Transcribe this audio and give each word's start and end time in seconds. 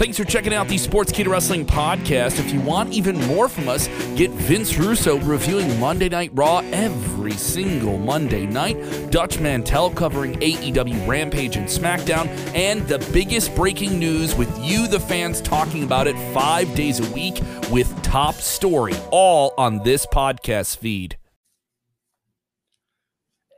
Thanks 0.00 0.16
for 0.16 0.24
checking 0.24 0.54
out 0.54 0.66
the 0.66 0.78
Sports 0.78 1.12
Sportskeeda 1.12 1.28
Wrestling 1.28 1.66
podcast. 1.66 2.38
If 2.38 2.54
you 2.54 2.60
want 2.62 2.90
even 2.90 3.18
more 3.26 3.50
from 3.50 3.68
us, 3.68 3.86
get 4.16 4.30
Vince 4.30 4.78
Russo 4.78 5.18
reviewing 5.18 5.78
Monday 5.78 6.08
Night 6.08 6.30
Raw 6.32 6.60
every 6.72 7.32
single 7.32 7.98
Monday 7.98 8.46
night, 8.46 9.10
Dutch 9.10 9.38
Mantell 9.40 9.90
covering 9.90 10.36
AEW 10.40 11.06
Rampage 11.06 11.56
and 11.56 11.68
SmackDown, 11.68 12.28
and 12.54 12.80
the 12.88 12.98
biggest 13.12 13.54
breaking 13.54 13.98
news 13.98 14.34
with 14.34 14.48
you, 14.64 14.88
the 14.88 14.98
fans, 14.98 15.42
talking 15.42 15.84
about 15.84 16.06
it 16.06 16.16
five 16.32 16.74
days 16.74 16.98
a 16.98 17.12
week 17.12 17.38
with 17.70 17.94
Top 18.02 18.36
Story, 18.36 18.94
all 19.10 19.52
on 19.58 19.82
this 19.82 20.06
podcast 20.06 20.78
feed. 20.78 21.18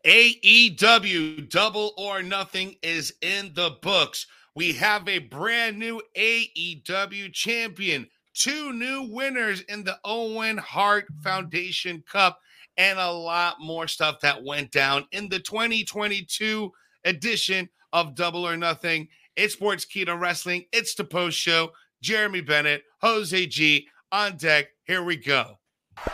AEW 0.04 1.48
Double 1.48 1.94
or 1.96 2.20
Nothing 2.20 2.74
is 2.82 3.14
in 3.22 3.52
the 3.54 3.76
books. 3.80 4.26
We 4.54 4.72
have 4.74 5.08
a 5.08 5.18
brand 5.18 5.78
new 5.78 6.02
AEW 6.14 7.32
champion, 7.32 8.06
two 8.34 8.72
new 8.74 9.08
winners 9.10 9.62
in 9.62 9.84
the 9.84 9.98
Owen 10.04 10.58
Hart 10.58 11.06
Foundation 11.22 12.04
Cup, 12.06 12.38
and 12.76 12.98
a 12.98 13.10
lot 13.10 13.56
more 13.60 13.88
stuff 13.88 14.20
that 14.20 14.44
went 14.44 14.70
down 14.70 15.06
in 15.10 15.30
the 15.30 15.38
2022 15.38 16.70
edition 17.04 17.70
of 17.94 18.14
Double 18.14 18.46
or 18.46 18.58
Nothing. 18.58 19.08
It's 19.36 19.56
Sportskeeda 19.56 20.20
Wrestling. 20.20 20.66
It's 20.70 20.94
the 20.94 21.04
post 21.04 21.38
show. 21.38 21.72
Jeremy 22.02 22.42
Bennett, 22.42 22.82
Jose 23.00 23.46
G 23.46 23.88
on 24.10 24.36
deck. 24.36 24.66
Here 24.84 25.02
we 25.02 25.16
go. 25.16 25.58
Watch 25.96 26.12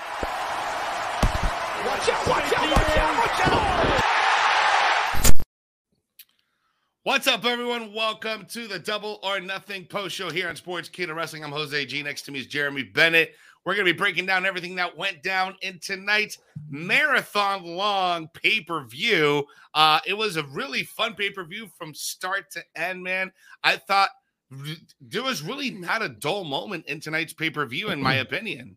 out, 2.09 2.29
watch 2.29 2.52
out, 2.52 2.70
watch 2.70 2.98
out, 2.98 3.18
watch 3.18 3.48
out. 3.48 3.77
What's 7.09 7.27
up, 7.27 7.47
everyone? 7.47 7.95
Welcome 7.95 8.45
to 8.51 8.69
the 8.69 8.79
Double 8.79 9.19
or 9.23 9.41
Nothing 9.41 9.87
post 9.87 10.15
show 10.15 10.29
here 10.29 10.47
on 10.47 10.57
Sportskeeda 10.57 11.16
Wrestling. 11.16 11.43
I'm 11.43 11.53
Jose 11.53 11.87
G. 11.87 12.03
Next 12.03 12.21
to 12.27 12.33
me 12.33 12.41
is 12.41 12.47
Jeremy 12.47 12.83
Bennett. 12.83 13.35
We're 13.65 13.75
going 13.77 13.87
to 13.87 13.95
be 13.95 13.97
breaking 13.97 14.27
down 14.27 14.45
everything 14.45 14.74
that 14.74 14.95
went 14.95 15.23
down 15.23 15.57
in 15.63 15.79
tonight's 15.79 16.37
marathon 16.69 17.65
long 17.65 18.29
pay 18.35 18.60
per 18.60 18.85
view. 18.85 19.47
Uh, 19.73 20.01
it 20.07 20.13
was 20.13 20.37
a 20.37 20.43
really 20.49 20.82
fun 20.82 21.15
pay 21.15 21.30
per 21.30 21.45
view 21.45 21.71
from 21.79 21.95
start 21.95 22.51
to 22.51 22.63
end, 22.77 23.02
man. 23.02 23.32
I 23.65 23.77
thought 23.77 24.10
there 25.01 25.23
was 25.23 25.41
really 25.41 25.71
not 25.71 26.02
a 26.02 26.10
dull 26.10 26.45
moment 26.45 26.85
in 26.88 27.01
tonight's 27.01 27.32
pay 27.32 27.49
per 27.49 27.65
view, 27.65 27.88
in 27.88 28.02
my 28.02 28.15
opinion. 28.16 28.77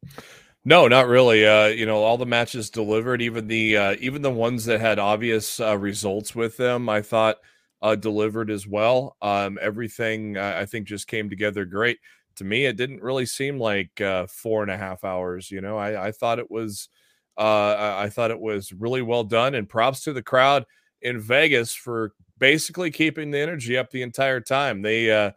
No, 0.63 0.87
not 0.87 1.07
really. 1.07 1.45
Uh, 1.45 1.65
you 1.65 1.85
know, 1.85 1.97
all 1.97 2.17
the 2.17 2.25
matches 2.25 2.69
delivered, 2.69 3.21
even 3.21 3.49
the 3.49 3.75
uh, 3.75 3.95
even 3.99 4.21
the 4.21 4.31
ones 4.31 4.63
that 4.65 4.79
had 4.79 4.99
obvious 4.99 5.59
uh, 5.59 5.77
results 5.77 6.33
with 6.33 6.55
them, 6.55 6.87
I 6.87 7.01
thought 7.01 7.35
uh, 7.81 7.95
delivered 7.95 8.51
as 8.51 8.67
well. 8.67 9.17
Um, 9.21 9.57
everything 9.61 10.37
uh, 10.37 10.55
I 10.57 10.65
think 10.65 10.87
just 10.87 11.07
came 11.07 11.29
together 11.29 11.65
great. 11.65 11.99
To 12.37 12.43
me, 12.43 12.65
it 12.65 12.77
didn't 12.77 13.01
really 13.01 13.25
seem 13.25 13.59
like 13.59 13.99
uh, 13.99 14.25
four 14.27 14.61
and 14.61 14.71
a 14.71 14.77
half 14.77 15.03
hours. 15.03 15.51
You 15.51 15.61
know, 15.61 15.77
I, 15.77 16.07
I 16.07 16.11
thought 16.11 16.39
it 16.39 16.49
was 16.49 16.89
uh, 17.37 17.95
I 17.97 18.09
thought 18.09 18.31
it 18.31 18.39
was 18.39 18.71
really 18.71 19.01
well 19.01 19.23
done, 19.23 19.55
and 19.55 19.67
props 19.67 20.03
to 20.03 20.13
the 20.13 20.21
crowd 20.21 20.65
in 21.01 21.19
Vegas 21.19 21.73
for 21.73 22.13
basically 22.37 22.91
keeping 22.91 23.31
the 23.31 23.39
energy 23.39 23.77
up 23.77 23.89
the 23.89 24.01
entire 24.01 24.39
time. 24.39 24.81
They, 24.81 25.11
uh, 25.11 25.31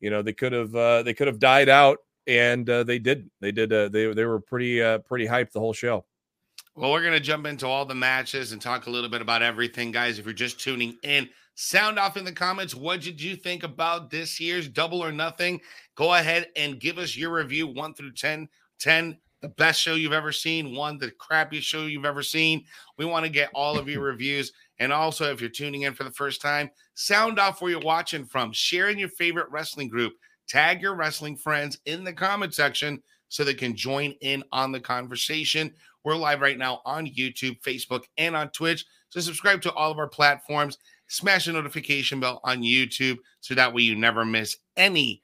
you 0.00 0.10
know, 0.10 0.22
they 0.22 0.32
could 0.32 0.52
have 0.52 0.74
uh, 0.74 1.02
they 1.02 1.14
could 1.14 1.26
have 1.26 1.38
died 1.38 1.68
out 1.68 1.98
and 2.26 2.66
they 2.66 2.98
did. 2.98 3.30
They 3.40 3.52
did. 3.52 3.70
They 3.70 4.12
they 4.12 4.24
were 4.24 4.40
pretty 4.40 4.82
uh, 4.82 4.98
pretty 4.98 5.26
hyped 5.26 5.52
the 5.52 5.60
whole 5.60 5.72
show. 5.72 6.04
Well, 6.76 6.92
we're 6.92 7.02
gonna 7.02 7.18
jump 7.18 7.46
into 7.46 7.66
all 7.66 7.84
the 7.84 7.94
matches 7.94 8.52
and 8.52 8.62
talk 8.62 8.86
a 8.86 8.90
little 8.90 9.10
bit 9.10 9.22
about 9.22 9.42
everything, 9.42 9.90
guys. 9.90 10.18
If 10.18 10.26
you're 10.26 10.34
just 10.34 10.60
tuning 10.60 10.96
in, 11.02 11.28
sound 11.58 11.98
off 11.98 12.16
in 12.16 12.24
the 12.24 12.32
comments. 12.32 12.74
What 12.74 13.00
did 13.00 13.20
you 13.20 13.34
think 13.34 13.64
about 13.64 14.10
this 14.10 14.38
year's 14.38 14.68
Double 14.68 15.02
or 15.02 15.10
Nothing? 15.10 15.60
Go 15.96 16.14
ahead 16.14 16.46
and 16.54 16.78
give 16.78 16.98
us 16.98 17.16
your 17.16 17.34
review, 17.34 17.66
one 17.66 17.94
through 17.94 18.12
10. 18.12 18.48
10 18.78 19.18
the 19.40 19.48
best 19.48 19.80
show 19.80 19.94
you've 19.94 20.12
ever 20.12 20.32
seen, 20.32 20.74
one 20.74 20.98
the 20.98 21.12
crappiest 21.12 21.62
show 21.62 21.86
you've 21.86 22.04
ever 22.04 22.22
seen. 22.22 22.64
We 22.96 23.04
want 23.04 23.24
to 23.24 23.30
get 23.30 23.50
all 23.54 23.78
of 23.78 23.88
your 23.88 24.02
reviews. 24.04 24.52
And 24.78 24.92
also, 24.92 25.30
if 25.32 25.40
you're 25.40 25.50
tuning 25.50 25.82
in 25.82 25.94
for 25.94 26.04
the 26.04 26.10
first 26.10 26.40
time, 26.40 26.70
sound 26.94 27.38
off 27.38 27.60
where 27.60 27.72
you're 27.72 27.80
watching 27.80 28.24
from, 28.24 28.52
share 28.52 28.88
in 28.88 28.98
your 28.98 29.08
favorite 29.10 29.50
wrestling 29.50 29.88
group 29.88 30.14
Tag 30.48 30.80
your 30.80 30.94
wrestling 30.94 31.36
friends 31.36 31.78
in 31.84 32.04
the 32.04 32.12
comment 32.12 32.54
section 32.54 33.02
so 33.28 33.44
they 33.44 33.52
can 33.52 33.76
join 33.76 34.12
in 34.22 34.42
on 34.50 34.72
the 34.72 34.80
conversation. 34.80 35.74
We're 36.04 36.16
live 36.16 36.40
right 36.40 36.56
now 36.56 36.80
on 36.86 37.06
YouTube, 37.06 37.60
Facebook, 37.60 38.04
and 38.16 38.34
on 38.34 38.48
Twitch. 38.48 38.86
So 39.10 39.20
subscribe 39.20 39.60
to 39.62 39.72
all 39.74 39.90
of 39.90 39.98
our 39.98 40.08
platforms. 40.08 40.78
Smash 41.08 41.46
the 41.46 41.52
notification 41.52 42.20
bell 42.20 42.40
on 42.44 42.62
YouTube 42.62 43.18
so 43.40 43.54
that 43.54 43.72
way 43.72 43.82
you 43.82 43.96
never 43.96 44.24
miss 44.24 44.56
any 44.76 45.22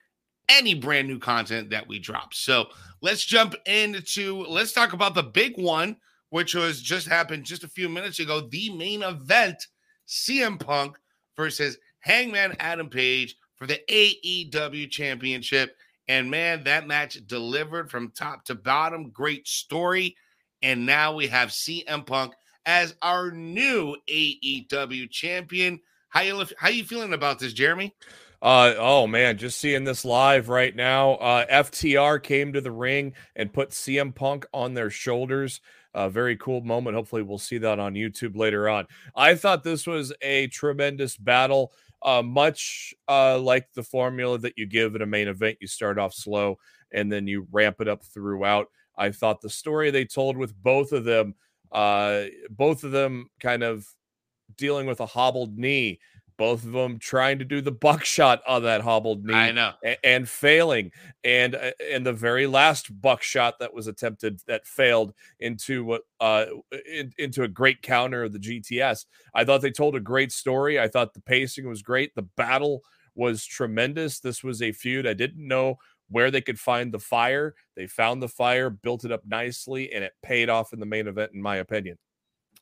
any 0.49 0.75
brand 0.75 1.09
new 1.09 1.19
content 1.19 1.71
that 1.71 1.87
we 1.89 1.99
drop. 1.99 2.35
So 2.35 2.67
let's 3.01 3.25
jump 3.25 3.55
into 3.67 4.45
let's 4.49 4.73
talk 4.73 4.93
about 4.93 5.15
the 5.15 5.23
big 5.23 5.57
one, 5.57 5.97
which 6.31 6.55
was 6.55 6.83
just 6.83 7.09
happened 7.09 7.45
just 7.45 7.65
a 7.65 7.69
few 7.69 7.89
minutes 7.89 8.19
ago. 8.19 8.49
The 8.51 8.75
main 8.75 9.03
event: 9.03 9.67
CM 10.09 10.59
Punk 10.59 10.99
versus 11.37 11.79
Hangman 12.01 12.57
Adam 12.59 12.89
Page 12.89 13.37
for 13.57 13.67
the 13.67 13.81
AEW 13.89 14.91
championship. 14.91 15.77
And 16.09 16.31
man, 16.31 16.65
that 16.65 16.87
match 16.87 17.19
delivered 17.27 17.91
from 17.91 18.11
top 18.11 18.45
to 18.45 18.55
bottom. 18.55 19.11
Great 19.11 19.49
story. 19.49 20.17
And 20.63 20.85
now 20.85 21.15
we 21.15 21.27
have 21.29 21.49
CM 21.49 22.07
Punk 22.07 22.35
as 22.67 22.95
our 23.03 23.31
new 23.31 23.97
AEW 24.09 25.11
champion. 25.11 25.81
How 26.09 26.21
you 26.23 26.45
how 26.59 26.69
you 26.69 26.85
feeling 26.85 27.13
about 27.13 27.39
this, 27.39 27.53
Jeremy? 27.53 27.95
Uh, 28.41 28.75
oh 28.79 29.07
man, 29.07 29.39
just 29.39 29.59
seeing 29.59 29.85
this 29.85 30.05
live 30.05 30.49
right 30.49 30.77
now. 30.77 31.13
Uh, 31.13 31.47
FTR 31.47 32.23
came 32.23 32.53
to 32.53 32.61
the 32.61 32.71
ring 32.71 33.15
and 33.35 33.53
put 33.53 33.71
CM 33.71 34.15
Punk 34.15 34.47
on 34.53 34.75
their 34.75 34.91
shoulders. 34.91 35.61
A 35.95 36.11
very 36.11 36.37
cool 36.37 36.61
moment. 36.61 36.97
Hopefully, 36.97 37.23
we'll 37.23 37.39
see 37.39 37.59
that 37.59 37.79
on 37.79 37.95
YouTube 37.95 38.37
later 38.37 38.69
on. 38.69 38.87
I 39.15 39.35
thought 39.35 39.63
this 39.63 39.87
was 39.87 40.13
a 40.21 40.49
tremendous 40.49 41.17
battle 41.17 41.73
uh, 42.05 42.23
much 42.23 42.95
uh, 43.09 43.39
like 43.39 43.73
the 43.73 43.83
formula 43.83 44.39
that 44.39 44.59
you 44.59 44.67
give 44.67 44.95
at 44.95 45.03
a 45.03 45.07
main 45.07 45.27
event. 45.27 45.59
You 45.61 45.67
start 45.67 45.99
off 45.99 46.13
slow 46.15 46.59
and 46.93 47.11
then 47.11 47.27
you 47.27 47.49
ramp 47.51 47.81
it 47.81 47.89
up 47.89 48.05
throughout. 48.05 48.69
I 48.97 49.11
thought 49.11 49.41
the 49.41 49.51
story 49.51 49.91
they 49.91 50.05
told 50.05 50.37
with 50.37 50.55
both 50.63 50.93
of 50.93 51.05
them, 51.05 51.35
uh, 51.75 52.25
both 52.49 52.85
of 52.85 52.93
them 52.93 53.29
kind 53.41 53.63
of 53.63 53.87
dealing 54.57 54.87
with 54.87 55.01
a 55.01 55.07
hobbled 55.07 55.59
knee 55.59 55.99
both 56.37 56.65
of 56.65 56.73
them 56.73 56.99
trying 56.99 57.39
to 57.39 57.45
do 57.45 57.61
the 57.61 57.73
buckshot 57.73 58.43
on 58.47 58.63
that 58.65 58.81
hobbled 58.81 59.25
knee. 59.25 59.35
I 59.35 59.53
know, 59.53 59.73
and, 59.85 59.97
and 60.03 60.29
failing, 60.29 60.91
and 61.23 61.55
and 61.93 62.05
the 62.05 62.13
very 62.13 62.47
last 62.47 63.01
buckshot 63.01 63.59
that 63.61 63.73
was 63.73 63.87
attempted 63.87 64.41
that 64.47 64.67
failed 64.67 65.15
into 65.41 65.85
what 65.85 66.03
uh 66.21 66.47
in, 66.91 67.13
into 67.19 67.43
a 67.43 67.49
great 67.49 67.83
counter 67.83 68.25
of 68.25 68.33
the 68.33 68.39
GTS. 68.39 69.07
I 69.35 69.45
thought 69.45 69.63
they 69.63 69.71
told 69.71 69.97
a 69.97 70.01
great 70.01 70.33
story. 70.33 70.81
I 70.81 70.89
thought 70.89 71.15
the 71.15 71.21
pacing 71.21 71.69
was 71.69 71.83
great. 71.83 72.15
The 72.15 72.29
battle 72.37 72.83
was 73.15 73.45
tremendous. 73.45 74.19
This 74.19 74.43
was 74.43 74.61
a 74.61 74.73
feud 74.73 75.07
I 75.07 75.15
didn't 75.15 75.47
know 75.47 75.77
where 76.15 76.31
they 76.31 76.41
could 76.41 76.61
find 76.61 76.93
the 76.93 76.99
fire. 77.01 77.57
They 77.75 77.89
found 77.89 78.23
the 78.23 78.29
fire, 78.29 78.71
built 78.71 79.05
it 79.05 79.11
up 79.11 79.23
nicely, 79.27 79.93
and 79.93 80.05
it 80.05 80.13
paid 80.23 80.49
off 80.49 80.73
in 80.73 80.79
the 80.79 80.87
main 80.87 81.09
event, 81.09 81.33
in 81.35 81.43
my 81.43 81.57
opinion. 81.57 81.99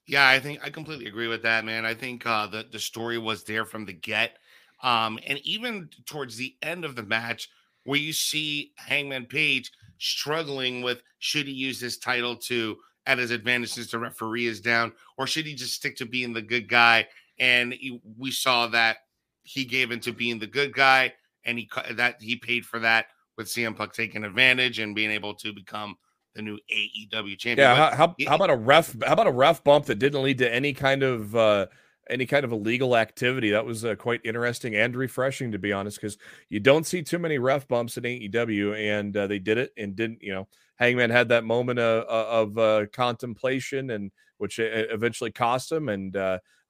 Yeah, 0.06 0.26
I 0.26 0.40
think 0.40 0.60
I 0.64 0.70
completely 0.70 1.04
agree 1.04 1.28
with 1.28 1.42
that, 1.42 1.66
man. 1.66 1.84
I 1.84 1.92
think 1.92 2.24
uh, 2.24 2.46
the 2.46 2.66
the 2.72 2.78
story 2.78 3.18
was 3.18 3.44
there 3.44 3.66
from 3.66 3.84
the 3.84 3.92
get, 3.92 4.38
um, 4.82 5.18
and 5.26 5.38
even 5.44 5.90
towards 6.06 6.34
the 6.34 6.56
end 6.62 6.86
of 6.86 6.96
the 6.96 7.02
match, 7.02 7.50
where 7.84 7.98
you 7.98 8.14
see 8.14 8.72
Hangman 8.78 9.26
Page 9.26 9.70
struggling 9.98 10.80
with 10.80 11.02
should 11.18 11.46
he 11.46 11.52
use 11.52 11.78
his 11.78 11.98
title 11.98 12.34
to 12.36 12.78
at 13.04 13.18
his 13.18 13.32
advantage 13.32 13.72
since 13.72 13.90
the 13.90 13.98
referee 13.98 14.46
is 14.46 14.62
down, 14.62 14.94
or 15.18 15.26
should 15.26 15.44
he 15.44 15.54
just 15.54 15.74
stick 15.74 15.94
to 15.96 16.06
being 16.06 16.32
the 16.32 16.40
good 16.40 16.70
guy? 16.70 17.06
And 17.38 17.74
he, 17.74 18.00
we 18.16 18.30
saw 18.30 18.66
that 18.68 18.96
he 19.42 19.66
gave 19.66 19.90
into 19.90 20.14
being 20.14 20.38
the 20.38 20.46
good 20.46 20.72
guy, 20.72 21.12
and 21.44 21.58
he 21.58 21.68
that 21.90 22.16
he 22.18 22.36
paid 22.36 22.64
for 22.64 22.78
that 22.78 23.08
with 23.36 23.46
CM 23.46 23.76
Punk 23.76 23.92
taking 23.92 24.24
advantage 24.24 24.78
and 24.78 24.94
being 24.94 25.10
able 25.10 25.34
to 25.34 25.52
become 25.52 25.96
the 26.34 26.42
new 26.42 26.58
AEW 26.72 27.38
champion. 27.38 27.58
Yeah, 27.58 27.74
how, 27.74 27.96
how, 27.96 28.14
how, 28.26 28.34
about 28.36 28.50
a 28.50 28.56
ref? 28.56 28.94
How 29.04 29.12
about 29.12 29.26
a 29.26 29.32
ref 29.32 29.62
bump 29.64 29.86
that 29.86 29.98
didn't 29.98 30.22
lead 30.22 30.38
to 30.38 30.52
any 30.52 30.72
kind 30.72 31.02
of 31.02 31.34
uh, 31.36 31.66
any 32.08 32.26
kind 32.26 32.44
of 32.44 32.52
illegal 32.52 32.96
activity? 32.96 33.50
That 33.50 33.64
was 33.64 33.84
uh, 33.84 33.94
quite 33.96 34.20
interesting 34.24 34.74
and 34.74 34.94
refreshing, 34.94 35.52
to 35.52 35.58
be 35.58 35.72
honest, 35.72 36.00
because 36.00 36.18
you 36.48 36.60
don't 36.60 36.86
see 36.86 37.02
too 37.02 37.18
many 37.18 37.38
ref 37.38 37.68
bumps 37.68 37.96
in 37.96 38.04
AEW, 38.04 38.76
and 38.76 39.16
uh, 39.16 39.26
they 39.26 39.38
did 39.38 39.58
it 39.58 39.72
and 39.76 39.94
didn't. 39.94 40.22
You 40.22 40.34
know, 40.34 40.48
Hangman 40.76 41.10
had 41.10 41.28
that 41.28 41.44
moment 41.44 41.78
uh, 41.78 42.04
uh, 42.08 42.26
of 42.30 42.58
uh, 42.58 42.86
contemplation, 42.92 43.90
and 43.90 44.10
which 44.38 44.58
eventually 44.58 45.30
cost 45.30 45.70
him, 45.70 45.88
and 45.88 46.16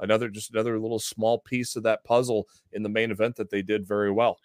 another 0.01 0.29
just 0.29 0.53
another 0.53 0.79
little 0.79 0.99
small 0.99 1.39
piece 1.39 1.77
of 1.77 1.85
that 1.85 2.05
puzzle 2.05 2.49
in 2.73 2.83
the 2.83 2.89
main 2.89 3.11
event 3.11 3.37
that 3.37 3.51
they 3.51 3.63
did 3.63 3.87
very 3.87 4.11
well. 4.11 4.39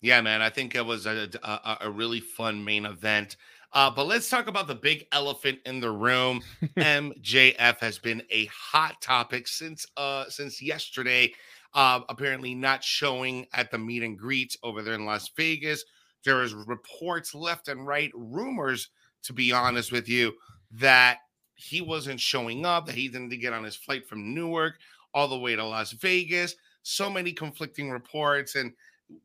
Yeah, 0.00 0.20
man, 0.20 0.42
I 0.42 0.50
think 0.50 0.74
it 0.74 0.84
was 0.84 1.06
a, 1.06 1.28
a, 1.42 1.78
a 1.82 1.90
really 1.90 2.20
fun 2.20 2.64
main 2.64 2.86
event. 2.86 3.36
Uh, 3.72 3.90
but 3.90 4.06
let's 4.06 4.30
talk 4.30 4.46
about 4.46 4.66
the 4.66 4.74
big 4.74 5.06
elephant 5.12 5.58
in 5.66 5.80
the 5.80 5.90
room. 5.90 6.40
MJF 6.78 7.78
has 7.80 7.98
been 7.98 8.22
a 8.30 8.46
hot 8.46 9.00
topic 9.02 9.46
since 9.46 9.84
uh 9.96 10.24
since 10.28 10.62
yesterday. 10.62 11.32
uh, 11.74 12.00
apparently 12.08 12.54
not 12.54 12.82
showing 12.82 13.46
at 13.52 13.70
the 13.70 13.78
meet 13.78 14.02
and 14.02 14.18
greets 14.18 14.56
over 14.62 14.82
there 14.82 14.94
in 14.94 15.04
Las 15.04 15.30
Vegas. 15.36 15.84
There 16.24 16.42
is 16.42 16.54
reports 16.54 17.34
left 17.34 17.68
and 17.68 17.86
right, 17.86 18.10
rumors, 18.14 18.88
to 19.24 19.32
be 19.34 19.52
honest 19.52 19.92
with 19.92 20.08
you, 20.08 20.32
that 20.72 21.18
he 21.54 21.82
wasn't 21.82 22.20
showing 22.20 22.64
up, 22.64 22.86
that 22.86 22.94
he 22.94 23.08
didn't 23.08 23.28
get 23.40 23.52
on 23.52 23.64
his 23.64 23.76
flight 23.76 24.06
from 24.08 24.34
Newark 24.34 24.78
all 25.12 25.28
the 25.28 25.38
way 25.38 25.56
to 25.56 25.64
Las 25.64 25.92
Vegas. 25.92 26.54
So 26.82 27.10
many 27.10 27.32
conflicting 27.32 27.90
reports. 27.90 28.54
And 28.54 28.72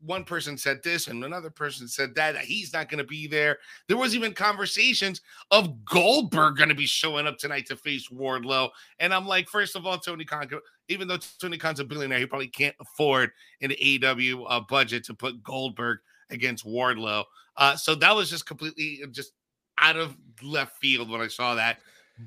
one 0.00 0.24
person 0.24 0.56
said 0.56 0.82
this 0.82 1.08
and 1.08 1.24
another 1.24 1.50
person 1.50 1.86
said 1.86 2.14
that, 2.14 2.32
that 2.32 2.44
he's 2.44 2.72
not 2.72 2.88
going 2.88 2.98
to 2.98 3.04
be 3.04 3.26
there. 3.26 3.58
There 3.88 3.96
was 3.96 4.14
even 4.14 4.32
conversations 4.32 5.20
of 5.50 5.84
Goldberg 5.84 6.56
going 6.56 6.70
to 6.70 6.74
be 6.74 6.86
showing 6.86 7.26
up 7.26 7.38
tonight 7.38 7.66
to 7.66 7.76
face 7.76 8.08
Wardlow. 8.08 8.70
And 8.98 9.12
I'm 9.12 9.26
like, 9.26 9.48
first 9.48 9.76
of 9.76 9.86
all, 9.86 9.98
Tony 9.98 10.24
Khan, 10.24 10.48
even 10.88 11.08
though 11.08 11.18
Tony 11.40 11.58
Khan's 11.58 11.80
a 11.80 11.84
billionaire, 11.84 12.18
he 12.18 12.26
probably 12.26 12.48
can't 12.48 12.76
afford 12.80 13.30
an 13.60 13.70
AEW 13.70 14.44
uh, 14.48 14.60
budget 14.60 15.04
to 15.04 15.14
put 15.14 15.42
Goldberg 15.42 15.98
against 16.30 16.66
Wardlow. 16.66 17.24
Uh, 17.56 17.76
so 17.76 17.94
that 17.94 18.14
was 18.14 18.30
just 18.30 18.46
completely 18.46 19.02
just 19.10 19.32
out 19.78 19.96
of 19.96 20.16
left 20.42 20.78
field 20.78 21.10
when 21.10 21.20
I 21.20 21.28
saw 21.28 21.54
that. 21.54 21.78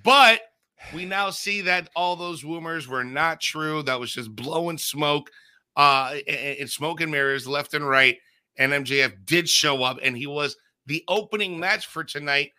But 0.03 0.41
we 0.93 1.05
now 1.05 1.31
see 1.31 1.61
that 1.61 1.89
all 1.95 2.15
those 2.15 2.43
rumors 2.43 2.87
were 2.87 3.03
not 3.03 3.41
true. 3.41 3.81
That 3.83 3.99
was 3.99 4.13
just 4.13 4.35
blowing 4.35 4.77
smoke 4.77 5.31
uh, 5.77 6.15
and 6.27 6.69
smoke 6.69 6.99
and 6.99 7.11
mirrors 7.11 7.47
left 7.47 7.73
and 7.73 7.87
right. 7.87 8.17
And 8.57 8.73
MJF 8.73 9.25
did 9.25 9.47
show 9.47 9.83
up, 9.83 9.99
and 10.01 10.17
he 10.17 10.25
was 10.25 10.57
the 10.87 11.03
opening 11.07 11.59
match 11.59 11.85
for 11.85 12.03
tonight 12.03 12.51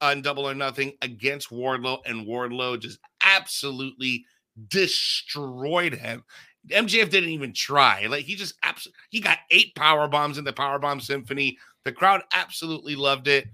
on 0.00 0.20
Double 0.20 0.48
or 0.48 0.54
Nothing 0.54 0.94
against 1.00 1.50
Wardlow, 1.50 1.98
and 2.04 2.26
Wardlow 2.26 2.78
just 2.80 2.98
absolutely 3.22 4.26
destroyed 4.68 5.94
him. 5.94 6.24
MJF 6.68 7.10
didn't 7.10 7.30
even 7.30 7.52
try. 7.52 8.06
Like 8.06 8.24
he 8.24 8.34
just 8.34 8.54
absolutely 8.62 8.98
he 9.10 9.20
got 9.20 9.38
eight 9.50 9.74
power 9.76 10.08
bombs 10.08 10.38
in 10.38 10.44
the 10.44 10.52
power 10.52 10.78
bomb 10.78 11.00
symphony. 11.00 11.56
The 11.84 11.92
crowd 11.92 12.22
absolutely 12.32 12.96
loved 12.96 13.28
it. 13.28 13.46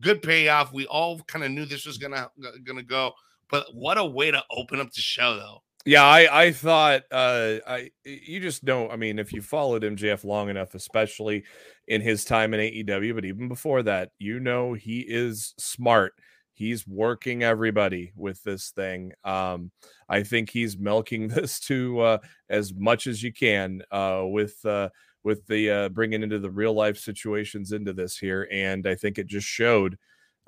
Good 0.00 0.22
payoff. 0.22 0.72
We 0.72 0.86
all 0.86 1.18
kind 1.20 1.44
of 1.44 1.50
knew 1.50 1.64
this 1.64 1.86
was 1.86 1.98
gonna 1.98 2.30
gonna 2.64 2.82
go, 2.82 3.12
but 3.50 3.74
what 3.74 3.98
a 3.98 4.04
way 4.04 4.30
to 4.30 4.44
open 4.50 4.80
up 4.80 4.92
the 4.92 5.00
show, 5.00 5.34
though. 5.36 5.62
Yeah, 5.86 6.04
I 6.04 6.44
I 6.46 6.52
thought 6.52 7.02
uh 7.10 7.56
I 7.66 7.90
you 8.04 8.40
just 8.40 8.62
know 8.64 8.90
I 8.90 8.96
mean 8.96 9.18
if 9.18 9.32
you 9.32 9.40
followed 9.42 9.82
MJF 9.82 10.24
long 10.24 10.48
enough, 10.50 10.74
especially 10.74 11.44
in 11.86 12.00
his 12.02 12.24
time 12.24 12.52
in 12.54 12.60
AEW, 12.60 13.14
but 13.14 13.24
even 13.24 13.48
before 13.48 13.82
that, 13.84 14.10
you 14.18 14.40
know 14.40 14.74
he 14.74 15.00
is 15.00 15.54
smart. 15.58 16.12
He's 16.52 16.86
working 16.86 17.42
everybody 17.44 18.12
with 18.16 18.42
this 18.42 18.70
thing. 18.70 19.12
Um, 19.24 19.70
I 20.08 20.24
think 20.24 20.50
he's 20.50 20.76
milking 20.76 21.28
this 21.28 21.60
to 21.60 22.00
uh, 22.00 22.18
as 22.50 22.74
much 22.74 23.06
as 23.06 23.22
you 23.22 23.32
can 23.32 23.82
uh, 23.90 24.24
with 24.26 24.62
uh, 24.66 24.90
with 25.24 25.46
the 25.46 25.70
uh, 25.70 25.88
bringing 25.90 26.22
into 26.22 26.38
the 26.40 26.50
real 26.50 26.74
life 26.74 26.98
situations 26.98 27.72
into 27.72 27.92
this 27.92 28.18
here, 28.18 28.48
and 28.52 28.86
I 28.86 28.94
think 28.96 29.18
it 29.18 29.26
just 29.28 29.46
showed 29.46 29.96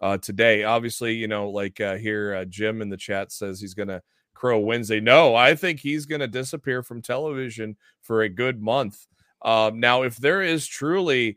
uh, 0.00 0.18
today. 0.18 0.64
Obviously, 0.64 1.14
you 1.14 1.28
know, 1.28 1.48
like 1.50 1.78
here, 1.78 2.44
Jim 2.46 2.82
in 2.82 2.90
the 2.90 2.96
chat 2.96 3.32
says 3.32 3.60
he's 3.60 3.74
to 3.88 4.02
Crow 4.40 4.58
Wednesday. 4.58 5.00
No, 5.00 5.34
I 5.34 5.54
think 5.54 5.80
he's 5.80 6.06
going 6.06 6.22
to 6.22 6.26
disappear 6.26 6.82
from 6.82 7.02
television 7.02 7.76
for 8.00 8.22
a 8.22 8.28
good 8.30 8.62
month. 8.62 9.06
Um, 9.42 9.80
now, 9.80 10.00
if 10.02 10.16
there 10.16 10.40
is 10.40 10.66
truly 10.66 11.36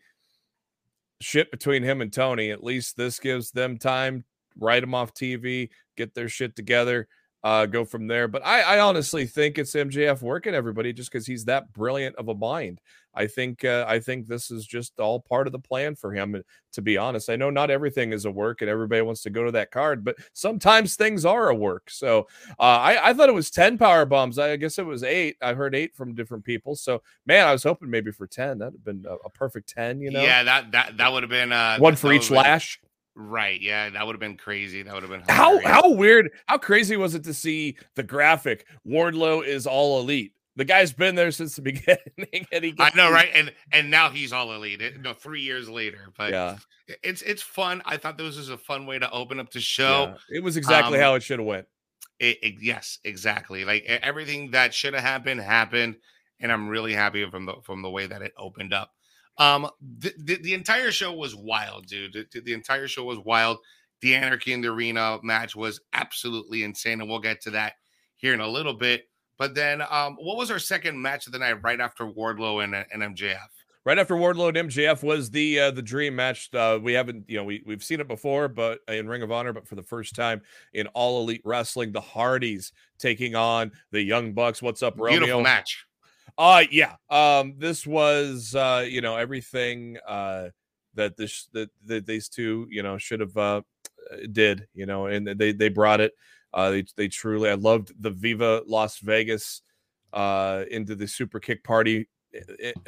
shit 1.20 1.52
between 1.52 1.84
him 1.84 2.00
and 2.00 2.14
Tony, 2.14 2.50
at 2.50 2.64
least 2.64 2.96
this 2.96 3.20
gives 3.20 3.52
them 3.52 3.78
time, 3.78 4.24
write 4.58 4.84
him 4.84 4.96
off 4.96 5.14
TV, 5.14 5.70
get 5.98 6.16
their 6.16 6.30
shit 6.30 6.56
together, 6.56 7.10
uh, 7.44 7.66
go 7.66 7.84
from 7.84 8.07
there. 8.07 8.28
But 8.28 8.45
I, 8.45 8.62
I 8.62 8.80
honestly 8.80 9.25
think 9.25 9.57
it's 9.57 9.74
MJF 9.74 10.22
working 10.22 10.54
everybody 10.54 10.94
just 10.94 11.12
because 11.12 11.28
he's 11.28 11.45
that 11.45 11.74
brilliant 11.74 12.16
of 12.16 12.30
a 12.30 12.36
mind. 12.36 12.80
I 13.16 13.28
think 13.28 13.63
uh, 13.63 13.86
I 13.88 14.00
think 14.00 14.25
this 14.25 14.50
is 14.50 14.66
just 14.66 15.00
all 15.00 15.19
part 15.19 15.45
of 15.45 15.54
the 15.54 15.60
plan 15.60 15.95
for 15.95 16.13
him. 16.13 16.42
To 16.74 16.81
be 16.81 16.98
honest, 16.98 17.30
I 17.30 17.36
know 17.36 17.51
not 17.51 17.69
everything 17.69 18.12
is 18.12 18.25
a 18.25 18.31
work, 18.31 18.62
and 18.62 18.69
everybody 18.69 19.01
wants 19.04 19.22
to 19.24 19.30
go 19.30 19.44
to 19.44 19.51
that 19.51 19.69
card, 19.69 20.04
but 20.04 20.16
sometimes 20.34 20.95
things 20.95 21.24
are 21.24 21.50
a 21.50 21.56
work. 21.56 21.92
So 21.92 22.28
uh, 22.60 22.63
I, 22.63 23.10
I 23.10 23.13
thought 23.13 23.30
it 23.30 23.34
was 23.36 23.51
ten 23.51 23.78
power 23.78 24.06
bombs. 24.06 24.40
I 24.40 24.56
guess 24.56 24.80
it 24.80 24.86
was 24.86 25.04
eight. 25.04 25.38
I 25.42 25.54
heard 25.54 25.75
eight 25.75 25.95
from 25.95 26.16
different 26.16 26.44
people. 26.44 26.75
So 26.75 27.04
man, 27.28 27.45
I 27.45 27.51
was 27.51 27.62
hoping 27.62 27.92
maybe 27.92 28.12
for 28.12 28.25
ten. 28.25 28.57
That'd 28.57 28.74
have 28.74 28.84
been 28.84 29.06
a, 29.07 29.16
a 29.25 29.30
perfect 29.30 29.69
ten. 29.69 30.01
You 30.01 30.10
know? 30.10 30.24
Yeah, 30.24 30.44
that 30.44 30.72
that 30.72 30.98
that 30.98 31.12
would 31.12 31.22
have 31.22 31.30
been 31.30 31.51
uh, 31.51 31.78
one 31.78 31.95
for 31.95 32.12
each 32.12 32.31
lash. 32.31 32.80
Right. 33.15 33.62
Yeah, 33.62 33.89
that 33.89 34.06
would 34.06 34.13
have 34.13 34.19
been 34.19 34.38
crazy. 34.38 34.81
That 34.81 34.94
would 34.94 35.04
have 35.04 35.12
been 35.12 35.21
hilarious. 35.21 35.65
how 35.65 35.81
how 35.81 35.92
weird, 35.92 36.31
how 36.48 36.57
crazy 36.57 36.98
was 36.98 37.13
it 37.13 37.24
to 37.25 37.33
see 37.33 37.77
the 37.95 38.04
graphic? 38.04 38.65
Wardlow 38.88 39.45
is 39.45 39.68
all 39.68 40.00
elite. 40.00 40.33
The 40.56 40.65
guy's 40.65 40.94
been 40.94 41.15
there 41.15 41.31
since 41.31 41.56
the 41.56 41.62
beginning. 41.63 42.48
and 42.51 42.63
he 42.63 42.74
I 42.80 42.92
know, 42.95 43.12
right? 43.12 43.30
And 43.33 43.54
and 43.71 43.92
now 43.92 44.10
he's 44.10 44.33
all 44.33 44.51
elite. 44.54 44.81
It, 44.81 45.01
no, 45.01 45.13
three 45.13 45.42
years 45.42 45.69
later. 45.69 46.10
But 46.18 46.31
yeah, 46.31 46.57
it's 47.04 47.21
it's 47.21 47.42
fun. 47.42 47.81
I 47.86 47.98
thought 47.98 48.18
this 48.18 48.38
was 48.38 48.50
a 48.50 48.57
fun 48.57 48.86
way 48.86 49.00
to 49.00 49.10
open 49.12 49.39
up 49.39 49.51
the 49.51 49.62
show. 49.62 50.16
Yeah, 50.30 50.38
it 50.38 50.44
was 50.44 50.57
exactly 50.57 50.98
um, 50.98 51.04
how 51.04 51.16
it 51.16 51.24
should 51.24 51.39
have 51.39 51.48
went. 51.48 51.68
It, 52.19 52.38
it, 52.42 52.56
yes, 52.62 53.00
exactly. 53.04 53.66
Like 53.66 53.83
everything 53.86 54.51
that 54.51 54.74
should 54.74 54.94
have 54.94 55.04
happened 55.04 55.42
happened, 55.42 55.98
and 56.39 56.51
I'm 56.51 56.68
really 56.68 56.94
happy 56.94 57.27
from 57.30 57.45
the 57.45 57.56
from 57.63 57.81
the 57.81 57.89
way 57.89 58.07
that 58.07 58.21
it 58.21 58.33
opened 58.38 58.74
up. 58.74 58.92
Um, 59.38 59.69
the, 60.00 60.13
the, 60.18 60.35
the 60.38 60.53
entire 60.53 60.91
show 60.91 61.13
was 61.13 61.35
wild, 61.35 61.88
dude. 61.88 62.13
The, 62.31 62.41
the 62.41 62.53
entire 62.53 62.88
show 62.88 63.03
was 63.03 63.19
wild. 63.19 63.57
The 64.01 64.15
Anarchy 64.15 64.53
in 64.53 64.62
the 64.62 64.68
Arena 64.68 65.19
match 65.24 65.56
was 65.56 65.80
absolutely 65.94 66.63
insane, 66.63 67.01
and 67.01 67.09
we'll 67.09 67.19
get 67.19 67.41
to 67.41 67.51
that 67.51 67.74
here 68.15 68.33
in 68.33 68.41
a 68.41 68.47
little 68.47 68.74
bit. 68.74 69.07
But 69.38 69.56
then, 69.56 69.81
um, 69.89 70.15
what 70.19 70.38
was 70.38 70.51
our 70.51 70.59
second 70.59 71.01
match 71.01 71.25
of 71.25 71.33
the 71.33 71.39
night 71.39 71.63
right 71.63 71.80
after 71.80 72.06
Wardlow 72.06 72.63
and, 72.63 72.75
and 72.75 73.15
MJF? 73.15 73.38
Right 73.85 73.97
after 73.97 74.15
Wardlow 74.15 74.56
and 74.56 74.69
MJF 74.69 75.03
was 75.03 75.30
the 75.31 75.59
uh, 75.59 75.71
the 75.71 75.81
dream 75.81 76.15
match. 76.15 76.50
Uh, 76.53 76.80
we 76.81 76.94
haven't, 76.94 77.25
you 77.27 77.35
know, 77.35 77.44
we 77.44 77.62
we've 77.65 77.83
seen 77.83 78.00
it 78.00 78.07
before, 78.07 78.47
but 78.47 78.80
in 78.88 79.09
Ring 79.09 79.24
of 79.24 79.31
Honor, 79.31 79.51
but 79.51 79.68
for 79.68 79.75
the 79.75 79.83
first 79.83 80.15
time 80.15 80.41
in 80.74 80.88
All 80.88 81.21
Elite 81.21 81.41
Wrestling, 81.44 81.91
the 81.91 82.00
Hardys 82.00 82.71
taking 82.97 83.35
on 83.35 83.74
the 83.91 84.01
Young 84.01 84.31
Bucks. 84.31 84.62
What's 84.62 84.81
up, 84.81 84.97
Romeo? 84.97 85.19
Beautiful 85.19 85.41
match. 85.41 85.85
Uh 86.38 86.63
yeah. 86.71 86.95
Um, 87.09 87.56
this 87.57 87.85
was 87.85 88.56
uh, 88.56 88.85
you 88.88 89.01
know, 89.01 89.15
everything 89.18 89.97
uh 90.07 90.50
that 90.95 91.18
this 91.18 91.47
that, 91.53 91.69
that 91.85 92.06
these 92.06 92.30
two, 92.30 92.68
you 92.69 92.83
know, 92.83 92.97
should 92.97 93.19
have 93.19 93.35
uh 93.38 93.62
did, 94.31 94.68
you 94.74 94.85
know, 94.85 95.07
and 95.07 95.27
they 95.27 95.51
they 95.51 95.69
brought 95.69 96.01
it. 96.01 96.13
Uh, 96.53 96.69
they 96.71 96.85
they 96.97 97.07
truly, 97.07 97.50
I 97.50 97.56
loved 97.56 97.94
the 98.00 98.12
Viva 98.12 98.62
Las 98.68 99.00
Vegas 99.00 99.62
uh, 100.13 100.65
into 100.69 100.95
the 100.95 101.07
Super 101.07 101.39
Kick 101.39 101.63
Party 101.63 102.07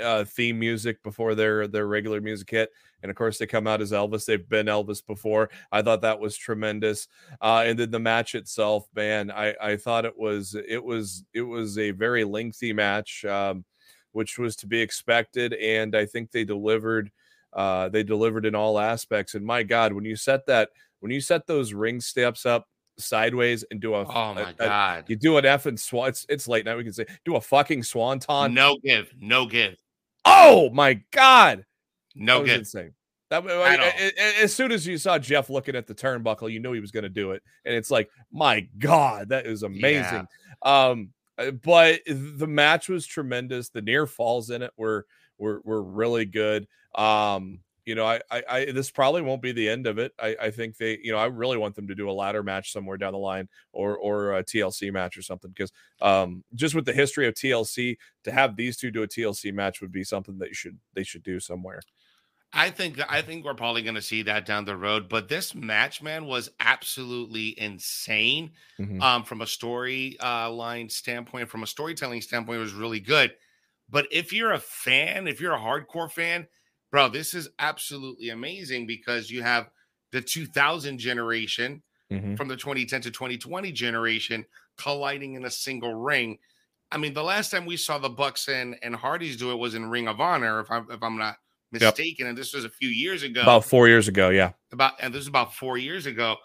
uh, 0.01 0.23
theme 0.25 0.59
music 0.59 1.01
before 1.03 1.35
their 1.35 1.67
their 1.67 1.87
regular 1.87 2.21
music 2.21 2.49
hit, 2.49 2.69
and 3.01 3.09
of 3.09 3.15
course 3.15 3.37
they 3.37 3.45
come 3.45 3.67
out 3.67 3.81
as 3.81 3.91
Elvis. 3.91 4.25
They've 4.25 4.47
been 4.47 4.67
Elvis 4.67 5.05
before. 5.05 5.49
I 5.71 5.81
thought 5.81 6.01
that 6.01 6.19
was 6.19 6.37
tremendous. 6.37 7.07
Uh, 7.41 7.63
and 7.65 7.77
then 7.77 7.91
the 7.91 7.99
match 7.99 8.35
itself, 8.35 8.87
man, 8.95 9.31
I 9.31 9.55
I 9.61 9.77
thought 9.77 10.05
it 10.05 10.17
was 10.17 10.55
it 10.67 10.83
was 10.83 11.23
it 11.33 11.41
was 11.41 11.77
a 11.77 11.91
very 11.91 12.23
lengthy 12.23 12.73
match, 12.73 13.25
um, 13.25 13.65
which 14.11 14.37
was 14.37 14.55
to 14.57 14.67
be 14.67 14.81
expected, 14.81 15.53
and 15.53 15.95
I 15.95 16.05
think 16.05 16.31
they 16.31 16.43
delivered. 16.43 17.11
Uh, 17.53 17.87
they 17.87 18.03
delivered 18.03 18.45
in 18.45 18.53
all 18.53 18.77
aspects. 18.77 19.33
And 19.33 19.45
my 19.45 19.63
God, 19.63 19.93
when 19.93 20.03
you 20.03 20.17
set 20.17 20.45
that 20.47 20.69
when 20.99 21.11
you 21.11 21.21
set 21.21 21.47
those 21.47 21.73
ring 21.73 22.01
steps 22.01 22.45
up 22.45 22.67
sideways 22.97 23.63
and 23.71 23.79
do 23.79 23.93
a 23.93 24.05
oh 24.05 24.33
my 24.33 24.49
a, 24.49 24.53
god. 24.53 25.03
a, 25.07 25.11
you 25.11 25.15
do 25.15 25.37
an 25.37 25.45
F 25.45 25.65
and 25.65 25.79
swan 25.79 26.09
it's 26.09 26.25
it's 26.29 26.47
late 26.47 26.65
night 26.65 26.77
we 26.77 26.83
can 26.83 26.93
say 26.93 27.05
do 27.23 27.35
a 27.35 27.41
fucking 27.41 27.83
swanton? 27.83 28.53
No 28.53 28.77
give 28.83 29.11
no 29.19 29.45
give. 29.45 29.75
Oh 30.23 30.69
my 30.71 31.01
god! 31.11 31.65
No 32.15 32.43
give. 32.43 32.59
insane. 32.59 32.93
That 33.29 33.43
I, 33.47 34.11
as 34.41 34.53
soon 34.53 34.71
as 34.71 34.85
you 34.85 34.97
saw 34.97 35.17
Jeff 35.17 35.49
looking 35.49 35.75
at 35.75 35.87
the 35.87 35.95
turnbuckle 35.95 36.51
you 36.51 36.59
knew 36.59 36.73
he 36.73 36.79
was 36.79 36.91
going 36.91 37.03
to 37.03 37.09
do 37.09 37.31
it 37.31 37.41
and 37.65 37.75
it's 37.75 37.91
like 37.91 38.09
my 38.31 38.67
god 38.77 39.29
that 39.29 39.45
is 39.45 39.63
amazing. 39.63 40.27
Yeah. 40.63 40.89
um 40.89 41.09
uh, 41.37 41.51
but 41.51 41.99
the 42.07 42.47
match 42.47 42.87
was 42.87 43.05
tremendous 43.05 43.69
the 43.69 43.81
near 43.81 44.07
falls 44.07 44.51
in 44.51 44.61
it 44.61 44.71
were 44.77 45.05
were 45.37 45.61
were 45.65 45.83
really 45.83 46.25
good. 46.25 46.67
Um 46.93 47.59
you 47.85 47.95
know, 47.95 48.05
I, 48.05 48.19
I, 48.31 48.43
I, 48.49 48.71
this 48.71 48.89
probably 48.89 49.21
won't 49.21 49.41
be 49.41 49.51
the 49.51 49.69
end 49.69 49.85
of 49.85 49.99
it. 49.99 50.11
I, 50.19 50.35
I 50.41 50.51
think 50.51 50.77
they, 50.77 50.99
you 51.03 51.11
know, 51.11 51.17
I 51.17 51.25
really 51.25 51.57
want 51.57 51.75
them 51.75 51.87
to 51.87 51.95
do 51.95 52.09
a 52.09 52.11
ladder 52.11 52.43
match 52.43 52.71
somewhere 52.71 52.97
down 52.97 53.13
the 53.13 53.19
line, 53.19 53.47
or 53.73 53.97
or 53.97 54.37
a 54.37 54.43
TLC 54.43 54.91
match 54.91 55.17
or 55.17 55.21
something, 55.21 55.51
because 55.51 55.71
um, 56.01 56.43
just 56.55 56.75
with 56.75 56.85
the 56.85 56.93
history 56.93 57.27
of 57.27 57.35
TLC, 57.35 57.97
to 58.23 58.31
have 58.31 58.55
these 58.55 58.77
two 58.77 58.91
do 58.91 59.03
a 59.03 59.07
TLC 59.07 59.53
match 59.53 59.81
would 59.81 59.91
be 59.91 60.03
something 60.03 60.37
that 60.39 60.49
you 60.49 60.55
should 60.55 60.77
they 60.93 61.03
should 61.03 61.23
do 61.23 61.39
somewhere. 61.39 61.81
I 62.53 62.69
think 62.69 62.99
I 63.09 63.21
think 63.21 63.43
we're 63.43 63.53
probably 63.53 63.81
going 63.81 63.95
to 63.95 64.01
see 64.01 64.23
that 64.23 64.45
down 64.45 64.63
the 64.63 64.77
road. 64.77 65.09
But 65.09 65.27
this 65.27 65.53
match, 65.53 66.01
man, 66.01 66.25
was 66.25 66.49
absolutely 66.59 67.59
insane. 67.59 68.51
Mm-hmm. 68.79 69.01
Um, 69.01 69.23
from 69.23 69.41
a 69.41 69.47
story 69.47 70.17
uh, 70.23 70.49
line 70.49 70.89
standpoint, 70.89 71.49
from 71.49 71.63
a 71.63 71.67
storytelling 71.67 72.21
standpoint, 72.21 72.57
it 72.57 72.61
was 72.61 72.73
really 72.73 73.01
good. 73.01 73.33
But 73.89 74.07
if 74.09 74.33
you're 74.33 74.53
a 74.53 74.59
fan, 74.59 75.27
if 75.27 75.41
you're 75.41 75.53
a 75.53 75.59
hardcore 75.59 76.09
fan, 76.09 76.47
bro, 76.95 77.09
this 77.09 77.33
is 77.33 77.49
absolutely 77.59 78.29
amazing 78.29 78.87
because 78.87 79.29
you 79.29 79.43
have 79.43 79.69
the 80.13 80.21
2000 80.21 80.97
generation 80.97 81.83
mm-hmm. 82.09 82.35
from 82.35 82.47
the 82.47 82.55
2010 82.55 83.01
to 83.01 83.11
2020 83.11 83.69
generation 83.73 84.45
colliding 84.77 85.33
in 85.33 85.43
a 85.43 85.51
single 85.51 85.93
ring. 85.93 86.37
I 86.93 86.97
mean, 86.97 87.13
the 87.13 87.21
last 87.21 87.51
time 87.51 87.65
we 87.65 87.75
saw 87.75 87.97
the 87.97 88.07
Bucks 88.07 88.47
and 88.47 88.77
and 88.81 88.95
Hardys 88.95 89.35
do 89.35 89.51
it 89.51 89.55
was 89.55 89.75
in 89.75 89.89
Ring 89.89 90.07
of 90.07 90.21
Honor, 90.21 90.61
if 90.61 90.71
I'm 90.71 90.87
if 90.89 91.03
I'm 91.03 91.17
not 91.17 91.35
mistaken, 91.73 92.27
yep. 92.27 92.29
and 92.29 92.37
this 92.37 92.53
was 92.53 92.63
a 92.63 92.69
few 92.69 92.87
years 92.87 93.23
ago. 93.23 93.41
About 93.41 93.65
four 93.65 93.89
years 93.89 94.07
ago, 94.07 94.29
yeah. 94.29 94.53
About 94.71 94.93
and 95.01 95.13
this 95.13 95.23
is 95.23 95.27
about 95.27 95.53
four 95.53 95.77
years 95.77 96.05
ago. 96.05 96.37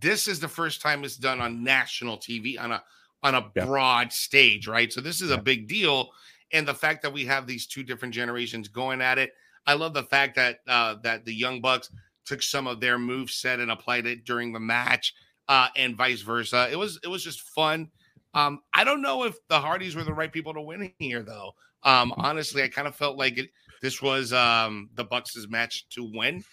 This 0.00 0.26
is 0.26 0.40
the 0.40 0.48
first 0.48 0.82
time 0.82 1.04
it's 1.04 1.16
done 1.16 1.40
on 1.40 1.62
national 1.62 2.18
TV 2.18 2.60
on 2.60 2.72
a 2.72 2.82
on 3.22 3.36
a 3.36 3.52
yep. 3.54 3.68
broad 3.68 4.12
stage, 4.12 4.66
right? 4.66 4.92
So 4.92 5.00
this 5.00 5.20
is 5.20 5.30
yep. 5.30 5.38
a 5.38 5.42
big 5.42 5.68
deal, 5.68 6.10
and 6.50 6.66
the 6.66 6.74
fact 6.74 7.02
that 7.02 7.12
we 7.12 7.24
have 7.26 7.46
these 7.46 7.68
two 7.68 7.84
different 7.84 8.12
generations 8.12 8.66
going 8.66 9.00
at 9.00 9.18
it, 9.18 9.32
I 9.66 9.74
love 9.74 9.94
the 9.94 10.04
fact 10.04 10.36
that 10.36 10.58
uh, 10.66 10.96
that 11.02 11.24
the 11.24 11.34
Young 11.34 11.60
Bucks 11.60 11.90
took 12.24 12.42
some 12.42 12.66
of 12.66 12.80
their 12.80 12.98
move 12.98 13.30
set 13.30 13.60
and 13.60 13.70
applied 13.70 14.06
it 14.06 14.24
during 14.24 14.52
the 14.52 14.60
match, 14.60 15.14
uh, 15.48 15.68
and 15.76 15.96
vice 15.96 16.22
versa. 16.22 16.68
It 16.70 16.76
was 16.76 16.98
it 17.02 17.08
was 17.08 17.22
just 17.22 17.40
fun. 17.40 17.90
Um, 18.34 18.60
I 18.72 18.84
don't 18.84 19.02
know 19.02 19.24
if 19.24 19.36
the 19.48 19.60
Hardys 19.60 19.94
were 19.94 20.04
the 20.04 20.14
right 20.14 20.32
people 20.32 20.54
to 20.54 20.60
win 20.60 20.92
here, 20.98 21.22
though. 21.22 21.52
Um, 21.82 22.14
honestly, 22.16 22.62
I 22.62 22.68
kind 22.68 22.88
of 22.88 22.94
felt 22.94 23.18
like 23.18 23.38
it, 23.38 23.50
this 23.82 24.00
was 24.00 24.32
um, 24.32 24.88
the 24.94 25.04
Bucks' 25.04 25.46
match 25.48 25.88
to 25.90 26.10
win. 26.14 26.44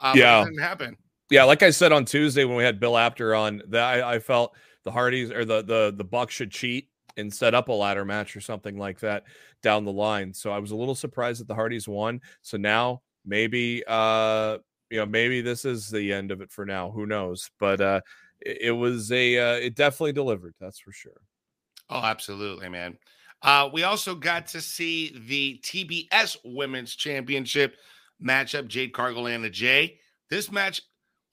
Um, 0.00 0.18
yeah, 0.18 0.44
didn't 0.44 0.60
happen. 0.60 0.96
Yeah, 1.30 1.44
like 1.44 1.62
I 1.62 1.70
said 1.70 1.92
on 1.92 2.04
Tuesday 2.04 2.44
when 2.44 2.56
we 2.56 2.64
had 2.64 2.80
Bill 2.80 2.98
Apter 2.98 3.34
on, 3.34 3.62
that 3.68 3.82
I, 3.82 4.14
I 4.14 4.18
felt 4.18 4.54
the 4.84 4.90
Hardys 4.90 5.30
or 5.30 5.44
the 5.44 5.62
the 5.62 5.94
the 5.96 6.04
Bucks 6.04 6.34
should 6.34 6.50
cheat 6.50 6.88
and 7.16 7.32
set 7.32 7.54
up 7.54 7.68
a 7.68 7.72
ladder 7.72 8.04
match 8.04 8.36
or 8.36 8.40
something 8.40 8.78
like 8.78 9.00
that 9.00 9.24
down 9.62 9.84
the 9.84 9.92
line. 9.92 10.34
So 10.34 10.50
I 10.50 10.58
was 10.58 10.70
a 10.70 10.76
little 10.76 10.94
surprised 10.94 11.40
that 11.40 11.48
the 11.48 11.54
Hardys 11.54 11.88
won. 11.88 12.20
So 12.42 12.56
now 12.56 13.02
maybe 13.24 13.82
uh 13.86 14.58
you 14.90 14.98
know 14.98 15.06
maybe 15.06 15.40
this 15.40 15.64
is 15.64 15.88
the 15.88 16.12
end 16.12 16.30
of 16.30 16.40
it 16.40 16.50
for 16.50 16.64
now. 16.64 16.90
Who 16.90 17.06
knows? 17.06 17.50
But 17.58 17.80
uh 17.80 18.00
it, 18.44 18.72
was 18.72 19.12
a 19.12 19.38
uh, 19.38 19.54
it 19.54 19.74
definitely 19.74 20.12
delivered. 20.12 20.54
That's 20.60 20.78
for 20.78 20.92
sure. 20.92 21.20
Oh, 21.88 22.00
absolutely, 22.02 22.68
man. 22.68 22.98
Uh, 23.42 23.68
we 23.72 23.82
also 23.82 24.14
got 24.14 24.46
to 24.48 24.60
see 24.60 25.16
the 25.26 25.60
TBS 25.62 26.36
Women's 26.44 26.94
Championship 26.94 27.76
matchup, 28.22 28.68
Jade 28.68 28.92
Cargill 28.92 29.26
and 29.26 29.44
the 29.44 29.50
J. 29.50 29.98
This 30.30 30.50
match, 30.50 30.80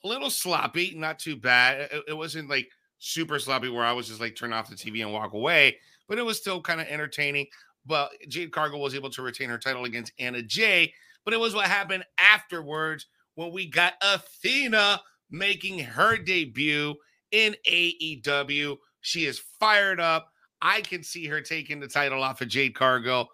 a 0.03 0.07
little 0.07 0.29
sloppy, 0.29 0.93
not 0.95 1.19
too 1.19 1.35
bad. 1.35 1.89
It, 1.91 2.03
it, 2.09 2.13
wasn't 2.17 2.49
like 2.49 2.67
super 2.97 3.37
sloppy 3.37 3.69
where 3.69 3.85
I 3.85 3.93
was 3.93 4.07
just 4.07 4.19
like 4.19 4.35
turn 4.35 4.53
off 4.53 4.69
the 4.69 4.75
TV 4.75 5.01
and 5.01 5.13
walk 5.13 5.33
away, 5.33 5.77
but 6.07 6.17
it 6.17 6.25
was 6.25 6.37
still 6.37 6.61
kind 6.61 6.81
of 6.81 6.87
entertaining. 6.87 7.47
But 7.89 8.11
Jade 8.29 8.51
Cargill 8.51 8.79
was 8.79 8.95
able 8.95 9.09
to 9.09 9.21
retain 9.23 9.49
her 9.49 9.57
title 9.57 9.83
against 9.83 10.13
Anna 10.19 10.43
Jay. 10.43 10.93
But 11.25 11.33
it 11.33 11.39
was 11.39 11.53
what 11.53 11.65
happened 11.65 12.05
afterwards 12.19 13.07
when 13.33 13.51
we 13.51 13.65
got 13.65 13.95
Athena 14.01 15.01
making 15.31 15.79
her 15.79 16.15
debut 16.17 16.95
in 17.31 17.55
AEW. 17.67 18.77
She 19.01 19.25
is 19.25 19.41
fired 19.59 19.99
up. 19.99 20.31
I 20.61 20.81
can 20.81 21.03
see 21.03 21.25
her 21.25 21.41
taking 21.41 21.79
the 21.79 21.87
title 21.87 22.23
off 22.23 22.41
of 22.41 22.47
Jade 22.47 22.75
Cargill 22.75 23.27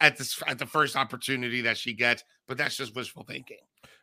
at 0.00 0.18
this 0.18 0.40
at 0.46 0.58
the 0.58 0.66
first 0.66 0.94
opportunity 0.94 1.62
that 1.62 1.78
she 1.78 1.94
gets, 1.94 2.22
but 2.48 2.58
that's 2.58 2.76
just 2.76 2.94
wishful 2.94 3.24
thinking. 3.24 3.58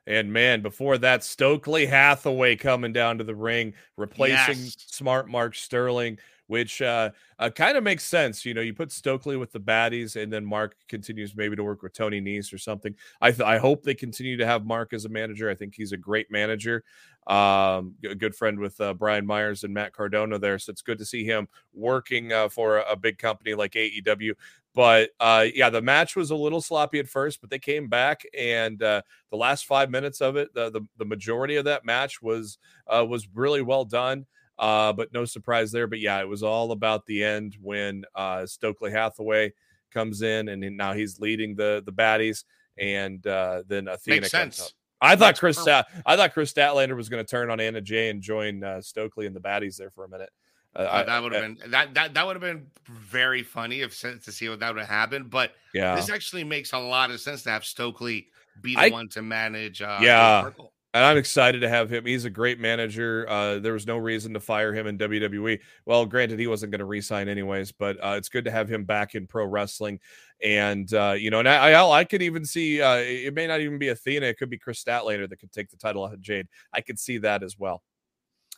And 0.08 0.34
man, 0.34 0.62
before 0.62 0.98
that, 1.00 1.24
Stokely 1.24 1.86
Hathaway 1.86 2.56
coming 2.56 2.94
down 2.94 3.20
to 3.20 3.24
the 3.24 3.36
ring, 3.36 3.74
replacing 3.96 4.64
yes. 4.64 4.76
Smart 4.88 5.30
Mark 5.30 5.56
Sterling, 5.56 6.18
which 6.50 6.82
uh, 6.82 7.12
uh, 7.38 7.52
kind 7.52 7.78
of 7.78 7.84
makes 7.84 8.04
sense. 8.04 8.44
You 8.44 8.56
know, 8.56 8.62
you 8.62 8.74
put 8.74 8.92
Stokely 8.92 9.38
with 9.38 9.52
the 9.52 9.60
baddies, 9.60 10.16
and 10.16 10.34
then 10.34 10.44
Mark 10.44 10.76
continues 10.88 11.36
maybe 11.36 11.56
to 11.56 11.64
work 11.64 11.84
with 11.84 11.94
Tony 11.94 12.20
Nese 12.20 12.52
or 12.52 12.58
something. 12.58 12.96
I 13.22 13.30
th- 13.30 13.48
I 13.48 13.60
hope 13.60 13.84
they 13.84 13.94
continue 13.94 14.36
to 14.36 14.48
have 14.48 14.66
Mark 14.66 14.92
as 14.92 15.06
a 15.06 15.10
manager. 15.10 15.48
I 15.48 15.54
think 15.54 15.76
he's 15.76 15.92
a 15.92 15.98
great 15.98 16.32
manager. 16.32 16.84
Um, 17.28 17.94
a 18.04 18.16
good 18.16 18.34
friend 18.34 18.58
with 18.58 18.82
uh, 18.82 18.96
Brian 18.96 19.28
Myers 19.28 19.64
and 19.64 19.76
Matt 19.76 19.94
Cardona 19.94 20.40
there, 20.40 20.58
so 20.58 20.72
it's 20.72 20.82
good 20.82 20.98
to 20.98 21.06
see 21.06 21.24
him 21.24 21.48
working 21.72 22.34
uh, 22.34 22.50
for 22.50 22.80
a, 22.80 22.96
big 22.96 23.20
company 23.20 23.54
like 23.54 23.74
AEW. 23.74 24.34
But 24.74 25.12
uh, 25.20 25.46
yeah, 25.54 25.70
the 25.70 25.84
match 25.84 26.16
was 26.16 26.32
a 26.32 26.36
little 26.36 26.62
sloppy 26.62 26.98
at 26.98 27.08
first, 27.08 27.42
but 27.42 27.52
they 27.52 27.60
came 27.60 27.90
back, 27.90 28.24
and 28.36 28.82
uh, 28.82 29.04
the 29.30 29.38
last 29.38 29.68
five 29.68 29.92
minutes 29.92 30.20
of 30.20 30.36
it, 30.36 30.52
the 30.56 30.72
the, 30.72 30.82
the 30.98 31.06
majority 31.06 31.58
of 31.58 31.66
that 31.66 31.86
match 31.86 32.24
was 32.24 32.58
was 32.88 33.28
really 33.36 33.62
well 33.62 33.86
done. 33.86 34.26
Uh, 34.60 34.92
but 34.92 35.14
no 35.14 35.24
surprise 35.24 35.72
there. 35.72 35.88
But 35.88 36.00
yeah, 36.00 36.20
it 36.20 36.28
was 36.28 36.44
all 36.44 36.72
about 36.72 37.06
the 37.06 37.24
end 37.24 37.56
when 37.62 38.04
uh, 38.14 38.46
Stokely 38.46 38.92
Hathaway 38.92 39.54
comes 39.92 40.22
in, 40.22 40.50
and 40.50 40.62
now 40.78 40.94
he's 40.94 41.20
leading 41.20 41.56
the 41.56 41.82
the 41.86 41.94
baddies, 41.94 42.44
and 42.78 43.26
uh, 43.26 43.64
then 43.68 43.88
Athena 43.88 44.22
Makes 44.22 44.32
comes 44.32 44.56
sense. 44.58 44.62
up. 44.68 44.74
I 45.02 45.16
thought 45.16 45.40
Kris 45.40 45.58
Stat- 45.58 45.88
I 46.06 46.18
thought 46.18 46.34
Kris 46.34 46.52
Statlander 46.52 46.96
was 46.96 47.08
going 47.08 47.26
to 47.26 47.30
turn 47.30 47.50
on 47.50 47.62
Anna 47.62 47.80
Jay 47.80 48.10
and 48.10 48.22
join 48.22 48.64
uh, 48.64 48.82
Stokely 48.82 49.26
and 49.26 49.36
the 49.36 49.40
baddies 49.40 49.78
there 49.78 49.90
for 49.90 50.04
a 50.04 50.10
minute. 50.10 50.30
Uh, 50.76 50.80
uh, 50.80 51.04
that 51.04 51.24
would 51.24 51.34
have 51.34 51.42
been 51.42 51.72
that 51.72 51.94
that 51.94 52.14
that 52.14 52.28
would 52.28 52.36
have 52.36 52.42
been 52.42 52.68
very 52.86 53.42
funny 53.42 53.82
if 53.82 54.00
to 54.00 54.32
see 54.32 54.50
what 54.50 54.60
that 54.60 54.74
would 54.74 54.82
have 54.82 54.90
happened. 54.90 55.30
But 55.30 55.54
yeah, 55.74 55.96
this 55.96 56.10
actually 56.10 56.44
makes 56.44 56.74
a 56.74 56.78
lot 56.78 57.12
of 57.12 57.20
sense 57.22 57.44
to 57.44 57.50
have 57.50 57.66
Stokely 57.66 58.28
be 58.62 58.76
the 58.76 58.82
I, 58.82 58.90
one 58.90 59.08
to 59.10 59.22
manage. 59.22 59.82
Uh, 59.82 60.00
yeah, 60.02 60.50
and 60.94 61.04
I'm 61.04 61.18
excited 61.18 61.62
to 61.62 61.70
have 61.70 61.92
him. 61.92 62.06
He's 62.06 62.26
a 62.26 62.30
great 62.30 62.60
manager. 62.60 63.28
Uh, 63.30 63.60
there 63.60 63.74
was 63.74 63.86
no 63.86 63.98
reason 63.98 64.34
to 64.34 64.40
fire 64.40 64.74
him 64.74 64.88
in 64.88 64.98
WWE. 64.98 65.60
Well, 65.86 66.06
granted, 66.06 66.40
he 66.40 66.48
wasn't 66.48 66.72
going 66.72 66.80
to 66.80 66.86
resign 66.86 67.30
anyways, 67.30 67.72
but 67.72 67.98
uh, 68.04 68.16
it's 68.18 68.30
good 68.30 68.46
to 68.46 68.52
have 68.52 68.68
him 68.68 68.86
back 68.86 69.14
in 69.14 69.28
pro 69.28 69.46
wrestling. 69.46 70.00
And 70.44 70.92
uh, 70.94 71.16
you 71.18 71.30
know, 71.30 71.40
and 71.40 71.48
I, 71.48 71.72
I, 71.72 72.00
I 72.00 72.04
could 72.04 72.22
even 72.22 72.44
see 72.44 72.82
uh, 72.82 72.96
it 72.96 73.34
may 73.36 73.46
not 73.46 73.62
even 73.62 73.78
be 73.78 73.90
Athena. 73.90 74.26
It 74.26 74.38
could 74.38 74.50
be 74.50 74.58
Kris 74.58 74.84
Statlander 74.84 75.30
that 75.30 75.38
could 75.38 75.52
take 75.52 75.70
the 75.70 75.78
title 75.78 76.06
out 76.06 76.14
of 76.14 76.22
Jade. 76.22 76.48
I 76.74 76.82
could 76.82 76.98
see 76.98 77.20
that 77.20 77.44
as 77.44 77.58
well. 77.60 77.84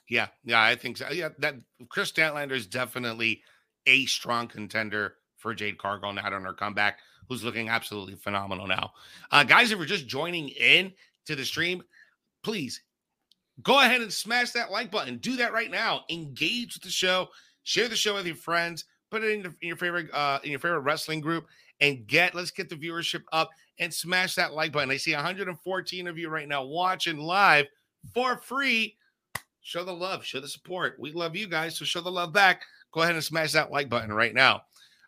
Yeah, 0.08 0.28
yeah, 0.44 0.62
I 0.62 0.76
think 0.76 0.98
so. 0.98 1.10
Yeah, 1.12 1.30
that 1.40 1.56
Kris 1.90 2.12
Statlander 2.12 2.52
is 2.52 2.68
definitely 2.68 3.42
a 3.88 4.06
strong 4.06 4.48
contender 4.48 5.16
for 5.38 5.54
Jade 5.54 5.78
Cargill 5.78 6.14
now 6.14 6.34
on 6.34 6.44
her 6.44 6.54
comeback, 6.54 7.00
who's 7.28 7.44
looking 7.44 7.68
absolutely 7.68 8.16
phenomenal 8.16 8.68
now. 8.68 8.92
Uh, 9.32 9.44
guys, 9.44 9.72
if 9.72 9.78
you're 9.78 9.88
just 9.88 10.08
joining 10.08 10.50
in 10.50 10.94
to 11.26 11.36
the 11.36 11.44
stream, 11.44 11.84
please 12.44 12.82
go 13.64 13.80
ahead 13.80 14.02
and 14.02 14.12
smash 14.12 14.52
that 14.52 14.72
like 14.72 14.92
button. 14.92 15.18
Do 15.18 15.36
that 15.38 15.54
right 15.54 15.72
now. 15.72 16.02
Engage 16.10 16.76
with 16.76 16.84
the 16.84 16.90
show. 16.90 17.30
Share 17.64 17.88
the 17.88 17.96
show 17.96 18.16
with 18.16 18.26
your 18.26 18.36
friends. 18.36 18.86
Put 19.10 19.24
it 19.24 19.32
in, 19.32 19.46
in 19.46 19.68
your 19.68 19.78
favorite 19.78 20.12
uh, 20.14 20.40
in 20.44 20.52
your 20.52 20.60
favorite 20.60 20.80
wrestling 20.80 21.22
group 21.22 21.48
and 21.82 22.08
get 22.08 22.34
let's 22.34 22.52
get 22.52 22.70
the 22.70 22.76
viewership 22.76 23.24
up 23.34 23.50
and 23.80 23.94
smash 23.94 24.36
that 24.36 24.54
like 24.54 24.72
button. 24.72 24.92
I 24.92 24.98
see 24.98 25.14
114 25.14 26.08
of 26.08 26.18
you 26.18 26.30
right 26.30 26.48
now 26.48 26.64
watching 26.64 27.18
live 27.18 27.66
for 28.14 28.38
free. 28.38 28.96
Show 29.62 29.84
the 29.84 29.94
love, 29.94 30.26
show 30.26 30.40
the 30.40 30.48
support. 30.48 30.96
We 31.00 31.12
love 31.12 31.36
you 31.36 31.48
guys, 31.48 31.78
so 31.78 31.86
show 31.86 32.02
the 32.02 32.12
love 32.12 32.34
back. 32.34 32.64
Go 32.94 33.02
ahead 33.02 33.16
and 33.16 33.24
smash 33.24 33.52
that 33.52 33.72
like 33.72 33.90
button 33.90 34.12
right 34.12 34.34
now. 34.34 34.54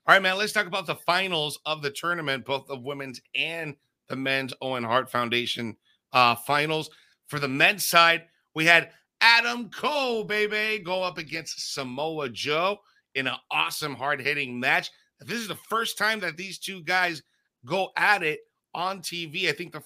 All 0.06 0.14
right, 0.14 0.22
man. 0.22 0.38
Let's 0.38 0.52
talk 0.52 0.68
about 0.68 0.86
the 0.86 0.96
finals 0.96 1.60
of 1.66 1.82
the 1.82 1.90
tournament, 1.90 2.46
both 2.46 2.68
the 2.68 2.78
women's 2.78 3.22
and 3.36 3.76
the 4.10 4.16
men's 4.16 4.54
Owen 4.62 4.84
Hart 4.84 5.10
Foundation 5.10 5.78
uh, 6.12 6.36
finals. 6.36 6.90
For 7.34 7.40
the 7.40 7.48
men's 7.48 7.84
side, 7.84 8.26
we 8.54 8.64
had 8.64 8.92
Adam 9.20 9.72
Cole, 9.72 10.24
baby, 10.24 10.78
go 10.84 11.02
up 11.02 11.18
against 11.18 11.74
Samoa 11.74 12.30
Joe 12.30 12.78
in 13.16 13.26
an 13.26 13.34
awesome, 13.50 13.96
hard 13.96 14.22
hitting 14.22 14.60
match. 14.60 14.92
This 15.20 15.40
is 15.40 15.48
the 15.48 15.56
first 15.56 15.98
time 15.98 16.20
that 16.20 16.38
these 16.38 16.60
two 16.60 16.84
guys 16.84 17.24
go 17.66 17.90
at 17.98 18.22
it 18.22 18.42
on 18.76 19.00
TV. 19.00 19.50
I 19.50 19.52
think 19.52 19.72
the 19.72 19.82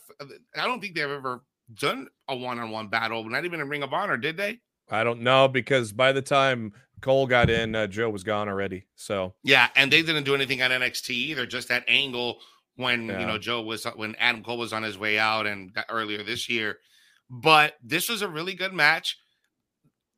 I 0.57 0.65
don't 0.65 0.81
think 0.81 0.93
they've 0.93 1.09
ever 1.09 1.45
done 1.73 2.09
a 2.27 2.35
one 2.35 2.59
on 2.59 2.69
one 2.69 2.89
battle, 2.89 3.23
not 3.23 3.45
even 3.45 3.61
in 3.61 3.69
Ring 3.69 3.81
of 3.81 3.93
Honor, 3.93 4.17
did 4.17 4.35
they? 4.35 4.59
I 4.89 5.05
don't 5.05 5.21
know 5.21 5.47
because 5.47 5.93
by 5.93 6.11
the 6.11 6.21
time 6.21 6.73
Cole 6.99 7.27
got 7.27 7.49
in, 7.49 7.75
uh, 7.75 7.87
Joe 7.87 8.09
was 8.09 8.25
gone 8.25 8.49
already. 8.49 8.87
So 8.97 9.35
yeah, 9.45 9.69
and 9.77 9.89
they 9.89 10.01
didn't 10.01 10.25
do 10.25 10.35
anything 10.35 10.61
on 10.61 10.71
NXT 10.71 11.11
either. 11.11 11.45
Just 11.45 11.69
that 11.69 11.85
angle 11.87 12.39
when 12.75 13.05
yeah. 13.05 13.21
you 13.21 13.25
know 13.25 13.37
Joe 13.37 13.61
was 13.61 13.85
when 13.95 14.15
Adam 14.15 14.43
Cole 14.43 14.57
was 14.57 14.73
on 14.73 14.83
his 14.83 14.97
way 14.97 15.17
out 15.17 15.47
and 15.47 15.71
earlier 15.89 16.23
this 16.23 16.49
year. 16.49 16.79
But 17.29 17.75
this 17.83 18.09
was 18.09 18.21
a 18.21 18.29
really 18.29 18.53
good 18.53 18.73
match. 18.73 19.17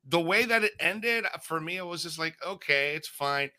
The 0.07 0.19
way 0.19 0.45
that 0.45 0.63
it 0.63 0.73
ended, 0.79 1.25
uh, 1.25 1.37
for 1.39 1.59
me, 1.59 1.77
it 1.77 1.85
was 1.85 2.03
just 2.03 2.19
like, 2.19 2.35
okay, 2.45 2.95
it's 2.95 3.07
fine. 3.07 3.49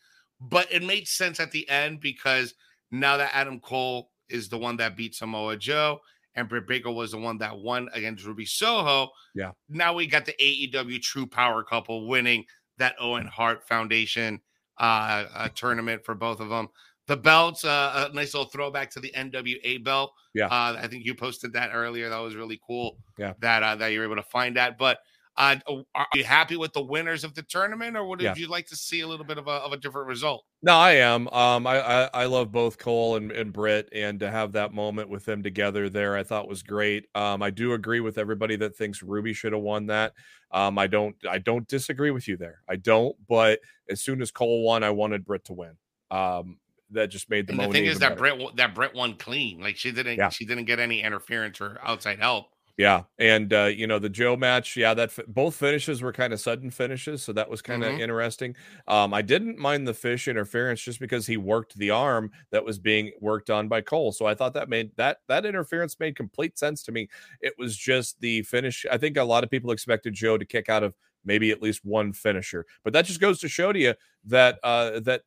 But 0.40 0.72
it 0.72 0.82
made 0.82 1.06
sense 1.06 1.38
at 1.38 1.50
the 1.50 1.68
end 1.68 2.00
because 2.00 2.54
now 2.90 3.16
that 3.16 3.30
Adam 3.34 3.60
Cole 3.60 4.10
is 4.28 4.48
the 4.48 4.58
one 4.58 4.76
that 4.78 4.96
beat 4.96 5.14
Samoa 5.14 5.56
Joe 5.56 6.00
and 6.34 6.48
Britt 6.48 6.66
Baker 6.66 6.90
was 6.90 7.10
the 7.10 7.18
one 7.18 7.38
that 7.38 7.58
won 7.58 7.88
against 7.92 8.24
Ruby 8.24 8.46
Soho. 8.46 9.10
Yeah. 9.34 9.52
Now 9.68 9.94
we 9.94 10.06
got 10.06 10.24
the 10.24 10.34
AEW 10.40 11.02
True 11.02 11.26
Power 11.26 11.62
couple 11.62 12.06
winning 12.08 12.44
that 12.78 12.94
Owen 13.00 13.26
Hart 13.26 13.66
Foundation 13.66 14.40
uh, 14.78 15.26
uh, 15.34 15.48
tournament 15.54 16.04
for 16.04 16.14
both 16.14 16.40
of 16.40 16.48
them. 16.48 16.68
The 17.10 17.16
belts, 17.16 17.64
uh, 17.64 18.08
a 18.08 18.14
nice 18.14 18.34
little 18.34 18.48
throwback 18.48 18.88
to 18.90 19.00
the 19.00 19.10
NWA 19.16 19.82
belt. 19.82 20.12
Yeah, 20.32 20.46
uh, 20.46 20.78
I 20.80 20.86
think 20.86 21.04
you 21.04 21.12
posted 21.12 21.52
that 21.54 21.70
earlier. 21.74 22.08
That 22.08 22.18
was 22.18 22.36
really 22.36 22.60
cool. 22.64 22.98
Yeah, 23.18 23.32
that 23.40 23.64
uh, 23.64 23.74
that 23.74 23.88
you're 23.88 24.04
able 24.04 24.14
to 24.14 24.22
find 24.22 24.56
that. 24.56 24.78
But 24.78 25.00
uh, 25.36 25.56
are 25.96 26.06
you 26.14 26.22
happy 26.22 26.56
with 26.56 26.72
the 26.72 26.82
winners 26.82 27.24
of 27.24 27.34
the 27.34 27.42
tournament, 27.42 27.96
or 27.96 28.06
would 28.06 28.20
yeah. 28.20 28.32
you 28.36 28.46
like 28.46 28.68
to 28.68 28.76
see 28.76 29.00
a 29.00 29.08
little 29.08 29.26
bit 29.26 29.38
of 29.38 29.48
a, 29.48 29.50
of 29.50 29.72
a 29.72 29.76
different 29.76 30.06
result? 30.06 30.44
No, 30.62 30.76
I 30.76 30.92
am. 30.92 31.26
Um, 31.30 31.66
I, 31.66 31.80
I, 31.80 32.10
I 32.14 32.24
love 32.26 32.52
both 32.52 32.78
Cole 32.78 33.16
and, 33.16 33.32
and 33.32 33.52
Britt, 33.52 33.88
and 33.90 34.20
to 34.20 34.30
have 34.30 34.52
that 34.52 34.72
moment 34.72 35.08
with 35.08 35.24
them 35.24 35.42
together 35.42 35.88
there, 35.88 36.16
I 36.16 36.22
thought 36.22 36.48
was 36.48 36.62
great. 36.62 37.06
Um, 37.16 37.42
I 37.42 37.50
do 37.50 37.72
agree 37.72 37.98
with 37.98 38.18
everybody 38.18 38.54
that 38.54 38.76
thinks 38.76 39.02
Ruby 39.02 39.32
should 39.32 39.52
have 39.52 39.62
won 39.62 39.86
that. 39.86 40.12
Um, 40.52 40.78
I 40.78 40.86
don't 40.86 41.16
I 41.28 41.38
don't 41.38 41.66
disagree 41.66 42.12
with 42.12 42.28
you 42.28 42.36
there. 42.36 42.60
I 42.68 42.76
don't. 42.76 43.16
But 43.28 43.58
as 43.88 44.00
soon 44.00 44.22
as 44.22 44.30
Cole 44.30 44.62
won, 44.62 44.84
I 44.84 44.90
wanted 44.90 45.24
Britt 45.24 45.46
to 45.46 45.54
win. 45.54 45.72
Um, 46.12 46.58
that 46.92 47.08
just 47.08 47.30
made 47.30 47.46
the. 47.46 47.52
And 47.52 47.60
the 47.60 47.68
thing 47.68 47.86
is 47.86 47.98
that 48.00 48.18
better. 48.18 48.36
Britt 48.36 48.56
that 48.56 48.74
Britt 48.74 48.94
won 48.94 49.14
clean. 49.14 49.60
Like 49.60 49.76
she 49.76 49.92
didn't 49.92 50.16
yeah. 50.16 50.28
she 50.28 50.44
didn't 50.44 50.64
get 50.64 50.78
any 50.78 51.02
interference 51.02 51.60
or 51.60 51.78
outside 51.82 52.18
help. 52.18 52.46
Yeah, 52.80 53.02
and 53.18 53.52
uh, 53.52 53.64
you 53.64 53.86
know 53.86 53.98
the 53.98 54.08
Joe 54.08 54.36
match, 54.36 54.74
yeah, 54.74 54.94
that 54.94 55.12
both 55.28 55.54
finishes 55.54 56.00
were 56.00 56.14
kind 56.14 56.32
of 56.32 56.40
sudden 56.40 56.70
finishes, 56.70 57.22
so 57.22 57.30
that 57.34 57.50
was 57.50 57.60
kind 57.60 57.84
of 57.84 57.92
mm-hmm. 57.92 58.00
interesting. 58.00 58.56
Um, 58.88 59.12
I 59.12 59.20
didn't 59.20 59.58
mind 59.58 59.86
the 59.86 59.92
fish 59.92 60.28
interference 60.28 60.80
just 60.80 60.98
because 60.98 61.26
he 61.26 61.36
worked 61.36 61.76
the 61.76 61.90
arm 61.90 62.30
that 62.52 62.64
was 62.64 62.78
being 62.78 63.12
worked 63.20 63.50
on 63.50 63.68
by 63.68 63.82
Cole, 63.82 64.12
so 64.12 64.24
I 64.24 64.34
thought 64.34 64.54
that 64.54 64.70
made 64.70 64.92
that 64.96 65.18
that 65.28 65.44
interference 65.44 66.00
made 66.00 66.16
complete 66.16 66.58
sense 66.58 66.82
to 66.84 66.92
me. 66.92 67.08
It 67.42 67.52
was 67.58 67.76
just 67.76 68.18
the 68.20 68.40
finish. 68.44 68.86
I 68.90 68.96
think 68.96 69.18
a 69.18 69.24
lot 69.24 69.44
of 69.44 69.50
people 69.50 69.72
expected 69.72 70.14
Joe 70.14 70.38
to 70.38 70.46
kick 70.46 70.70
out 70.70 70.82
of 70.82 70.94
maybe 71.22 71.50
at 71.50 71.60
least 71.60 71.84
one 71.84 72.14
finisher, 72.14 72.64
but 72.82 72.94
that 72.94 73.04
just 73.04 73.20
goes 73.20 73.40
to 73.40 73.48
show 73.48 73.74
to 73.74 73.78
you 73.78 73.94
that 74.24 74.58
uh, 74.62 75.00
that 75.00 75.24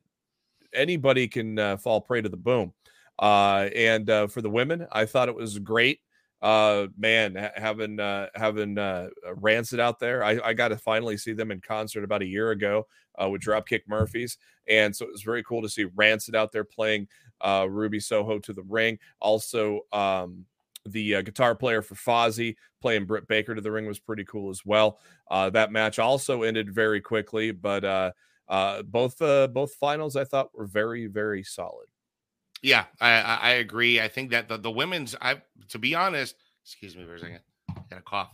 anybody 0.74 1.28
can 1.28 1.58
uh, 1.58 1.76
fall 1.76 2.00
prey 2.00 2.22
to 2.22 2.28
the 2.28 2.36
boom. 2.36 2.72
Uh, 3.18 3.68
and 3.74 4.10
uh, 4.10 4.26
for 4.26 4.42
the 4.42 4.50
women, 4.50 4.86
I 4.92 5.06
thought 5.06 5.28
it 5.28 5.34
was 5.34 5.58
great 5.58 6.00
uh 6.42 6.88
man 6.98 7.50
having 7.56 7.98
uh 7.98 8.26
having 8.34 8.76
uh 8.76 9.08
rancid 9.36 9.80
out 9.80 9.98
there 9.98 10.22
i 10.22 10.38
i 10.44 10.52
got 10.52 10.68
to 10.68 10.76
finally 10.76 11.16
see 11.16 11.32
them 11.32 11.50
in 11.50 11.58
concert 11.58 12.04
about 12.04 12.20
a 12.20 12.26
year 12.26 12.50
ago 12.50 12.86
uh 13.18 13.26
with 13.26 13.40
dropkick 13.40 13.80
murphys 13.88 14.36
and 14.68 14.94
so 14.94 15.06
it 15.06 15.10
was 15.10 15.22
very 15.22 15.42
cool 15.42 15.62
to 15.62 15.70
see 15.70 15.86
rancid 15.94 16.36
out 16.36 16.52
there 16.52 16.62
playing 16.62 17.08
uh 17.40 17.66
ruby 17.66 17.98
soho 17.98 18.38
to 18.38 18.52
the 18.52 18.62
ring 18.64 18.98
also 19.20 19.80
um 19.92 20.44
the 20.86 21.14
uh, 21.14 21.22
guitar 21.22 21.54
player 21.54 21.80
for 21.80 21.94
Fozzy 21.94 22.56
playing 22.80 23.06
Britt 23.06 23.26
Baker 23.26 23.54
to 23.54 23.60
the 23.60 23.72
ring 23.72 23.86
was 23.86 23.98
pretty 23.98 24.24
cool 24.24 24.50
as 24.50 24.66
well. 24.66 24.98
Uh, 25.30 25.48
that 25.50 25.72
match 25.72 25.98
also 25.98 26.42
ended 26.42 26.70
very 26.74 27.00
quickly, 27.00 27.50
but 27.50 27.84
uh, 27.84 28.12
uh, 28.48 28.82
both 28.82 29.20
uh, 29.22 29.48
both 29.48 29.74
finals 29.74 30.16
I 30.16 30.24
thought 30.24 30.56
were 30.56 30.66
very 30.66 31.06
very 31.06 31.42
solid. 31.42 31.88
Yeah, 32.64 32.86
I, 32.98 33.10
I 33.20 33.50
agree. 33.50 34.00
I 34.00 34.08
think 34.08 34.30
that 34.30 34.48
the, 34.48 34.56
the 34.56 34.70
women's, 34.70 35.14
I 35.20 35.42
to 35.68 35.78
be 35.78 35.94
honest, 35.94 36.34
excuse 36.64 36.96
me 36.96 37.04
for 37.04 37.16
a 37.16 37.20
second, 37.20 37.40
I 37.68 37.82
got 37.90 37.98
a 37.98 38.02
cough. 38.02 38.30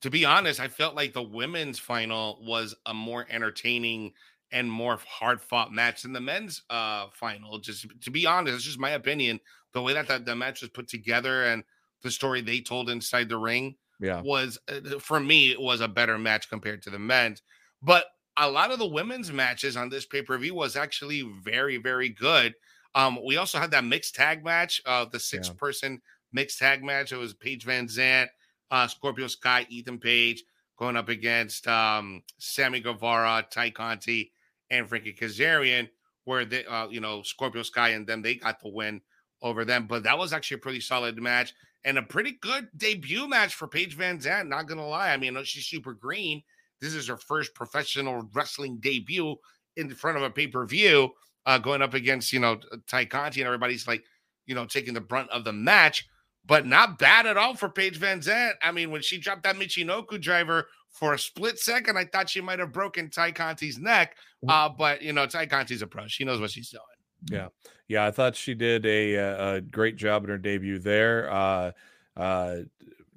to 0.00 0.10
be 0.10 0.24
honest, 0.24 0.60
I 0.60 0.68
felt 0.68 0.94
like 0.94 1.12
the 1.12 1.22
women's 1.22 1.78
final 1.78 2.42
was 2.42 2.74
a 2.86 2.94
more 2.94 3.26
entertaining 3.28 4.14
and 4.50 4.72
more 4.72 4.98
hard 5.06 5.42
fought 5.42 5.74
match 5.74 6.02
than 6.02 6.14
the 6.14 6.20
men's 6.20 6.62
uh 6.70 7.08
final. 7.12 7.58
Just 7.58 7.86
to 8.00 8.10
be 8.10 8.24
honest, 8.24 8.54
it's 8.54 8.64
just 8.64 8.78
my 8.78 8.92
opinion. 8.92 9.40
The 9.72 9.82
way 9.82 9.92
that 9.92 10.08
the, 10.08 10.20
the 10.20 10.34
match 10.34 10.62
was 10.62 10.70
put 10.70 10.88
together 10.88 11.44
and 11.44 11.64
the 12.02 12.10
story 12.10 12.40
they 12.40 12.62
told 12.62 12.88
inside 12.88 13.28
the 13.28 13.36
ring 13.36 13.76
yeah. 14.00 14.20
was 14.22 14.58
uh, 14.68 14.98
for 14.98 15.20
me 15.20 15.50
it 15.50 15.60
was 15.60 15.80
a 15.80 15.88
better 15.88 16.18
match 16.18 16.48
compared 16.48 16.82
to 16.82 16.90
the 16.90 16.98
men's. 16.98 17.42
But 17.82 18.06
a 18.36 18.50
lot 18.50 18.70
of 18.70 18.78
the 18.78 18.86
women's 18.86 19.32
matches 19.32 19.76
on 19.76 19.88
this 19.88 20.06
pay 20.06 20.22
per 20.22 20.38
view 20.38 20.54
was 20.54 20.76
actually 20.76 21.22
very, 21.42 21.76
very 21.76 22.08
good. 22.08 22.54
Um, 22.94 23.18
we 23.24 23.36
also 23.36 23.58
had 23.58 23.70
that 23.72 23.84
mixed 23.84 24.14
tag 24.14 24.44
match, 24.44 24.80
uh, 24.86 25.04
the 25.04 25.20
six 25.20 25.48
yeah. 25.48 25.54
person 25.58 26.00
mixed 26.32 26.58
tag 26.58 26.82
match. 26.82 27.12
It 27.12 27.16
was 27.16 27.34
Paige 27.34 27.64
VanZant, 27.64 28.28
uh, 28.70 28.86
Scorpio 28.88 29.26
Sky, 29.26 29.66
Ethan 29.68 29.98
Page 29.98 30.42
going 30.78 30.96
up 30.96 31.10
against 31.10 31.66
um, 31.68 32.22
Sammy 32.38 32.80
Guevara, 32.80 33.46
Tay 33.50 33.70
Conti, 33.70 34.32
and 34.70 34.88
Frankie 34.88 35.12
Kazarian, 35.12 35.88
where 36.24 36.46
they, 36.46 36.64
uh, 36.64 36.88
you 36.88 37.00
know, 37.00 37.22
Scorpio 37.22 37.62
Sky 37.62 37.90
and 37.90 38.06
them, 38.06 38.22
they 38.22 38.36
got 38.36 38.60
the 38.60 38.68
win 38.68 39.02
over 39.42 39.64
them. 39.64 39.86
But 39.86 40.04
that 40.04 40.18
was 40.18 40.32
actually 40.32 40.56
a 40.56 40.58
pretty 40.58 40.80
solid 40.80 41.20
match 41.20 41.52
and 41.84 41.98
a 41.98 42.02
pretty 42.02 42.32
good 42.40 42.68
debut 42.76 43.28
match 43.28 43.54
for 43.54 43.66
Paige 43.66 43.96
VanZant. 43.96 44.48
Not 44.48 44.66
gonna 44.66 44.86
lie, 44.86 45.12
I 45.12 45.16
mean, 45.16 45.36
she's 45.44 45.66
super 45.66 45.94
green 45.94 46.42
this 46.80 46.94
is 46.94 47.06
her 47.08 47.16
first 47.16 47.54
professional 47.54 48.28
wrestling 48.32 48.78
debut 48.80 49.36
in 49.76 49.94
front 49.94 50.16
of 50.16 50.22
a 50.22 50.30
pay 50.30 50.46
per 50.46 50.66
view, 50.66 51.10
uh, 51.46 51.58
going 51.58 51.82
up 51.82 51.94
against 51.94 52.32
you 52.32 52.40
know 52.40 52.58
Tay 52.86 53.06
Conti 53.06 53.40
and 53.40 53.46
everybody's 53.46 53.86
like, 53.86 54.02
you 54.46 54.54
know, 54.54 54.66
taking 54.66 54.94
the 54.94 55.00
brunt 55.00 55.30
of 55.30 55.44
the 55.44 55.52
match. 55.52 56.06
But 56.46 56.66
not 56.66 56.98
bad 56.98 57.26
at 57.26 57.36
all 57.36 57.54
for 57.54 57.68
Paige 57.68 58.00
VanZant. 58.00 58.52
I 58.62 58.72
mean, 58.72 58.90
when 58.90 59.02
she 59.02 59.18
dropped 59.18 59.42
that 59.42 59.56
Michinoku 59.56 60.20
driver 60.20 60.66
for 60.88 61.12
a 61.12 61.18
split 61.18 61.58
second, 61.58 61.98
I 61.98 62.06
thought 62.06 62.30
she 62.30 62.40
might 62.40 62.58
have 62.58 62.72
broken 62.72 63.10
Tay 63.10 63.30
Conti's 63.30 63.78
neck. 63.78 64.16
Uh, 64.48 64.70
but 64.70 65.02
you 65.02 65.12
know, 65.12 65.26
Tay 65.26 65.46
Conti's 65.46 65.82
a 65.82 65.86
pro; 65.86 66.06
she 66.08 66.24
knows 66.24 66.40
what 66.40 66.50
she's 66.50 66.70
doing. 66.70 66.82
Yeah, 67.26 67.48
yeah, 67.88 68.06
I 68.06 68.10
thought 68.10 68.36
she 68.36 68.54
did 68.54 68.86
a, 68.86 69.14
a 69.56 69.60
great 69.60 69.96
job 69.96 70.24
in 70.24 70.30
her 70.30 70.38
debut 70.38 70.78
there. 70.78 71.30
Uh, 71.30 71.72
uh, 72.16 72.56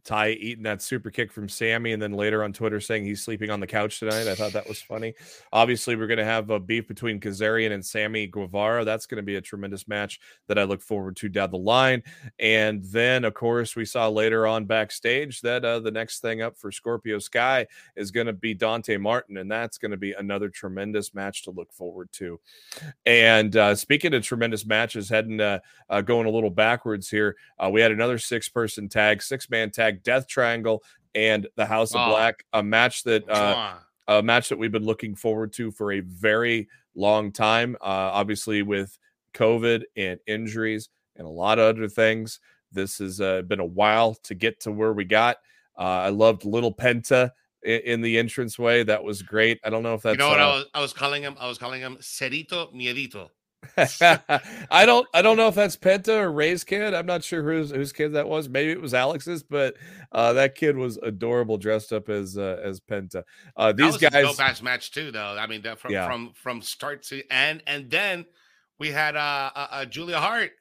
Tay 0.04 0.34
eating 0.34 0.64
that 0.64 0.82
super 0.82 1.10
kick 1.10 1.32
from 1.32 1.48
Sammy, 1.48 1.94
and 1.94 2.02
then 2.02 2.12
later 2.12 2.44
on 2.44 2.52
Twitter 2.52 2.80
saying 2.80 3.06
he's 3.06 3.24
sleeping 3.24 3.50
on 3.50 3.60
the 3.60 3.68
couch 3.68 4.00
tonight. 4.00 4.28
I 4.28 4.36
thought 4.36 4.54
that 4.54 4.68
was 4.68 4.82
funny. 4.82 5.14
Obviously, 5.52 5.96
we're 5.96 6.08
going 6.08 6.18
to 6.18 6.26
have 6.26 6.50
a 6.50 6.60
beef 6.60 6.88
between 6.88 7.20
Kazarian 7.20 7.72
and 7.72 7.86
Sammy 7.86 8.28
Guevara. 8.28 8.84
That's 8.84 9.06
going 9.06 9.18
to 9.18 9.24
be 9.24 9.36
a 9.36 9.42
tremendous 9.42 9.88
match 9.88 10.20
that 10.48 10.60
I 10.60 10.64
look 10.64 10.82
forward 10.82 11.16
to 11.18 11.30
down 11.30 11.52
the 11.52 11.58
line. 11.58 12.04
And 12.40 12.84
then, 12.86 13.24
of 13.24 13.34
course, 13.34 13.76
we 13.76 13.86
saw 13.86 14.10
later 14.10 14.46
on 14.46 14.66
backstage 14.66 15.42
that 15.42 15.64
uh, 15.64 15.80
the 15.80 15.92
next 15.92 16.20
thing 16.20 16.42
up 16.42 16.58
for 16.58 16.72
Scorpio 16.72 17.20
Sky 17.20 17.68
is 17.96 18.12
going 18.12 18.28
to 18.28 18.34
be 18.34 18.54
Dante 18.54 18.98
Martin, 18.98 19.38
and 19.38 19.50
that's 19.50 19.78
going 19.78 19.92
to 19.92 19.98
be 19.98 20.14
another 20.14 20.50
tremendous 20.50 21.14
match 21.14 21.44
to 21.44 21.52
look 21.52 21.72
forward 21.72 22.10
to. 22.14 22.40
And 23.06 23.56
uh, 23.56 23.76
speaking 23.76 24.14
of 24.14 24.24
tremendous 24.24 24.66
matches, 24.66 25.10
heading 25.10 25.40
uh, 25.40 25.60
uh 25.90 26.02
going 26.02 26.28
a 26.28 26.32
little 26.32 26.50
backwards 26.50 27.10
here, 27.10 27.36
uh, 27.58 27.70
we 27.70 27.82
had 27.82 27.92
another 27.92 28.18
six 28.18 28.50
person 28.50 28.90
tag, 28.90 29.22
six 29.22 29.50
man 29.50 29.72
tag 29.72 29.93
Death 29.94 30.28
Triangle 30.28 30.84
and 31.16 31.48
the 31.56 31.66
House 31.66 31.94
of 31.94 32.02
oh. 32.02 32.10
Black, 32.12 32.46
a 32.54 32.64
match 32.64 33.04
that 33.04 33.30
uh, 33.30 33.76
a 34.08 34.22
match 34.22 34.50
that 34.50 34.58
we've 34.58 34.72
been 34.72 34.86
looking 34.86 35.16
forward 35.16 35.54
to 35.54 35.72
for 35.72 35.92
a 35.92 36.00
very 36.02 36.68
long 36.96 37.32
time. 37.32 37.76
Uh, 37.82 38.12
obviously, 38.14 38.62
with 38.62 38.98
COVID 39.34 39.84
and 39.96 40.20
injuries 40.28 40.90
and 41.16 41.28
a 41.28 41.30
lot 41.30 41.60
of 41.60 41.76
other 41.76 41.88
things, 41.88 42.40
this 42.72 42.98
has 42.98 43.22
uh, 43.22 43.44
been 43.44 43.60
a 43.60 43.66
while 43.66 44.16
to 44.24 44.34
get 44.34 44.60
to 44.62 44.72
where 44.72 44.94
we 44.94 45.06
got. 45.06 45.38
Uh, 45.78 45.82
I 45.82 46.10
loved 46.10 46.46
Little 46.46 46.74
Penta 46.74 47.32
in, 47.64 47.80
in 47.82 48.02
the 48.02 48.18
entranceway. 48.18 48.84
That 48.84 49.04
was 49.04 49.22
great. 49.22 49.60
I 49.64 49.70
don't 49.70 49.84
know 49.84 49.94
if 49.94 50.02
that's 50.02 50.14
you 50.14 50.20
know 50.20 50.30
what 50.30 50.40
I 50.40 50.48
was, 50.48 50.66
I 50.74 50.82
was 50.82 50.94
calling 50.94 51.24
him. 51.24 51.36
I 51.40 51.48
was 51.48 51.58
calling 51.58 51.82
him 51.82 51.98
Cerito 52.02 52.74
Miedito. 52.74 53.30
I 53.78 54.86
don't 54.86 55.08
I 55.14 55.22
don't 55.22 55.38
know 55.38 55.48
if 55.48 55.56
that's 55.56 55.78
Penta 55.78 56.22
or 56.22 56.32
Rey's 56.32 56.64
kid. 56.64 56.94
I'm 56.94 57.06
not 57.06 57.24
sure 57.24 57.44
whose 57.44 57.72
whose 57.72 57.92
kid 57.92 58.14
that 58.14 58.28
was. 58.28 58.50
Maybe 58.50 58.72
it 58.72 58.82
was 58.82 58.94
Alex's, 58.94 59.44
but 59.44 59.76
uh, 60.12 60.34
that 60.34 60.56
kid 60.56 60.78
was 60.78 60.98
adorable 60.98 61.58
dressed 61.58 61.94
up 61.94 62.10
as 62.10 62.38
uh, 62.38 62.60
as 62.64 62.80
Penta. 62.80 63.24
Uh, 63.56 63.72
these 63.72 63.98
guys 63.98 64.12
dope 64.12 64.40
ass 64.40 64.62
match 64.62 64.92
too, 64.92 65.12
though. 65.12 65.36
I 65.38 65.48
mean, 65.48 65.62
that 65.64 65.80
from 65.80 65.92
yeah. 65.92 66.06
from 66.06 66.32
from 66.36 66.62
start 66.62 67.04
to 67.04 67.24
end, 67.32 67.64
and 67.68 67.90
then 67.90 68.26
we 68.80 68.90
had 68.90 69.16
uh, 69.16 69.52
uh, 69.56 69.68
uh 69.72 69.86
Julia 69.86 70.20
Hart 70.20 70.52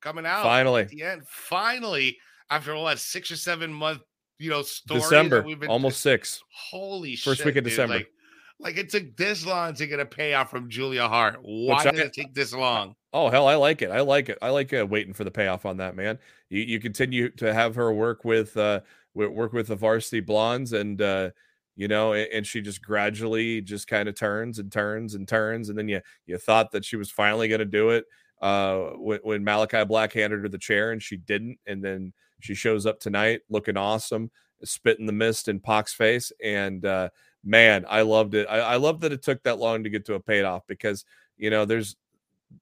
coming 0.00 0.26
out 0.26 0.42
finally 0.42 0.82
at 0.82 0.88
the 0.88 1.02
end. 1.02 1.22
Finally, 1.26 2.18
after 2.50 2.76
what 2.76 2.98
six 2.98 3.30
or 3.30 3.36
seven 3.36 3.72
month 3.72 4.02
you 4.38 4.50
know 4.50 4.62
story 4.62 5.00
December, 5.00 5.44
almost 5.68 6.00
six. 6.00 6.42
Holy 6.70 7.16
first 7.16 7.38
shit, 7.38 7.46
week 7.46 7.56
of 7.56 7.64
dude. 7.64 7.70
December. 7.70 7.94
Like, 7.96 8.08
like 8.58 8.78
it 8.78 8.90
took 8.90 9.16
this 9.16 9.44
long 9.44 9.74
to 9.74 9.86
get 9.86 10.00
a 10.00 10.06
payoff 10.06 10.50
from 10.50 10.68
Julia 10.68 11.08
Hart. 11.08 11.38
Why 11.42 11.82
did 11.84 11.98
it 11.98 12.12
take 12.12 12.34
this 12.34 12.52
long? 12.52 12.94
Oh 13.12 13.28
hell, 13.28 13.46
I 13.46 13.56
like 13.56 13.82
it. 13.82 13.90
I 13.90 14.00
like 14.00 14.28
it. 14.28 14.38
I 14.40 14.50
like 14.50 14.72
uh, 14.72 14.86
waiting 14.86 15.12
for 15.12 15.24
the 15.24 15.30
payoff 15.30 15.66
on 15.66 15.78
that 15.78 15.96
man. 15.96 16.18
You 16.48 16.62
you 16.62 16.80
continue 16.80 17.30
to 17.36 17.52
have 17.52 17.74
her 17.74 17.92
work 17.92 18.24
with 18.24 18.56
uh 18.56 18.80
work 19.14 19.52
with 19.52 19.68
the 19.68 19.76
varsity 19.76 20.20
blondes 20.20 20.72
and 20.72 21.00
uh 21.02 21.30
you 21.76 21.88
know 21.88 22.14
and 22.14 22.46
she 22.46 22.60
just 22.60 22.82
gradually 22.82 23.60
just 23.60 23.86
kind 23.86 24.08
of 24.08 24.14
turns 24.14 24.58
and 24.58 24.70
turns 24.70 25.14
and 25.14 25.26
turns 25.26 25.68
and 25.68 25.78
then 25.78 25.88
you 25.88 26.00
you 26.26 26.38
thought 26.38 26.70
that 26.72 26.84
she 26.84 26.96
was 26.96 27.10
finally 27.10 27.48
going 27.48 27.58
to 27.58 27.64
do 27.64 27.90
it 27.90 28.04
uh 28.40 28.90
when, 28.96 29.20
when 29.22 29.44
malachi 29.44 29.84
black 29.84 30.12
handed 30.12 30.40
her 30.40 30.48
the 30.48 30.58
chair 30.58 30.92
and 30.92 31.02
she 31.02 31.16
didn't 31.16 31.58
and 31.66 31.82
then 31.82 32.12
she 32.40 32.54
shows 32.54 32.86
up 32.86 33.00
tonight 33.00 33.40
looking 33.48 33.76
awesome 33.76 34.30
spitting 34.64 35.06
the 35.06 35.12
mist 35.12 35.48
in 35.48 35.58
Pac's 35.58 35.94
face 35.94 36.30
and 36.42 36.84
uh 36.84 37.08
man, 37.44 37.84
I 37.88 38.02
loved 38.02 38.34
it. 38.34 38.46
I, 38.48 38.58
I 38.58 38.76
love 38.76 39.00
that 39.00 39.12
it 39.12 39.22
took 39.22 39.42
that 39.42 39.58
long 39.58 39.84
to 39.84 39.90
get 39.90 40.04
to 40.06 40.14
a 40.14 40.20
payoff 40.20 40.66
because 40.66 41.04
you 41.36 41.50
know 41.50 41.64
there's 41.64 41.96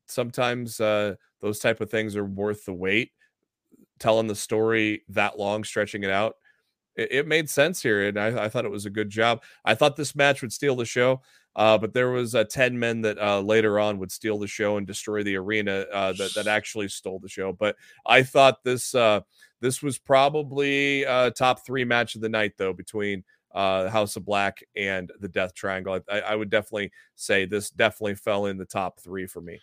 sometimes 0.07 0.81
uh, 0.81 1.15
those 1.41 1.59
type 1.59 1.81
of 1.81 1.91
things 1.91 2.17
are 2.17 2.25
worth 2.25 2.65
the 2.65 2.75
wait. 2.75 3.13
Telling 3.99 4.29
the 4.29 4.35
story 4.35 5.03
that 5.11 5.39
long, 5.39 5.63
stretching 5.63 6.05
it 6.05 6.11
out, 6.11 6.37
it, 6.97 7.13
it 7.13 7.27
made 7.27 7.51
sense 7.51 7.83
here, 7.83 8.09
and 8.09 8.19
I, 8.19 8.45
I, 8.45 8.49
thought 8.49 8.65
it 8.65 8.71
was 8.71 8.87
a 8.87 8.91
good 8.91 9.11
job. 9.11 9.43
I 9.63 9.75
thought 9.75 9.95
this 9.95 10.17
match 10.17 10.41
would 10.41 10.55
steal 10.55 10.75
the 10.75 10.87
show. 10.87 11.21
Uh, 11.57 11.77
but 11.77 11.93
there 11.93 12.11
was 12.11 12.35
uh, 12.35 12.45
10 12.45 12.79
men 12.79 13.01
that 13.03 13.19
uh, 13.19 13.41
later 13.41 13.81
on 13.81 13.99
would 13.99 14.13
steal 14.13 14.39
the 14.39 14.47
show 14.47 14.77
and 14.77 14.87
destroy 14.87 15.23
the 15.23 15.37
arena 15.37 15.85
uh, 15.93 16.13
that, 16.13 16.33
that 16.35 16.47
actually 16.47 16.89
stole 16.89 17.19
the 17.19 17.29
show. 17.29 17.53
But 17.53 17.77
I 18.07 18.23
thought 18.23 18.63
this 18.63 18.95
uh, 18.95 19.21
this 19.61 19.83
was 19.83 19.99
probably 19.99 21.05
uh, 21.05 21.31
top 21.31 21.67
three 21.67 21.85
match 21.85 22.15
of 22.15 22.21
the 22.21 22.29
night, 22.29 22.53
though, 22.57 22.73
between 22.73 23.25
uh, 23.53 23.89
House 23.89 24.17
of 24.17 24.25
Black 24.25 24.63
and 24.77 25.11
the 25.21 25.29
Death 25.29 25.55
Triangle. 25.55 26.01
I, 26.09 26.21
I, 26.21 26.35
would 26.37 26.51
definitely 26.51 26.93
say 27.17 27.47
this 27.47 27.71
definitely 27.71 28.15
fell 28.15 28.47
in 28.47 28.59
the 28.59 28.65
top 28.65 29.01
three 29.01 29.27
for 29.27 29.41
me. 29.41 29.59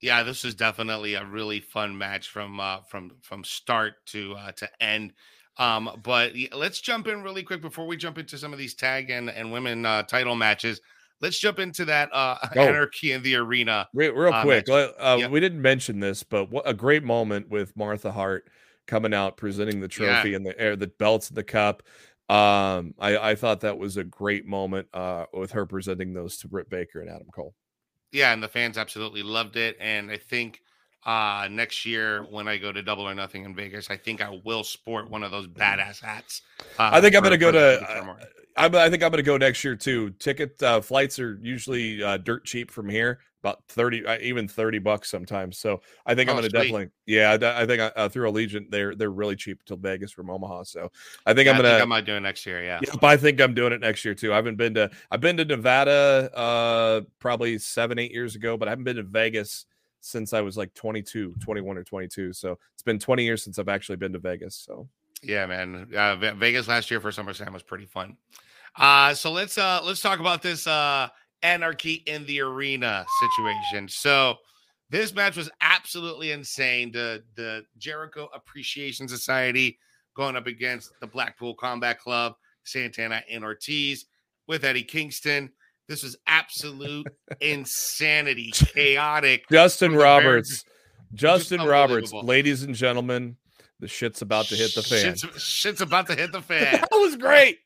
Yeah, 0.00 0.22
this 0.22 0.44
was 0.44 0.54
definitely 0.54 1.14
a 1.14 1.24
really 1.24 1.60
fun 1.60 1.96
match 1.96 2.28
from 2.28 2.60
uh, 2.60 2.80
from 2.88 3.12
from 3.22 3.44
start 3.44 3.94
to 4.06 4.34
uh, 4.36 4.52
to 4.52 4.68
end. 4.80 5.12
Um, 5.58 6.00
but 6.02 6.32
let's 6.52 6.80
jump 6.80 7.06
in 7.08 7.22
really 7.22 7.42
quick 7.42 7.62
before 7.62 7.86
we 7.86 7.96
jump 7.96 8.18
into 8.18 8.36
some 8.36 8.52
of 8.52 8.58
these 8.58 8.74
tag 8.74 9.10
and, 9.10 9.30
and 9.30 9.50
women 9.50 9.86
uh, 9.86 10.02
title 10.02 10.34
matches. 10.34 10.80
Let's 11.22 11.38
jump 11.38 11.58
into 11.58 11.86
that 11.86 12.10
uh, 12.12 12.36
oh. 12.56 12.60
anarchy 12.60 13.12
in 13.12 13.22
the 13.22 13.36
arena. 13.36 13.88
Real, 13.94 14.12
real 14.12 14.34
uh, 14.34 14.42
quick, 14.42 14.68
uh, 14.68 15.16
yep. 15.18 15.30
we 15.30 15.40
didn't 15.40 15.62
mention 15.62 15.98
this, 15.98 16.22
but 16.22 16.50
what 16.50 16.68
a 16.68 16.74
great 16.74 17.04
moment 17.04 17.48
with 17.48 17.74
Martha 17.74 18.12
Hart 18.12 18.50
coming 18.86 19.14
out 19.14 19.38
presenting 19.38 19.80
the 19.80 19.88
trophy 19.88 20.30
yeah. 20.30 20.36
and 20.36 20.46
the 20.46 20.58
air, 20.60 20.76
the 20.76 20.86
belts 20.86 21.28
and 21.28 21.36
the 21.36 21.42
cup. 21.44 21.82
Um, 22.28 22.94
I, 22.98 23.18
I 23.18 23.34
thought 23.36 23.60
that 23.60 23.78
was 23.78 23.96
a 23.96 24.04
great 24.04 24.46
moment 24.46 24.88
uh, 24.92 25.26
with 25.32 25.52
her 25.52 25.64
presenting 25.64 26.12
those 26.12 26.36
to 26.38 26.48
Britt 26.48 26.68
Baker 26.68 27.00
and 27.00 27.08
Adam 27.08 27.28
Cole. 27.32 27.54
Yeah, 28.10 28.32
and 28.32 28.42
the 28.42 28.48
fans 28.48 28.78
absolutely 28.78 29.22
loved 29.22 29.56
it, 29.56 29.76
and 29.80 30.10
I 30.10 30.16
think 30.16 30.62
uh 31.04 31.46
next 31.48 31.86
year 31.86 32.26
when 32.30 32.48
I 32.48 32.56
go 32.56 32.72
to 32.72 32.82
Double 32.82 33.08
or 33.08 33.14
Nothing 33.14 33.44
in 33.44 33.54
Vegas, 33.54 33.90
I 33.90 33.96
think 33.96 34.20
I 34.20 34.40
will 34.44 34.64
sport 34.64 35.08
one 35.08 35.22
of 35.22 35.30
those 35.30 35.46
badass 35.46 36.02
hats. 36.02 36.42
Uh, 36.78 36.90
I 36.92 37.00
think 37.00 37.14
I'm 37.14 37.22
going 37.22 37.30
to 37.32 37.38
go 37.38 37.52
to. 37.52 38.16
I, 38.56 38.66
I, 38.66 38.90
think 38.90 39.02
I'm 39.02 39.10
going 39.10 39.12
to 39.12 39.22
go 39.22 39.36
next 39.36 39.62
year 39.62 39.76
too. 39.76 40.10
Ticket 40.18 40.60
uh, 40.62 40.80
flights 40.80 41.18
are 41.18 41.38
usually 41.42 42.02
uh, 42.02 42.16
dirt 42.16 42.44
cheap 42.44 42.70
from 42.70 42.88
here, 42.88 43.20
about 43.46 43.62
thirty, 43.68 44.04
uh, 44.04 44.18
even 44.20 44.48
thirty 44.48 44.78
bucks 44.78 45.10
sometimes. 45.10 45.58
So 45.58 45.80
I 46.04 46.14
think 46.14 46.28
oh, 46.28 46.32
I'm 46.32 46.38
going 46.38 46.50
to 46.50 46.56
definitely, 46.56 46.88
yeah. 47.06 47.36
I, 47.40 47.66
think 47.66 47.92
uh, 47.96 48.08
through 48.08 48.30
Allegiant, 48.30 48.70
they're 48.70 48.94
they're 48.94 49.10
really 49.10 49.36
cheap 49.36 49.64
till 49.64 49.76
Vegas 49.76 50.10
from 50.10 50.30
Omaha. 50.30 50.64
So 50.64 50.90
I 51.24 51.34
think 51.34 51.46
yeah, 51.46 51.52
I'm 51.52 51.62
going 51.62 51.76
to. 51.76 51.82
I 51.82 51.84
might 51.84 52.04
do 52.04 52.16
it 52.16 52.20
next 52.20 52.44
year. 52.44 52.62
Yeah. 52.62 52.80
Yep, 52.82 53.04
I 53.04 53.16
think 53.16 53.40
I'm 53.40 53.54
doing 53.54 53.72
it 53.72 53.80
next 53.80 54.04
year 54.04 54.14
too. 54.14 54.32
I 54.32 54.36
haven't 54.36 54.56
been 54.56 54.74
to. 54.74 54.90
I've 55.10 55.20
been 55.20 55.36
to 55.36 55.44
Nevada 55.44 56.30
uh 56.34 57.00
probably 57.18 57.58
seven 57.58 57.98
eight 57.98 58.12
years 58.12 58.34
ago, 58.34 58.56
but 58.56 58.68
I 58.68 58.72
haven't 58.72 58.84
been 58.84 58.96
to 58.96 59.02
Vegas 59.04 59.66
since 60.00 60.32
I 60.32 60.40
was 60.40 60.56
like 60.56 60.72
22, 60.74 61.34
21 61.40 61.76
or 61.76 61.84
22. 61.84 62.32
So 62.32 62.58
it's 62.74 62.82
been 62.82 62.98
20 62.98 63.24
years 63.24 63.42
since 63.42 63.58
I've 63.58 63.68
actually 63.68 63.96
been 63.96 64.12
to 64.12 64.18
Vegas. 64.18 64.54
So 64.54 64.88
yeah, 65.22 65.46
man, 65.46 65.88
uh, 65.96 66.16
Vegas 66.34 66.68
last 66.68 66.90
year 66.90 67.00
for 67.00 67.10
summer 67.10 67.32
SummerSlam 67.32 67.52
was 67.52 67.62
pretty 67.62 67.86
fun. 67.86 68.16
Uh, 68.76 69.14
so 69.14 69.32
let's 69.32 69.56
uh 69.56 69.80
let's 69.84 70.00
talk 70.00 70.20
about 70.20 70.42
this 70.42 70.66
uh 70.66 71.08
anarchy 71.42 72.02
in 72.06 72.24
the 72.26 72.40
arena 72.40 73.04
situation. 73.20 73.88
So 73.88 74.36
this 74.90 75.14
match 75.14 75.36
was 75.36 75.50
absolutely 75.60 76.32
insane. 76.32 76.92
The 76.92 77.22
the 77.34 77.64
Jericho 77.78 78.28
Appreciation 78.34 79.08
Society 79.08 79.78
going 80.14 80.36
up 80.36 80.46
against 80.46 80.92
the 81.00 81.06
Blackpool 81.06 81.54
Combat 81.54 82.00
Club, 82.00 82.34
Santana 82.64 83.22
and 83.30 83.44
Ortiz 83.44 84.06
with 84.46 84.64
Eddie 84.64 84.82
Kingston. 84.84 85.50
This 85.88 86.02
was 86.02 86.16
absolute 86.26 87.06
insanity, 87.40 88.50
chaotic. 88.54 89.44
Justin 89.50 89.94
Roberts, 89.94 90.64
Justin 91.14 91.62
Roberts, 91.62 92.12
ladies 92.12 92.62
and 92.62 92.74
gentlemen, 92.74 93.36
the 93.80 93.88
shit's 93.88 94.22
about 94.22 94.46
to 94.46 94.56
hit 94.56 94.74
the 94.74 94.82
fan. 94.82 95.16
Shit's, 95.16 95.42
shit's 95.42 95.80
about 95.80 96.06
to 96.08 96.14
hit 96.14 96.32
the 96.32 96.42
fan. 96.42 96.80
that 96.80 96.88
was 96.92 97.16
great. 97.16 97.58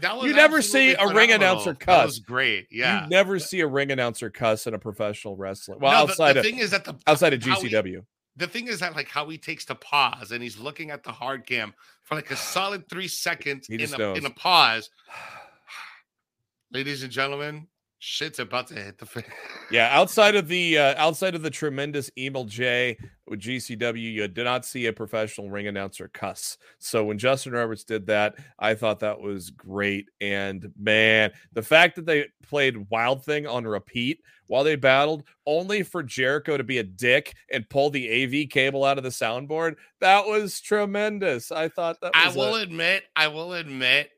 That 0.00 0.16
was 0.16 0.26
you 0.26 0.34
never 0.34 0.60
see 0.60 0.94
a 0.94 1.08
ring 1.08 1.32
announcer 1.32 1.74
cuss. 1.74 1.86
That 1.86 2.06
was 2.06 2.18
great. 2.18 2.68
Yeah, 2.70 3.04
you 3.04 3.08
never 3.08 3.38
see 3.38 3.60
a 3.60 3.66
ring 3.66 3.90
announcer 3.90 4.30
cuss 4.30 4.66
in 4.66 4.74
a 4.74 4.78
professional 4.78 5.36
wrestling. 5.36 5.78
Well, 5.80 5.92
no, 5.92 6.10
outside 6.10 6.30
the, 6.30 6.34
the 6.34 6.40
of 6.40 6.46
thing 6.46 6.58
is 6.58 6.70
that 6.70 6.84
the 6.84 6.96
outside 7.06 7.32
of 7.32 7.40
GCW. 7.40 7.86
He, 7.86 7.98
the 8.36 8.46
thing 8.46 8.68
is 8.68 8.80
that 8.80 8.94
like 8.94 9.08
how 9.08 9.28
he 9.28 9.38
takes 9.38 9.64
to 9.66 9.74
pause 9.74 10.30
and 10.32 10.42
he's 10.42 10.58
looking 10.58 10.90
at 10.90 11.02
the 11.02 11.12
hard 11.12 11.46
cam 11.46 11.74
for 12.02 12.14
like 12.14 12.30
a 12.30 12.36
solid 12.36 12.88
three 12.88 13.08
seconds 13.08 13.68
in 13.68 13.80
a, 13.80 14.12
in 14.14 14.24
a 14.24 14.30
pause 14.30 14.90
ladies 16.72 17.02
and 17.02 17.12
gentlemen, 17.12 17.66
shit's 18.00 18.38
about 18.38 18.66
to 18.66 18.74
hit 18.74 18.98
the 18.98 19.06
fan. 19.06 19.22
Yeah, 19.70 19.88
outside 19.92 20.34
of 20.34 20.48
the 20.48 20.78
uh, 20.78 20.94
outside 20.96 21.36
of 21.36 21.42
the 21.42 21.50
tremendous 21.50 22.10
Emil 22.18 22.46
Jay 22.46 22.98
with 23.28 23.40
GCW, 23.40 24.12
you 24.12 24.26
did 24.26 24.44
not 24.44 24.64
see 24.64 24.86
a 24.86 24.92
professional 24.92 25.50
ring 25.50 25.68
announcer 25.68 26.08
cuss. 26.08 26.58
So 26.78 27.04
when 27.04 27.18
Justin 27.18 27.52
Roberts 27.52 27.84
did 27.84 28.06
that, 28.06 28.34
I 28.58 28.74
thought 28.74 29.00
that 29.00 29.20
was 29.20 29.50
great. 29.50 30.08
And 30.20 30.72
man, 30.76 31.30
the 31.52 31.62
fact 31.62 31.94
that 31.96 32.06
they 32.06 32.26
played 32.42 32.90
Wild 32.90 33.24
Thing 33.24 33.46
on 33.46 33.64
repeat 33.64 34.20
while 34.48 34.64
they 34.64 34.74
battled, 34.74 35.22
only 35.46 35.84
for 35.84 36.02
Jericho 36.02 36.56
to 36.56 36.64
be 36.64 36.78
a 36.78 36.82
dick 36.82 37.34
and 37.52 37.68
pull 37.68 37.90
the 37.90 38.24
AV 38.24 38.48
cable 38.50 38.84
out 38.84 38.98
of 38.98 39.04
the 39.04 39.10
soundboard, 39.10 39.76
that 40.00 40.26
was 40.26 40.60
tremendous. 40.60 41.52
I 41.52 41.68
thought 41.68 42.00
that. 42.00 42.12
I 42.14 42.34
will 42.34 42.56
admit, 42.56 43.04
I 43.14 43.28
will 43.28 43.52
admit 43.52 44.10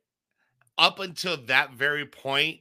up 0.78 1.00
until 1.00 1.36
that 1.46 1.74
very 1.74 2.06
point, 2.06 2.60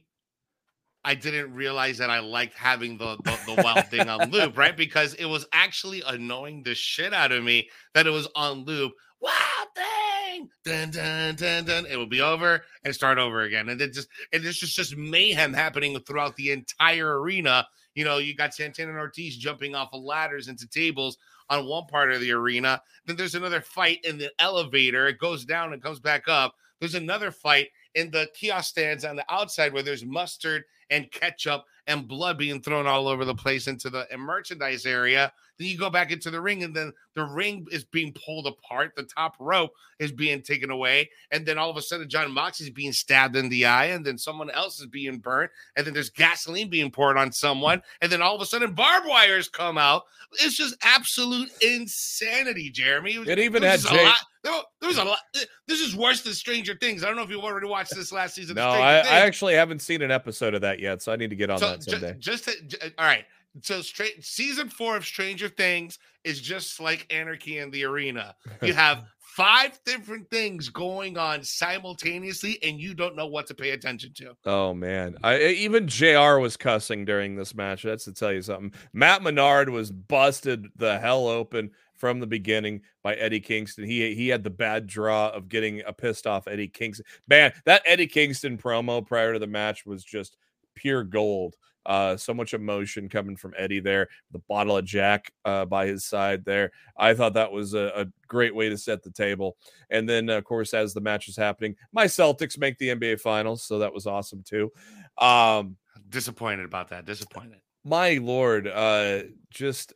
I 1.04 1.14
didn't 1.14 1.54
realize 1.54 1.98
that 1.98 2.10
I 2.10 2.20
liked 2.20 2.54
having 2.54 2.96
the 2.96 3.16
the, 3.24 3.54
the 3.54 3.62
wild 3.62 3.86
thing 3.88 4.08
on 4.08 4.30
loop, 4.30 4.56
right? 4.56 4.76
Because 4.76 5.14
it 5.14 5.24
was 5.24 5.46
actually 5.52 6.02
annoying 6.06 6.62
the 6.62 6.74
shit 6.74 7.12
out 7.12 7.32
of 7.32 7.42
me 7.42 7.68
that 7.94 8.06
it 8.06 8.10
was 8.10 8.28
on 8.34 8.64
loop. 8.64 8.92
Wild 9.20 9.68
thing, 9.74 10.48
dun 10.64 10.90
dun 10.90 11.34
dun 11.36 11.64
dun. 11.64 11.86
It 11.86 11.96
will 11.96 12.06
be 12.06 12.20
over 12.20 12.64
and 12.84 12.94
start 12.94 13.18
over 13.18 13.42
again, 13.42 13.68
and 13.68 13.80
it 13.80 13.92
just 13.92 14.08
and 14.32 14.44
it's 14.44 14.58
just 14.58 14.76
just 14.76 14.96
mayhem 14.96 15.52
happening 15.52 15.98
throughout 16.00 16.36
the 16.36 16.52
entire 16.52 17.20
arena. 17.20 17.66
You 17.94 18.04
know, 18.04 18.18
you 18.18 18.34
got 18.34 18.54
Santana 18.54 18.90
and 18.90 18.98
Ortiz 18.98 19.36
jumping 19.36 19.74
off 19.74 19.92
of 19.92 20.02
ladders 20.02 20.48
into 20.48 20.66
tables 20.66 21.18
on 21.50 21.66
one 21.66 21.86
part 21.86 22.12
of 22.12 22.20
the 22.20 22.32
arena. 22.32 22.80
Then 23.06 23.16
there's 23.16 23.34
another 23.34 23.60
fight 23.60 24.00
in 24.04 24.18
the 24.18 24.32
elevator. 24.38 25.06
It 25.06 25.18
goes 25.18 25.44
down 25.44 25.72
and 25.72 25.82
comes 25.82 26.00
back 26.00 26.28
up. 26.28 26.54
There's 26.80 26.94
another 26.94 27.30
fight 27.30 27.68
in 27.94 28.10
the 28.10 28.28
kiosk 28.34 28.70
stands 28.70 29.04
on 29.04 29.16
the 29.16 29.24
outside 29.32 29.72
where 29.72 29.82
there's 29.82 30.04
mustard 30.04 30.64
and 30.90 31.10
ketchup 31.10 31.64
and 31.86 32.06
blood 32.06 32.38
being 32.38 32.60
thrown 32.60 32.86
all 32.86 33.08
over 33.08 33.24
the 33.24 33.34
place 33.34 33.66
into 33.66 33.90
the 33.90 34.06
merchandise 34.16 34.86
area. 34.86 35.32
Then 35.58 35.68
you 35.68 35.76
go 35.76 35.90
back 35.90 36.12
into 36.12 36.30
the 36.30 36.40
ring, 36.40 36.62
and 36.62 36.74
then 36.74 36.92
the 37.14 37.24
ring 37.24 37.66
is 37.70 37.84
being 37.84 38.12
pulled 38.12 38.46
apart. 38.46 38.94
The 38.96 39.02
top 39.02 39.34
rope 39.38 39.72
is 39.98 40.12
being 40.12 40.42
taken 40.42 40.70
away, 40.70 41.10
and 41.30 41.44
then 41.44 41.58
all 41.58 41.70
of 41.70 41.76
a 41.76 41.82
sudden, 41.82 42.08
Jon 42.08 42.32
Moxley's 42.32 42.70
being 42.70 42.92
stabbed 42.92 43.36
in 43.36 43.48
the 43.48 43.66
eye, 43.66 43.86
and 43.86 44.04
then 44.04 44.16
someone 44.16 44.50
else 44.50 44.80
is 44.80 44.86
being 44.86 45.18
burnt, 45.18 45.50
and 45.76 45.86
then 45.86 45.92
there's 45.92 46.10
gasoline 46.10 46.70
being 46.70 46.90
poured 46.90 47.16
on 47.16 47.32
someone, 47.32 47.82
and 48.00 48.10
then 48.10 48.22
all 48.22 48.34
of 48.34 48.40
a 48.40 48.46
sudden, 48.46 48.74
barbed 48.74 49.06
wires 49.06 49.48
come 49.48 49.76
out. 49.78 50.04
It's 50.40 50.56
just 50.56 50.76
absolute 50.82 51.50
insanity, 51.60 52.70
Jeremy. 52.70 53.14
It, 53.14 53.18
was, 53.18 53.28
it 53.28 53.38
even 53.38 53.62
it 53.62 53.66
had 53.66 53.80
Jay. 53.80 53.96
There, 53.96 54.12
there, 54.42 54.52
was 54.82 54.98
a 54.98 55.04
lot. 55.04 55.18
Eh, 55.36 55.44
this 55.66 55.80
is 55.80 55.94
worse 55.94 56.22
than 56.22 56.34
Stranger 56.34 56.74
Things. 56.74 57.04
I 57.04 57.06
don't 57.06 57.16
know 57.16 57.22
if 57.22 57.30
you've 57.30 57.44
already 57.44 57.66
watched 57.66 57.94
this 57.94 58.12
last 58.12 58.34
season. 58.34 58.56
No, 58.56 58.68
I, 58.68 58.96
I, 58.96 59.20
actually 59.20 59.54
haven't 59.54 59.80
seen 59.80 60.02
an 60.02 60.10
episode 60.10 60.54
of 60.54 60.60
that 60.62 60.80
yet, 60.80 61.02
so 61.02 61.12
I 61.12 61.16
need 61.16 61.30
to 61.30 61.36
get 61.36 61.50
on 61.50 61.58
so, 61.58 61.70
that 61.70 61.82
someday. 61.82 62.16
Just, 62.18 62.44
just 62.44 62.70
to, 62.70 62.92
all 62.98 63.04
right. 63.04 63.24
So 63.60 63.82
straight 63.82 64.24
season 64.24 64.68
four 64.68 64.96
of 64.96 65.04
Stranger 65.04 65.48
Things 65.48 65.98
is 66.24 66.40
just 66.40 66.80
like 66.80 67.06
Anarchy 67.12 67.58
in 67.58 67.70
the 67.70 67.84
Arena. 67.84 68.34
You 68.62 68.72
have 68.72 69.04
five 69.34 69.78
different 69.86 70.28
things 70.28 70.68
going 70.68 71.16
on 71.16 71.42
simultaneously, 71.42 72.58
and 72.62 72.78
you 72.78 72.94
don't 72.94 73.16
know 73.16 73.26
what 73.26 73.46
to 73.46 73.54
pay 73.54 73.70
attention 73.70 74.12
to. 74.14 74.36
Oh 74.44 74.74
man, 74.74 75.16
I 75.22 75.42
even 75.42 75.88
Jr. 75.88 76.38
was 76.38 76.56
cussing 76.56 77.04
during 77.04 77.34
this 77.34 77.54
match. 77.54 77.82
That's 77.82 78.04
to 78.04 78.12
tell 78.12 78.32
you 78.32 78.42
something. 78.42 78.72
Matt 78.92 79.22
Menard 79.22 79.70
was 79.70 79.90
busted 79.90 80.66
the 80.76 80.98
hell 80.98 81.28
open 81.28 81.70
from 81.96 82.20
the 82.20 82.26
beginning 82.26 82.82
by 83.02 83.14
Eddie 83.14 83.40
Kingston. 83.40 83.84
He 83.84 84.14
he 84.14 84.28
had 84.28 84.44
the 84.44 84.50
bad 84.50 84.86
draw 84.86 85.30
of 85.30 85.48
getting 85.48 85.82
a 85.86 85.92
pissed 85.92 86.26
off 86.26 86.46
Eddie 86.46 86.68
Kingston. 86.68 87.06
Man, 87.28 87.52
that 87.64 87.82
Eddie 87.86 88.08
Kingston 88.08 88.58
promo 88.58 89.06
prior 89.06 89.32
to 89.32 89.38
the 89.38 89.46
match 89.46 89.86
was 89.86 90.04
just 90.04 90.36
pure 90.74 91.04
gold. 91.04 91.56
Uh, 91.84 92.16
so 92.16 92.32
much 92.32 92.54
emotion 92.54 93.08
coming 93.08 93.36
from 93.36 93.54
Eddie 93.56 93.80
there, 93.80 94.08
the 94.30 94.38
bottle 94.48 94.76
of 94.76 94.84
Jack 94.84 95.32
uh, 95.44 95.64
by 95.64 95.86
his 95.86 96.04
side 96.04 96.44
there. 96.44 96.70
I 96.96 97.14
thought 97.14 97.34
that 97.34 97.50
was 97.50 97.74
a, 97.74 97.92
a 97.94 98.06
great 98.28 98.54
way 98.54 98.68
to 98.68 98.78
set 98.78 99.02
the 99.02 99.10
table. 99.10 99.56
And 99.90 100.08
then, 100.08 100.28
of 100.28 100.44
course, 100.44 100.74
as 100.74 100.94
the 100.94 101.00
match 101.00 101.28
is 101.28 101.36
happening, 101.36 101.76
my 101.92 102.06
Celtics 102.06 102.58
make 102.58 102.78
the 102.78 102.88
NBA 102.88 103.20
Finals, 103.20 103.64
so 103.64 103.78
that 103.80 103.92
was 103.92 104.06
awesome 104.06 104.42
too. 104.44 104.70
Um, 105.18 105.76
disappointed 106.08 106.64
about 106.64 106.90
that. 106.90 107.04
Disappointed. 107.04 107.60
My 107.84 108.14
lord, 108.14 108.68
uh, 108.68 109.22
just 109.50 109.92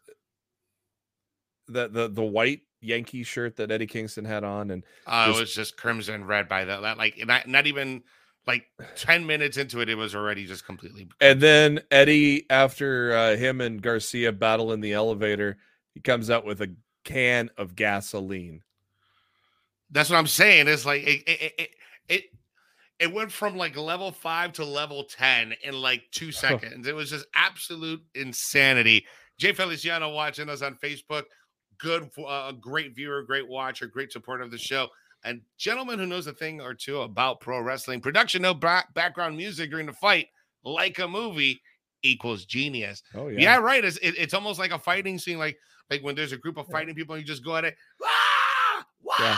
the 1.69 1.89
the 1.89 2.09
the 2.09 2.23
white 2.23 2.63
Yankee 2.81 3.23
shirt 3.23 3.57
that 3.57 3.71
Eddie 3.71 3.87
Kingston 3.87 4.25
had 4.25 4.45
on, 4.45 4.71
and 4.71 4.85
uh, 5.07 5.33
it 5.35 5.39
was 5.39 5.55
just 5.55 5.77
crimson 5.77 6.25
red 6.25 6.49
by 6.49 6.65
that. 6.65 6.83
That 6.83 6.99
like 6.99 7.15
not, 7.27 7.49
not 7.49 7.67
even 7.67 8.03
like 8.47 8.67
10 8.95 9.27
minutes 9.27 9.57
into 9.57 9.81
it, 9.81 9.89
it 9.89 9.97
was 9.97 10.15
already 10.15 10.47
just 10.47 10.65
completely. 10.65 11.09
And 11.21 11.41
then 11.41 11.81
Eddie, 11.91 12.49
after 12.49 13.13
uh, 13.13 13.37
him 13.37 13.61
and 13.61 13.83
Garcia 13.83 14.33
battle 14.33 14.73
in 14.73 14.81
the 14.81 14.93
elevator, 14.93 15.59
he 15.95 16.01
comes 16.01 16.31
out 16.31 16.45
with 16.45 16.61
a 16.61 16.73
can 17.05 17.51
of 17.57 17.75
gasoline. 17.75 18.63
That's 19.91 20.11
what 20.11 20.17
I'm 20.17 20.27
saying. 20.27 20.69
It's 20.69 20.87
like 20.87 21.03
it, 21.03 21.23
it, 21.27 21.53
it, 21.59 21.71
it, 22.09 22.25
it 22.99 23.13
went 23.13 23.33
from 23.33 23.57
like 23.57 23.77
level 23.77 24.13
five 24.13 24.53
to 24.55 24.65
level 24.65 25.05
10 25.05 25.55
in 25.65 25.75
like 25.75 26.05
two 26.13 26.31
seconds. 26.33 26.87
it 26.87 26.95
was 26.95 27.11
just 27.11 27.27
absolute 27.35 28.03
insanity. 28.15 29.07
Jay 29.39 29.53
Feliciano 29.53 30.11
watching 30.13 30.49
us 30.49 30.63
on 30.63 30.77
Facebook. 30.77 31.25
Good, 31.79 32.11
a 32.17 32.23
uh, 32.23 32.53
great 32.53 32.97
viewer, 32.97 33.23
great 33.23 33.47
watcher, 33.47 33.87
great 33.87 34.11
supporter 34.11 34.43
of 34.43 34.51
the 34.51 34.57
show 34.57 34.89
a 35.27 35.35
gentleman 35.59 35.99
who 35.99 36.07
knows 36.07 36.27
a 36.27 36.33
thing 36.33 36.61
or 36.61 36.75
two 36.75 37.01
about 37.03 37.41
pro 37.41 37.61
wrestling. 37.61 38.01
Production, 38.01 38.43
no 38.43 38.55
back- 38.55 38.93
background 38.95 39.37
music 39.37 39.71
during 39.71 39.87
the 39.87 39.93
fight, 39.93 40.29
like 40.65 40.99
a 40.99 41.09
movie, 41.09 41.61
equals 42.03 42.45
genius. 42.45 43.03
Oh 43.15 43.29
yeah, 43.29 43.41
yeah, 43.41 43.57
right. 43.59 43.85
It's 43.85 43.97
it, 43.99 44.15
it's 44.19 44.35
almost 44.35 44.59
like 44.59 44.71
a 44.73 44.79
fighting 44.79 45.19
scene, 45.19 45.39
like 45.39 45.57
like 45.91 46.03
when 46.03 46.15
there's 46.15 46.33
a 46.33 46.37
group 46.37 46.57
of 46.57 46.67
fighting 46.69 46.95
people, 46.95 47.15
and 47.15 47.23
you 47.23 47.27
just 47.27 47.45
go 47.45 47.57
at 47.57 47.65
it. 47.65 47.75
Ah, 48.03 48.85
wild 49.03 49.21
yeah. 49.21 49.37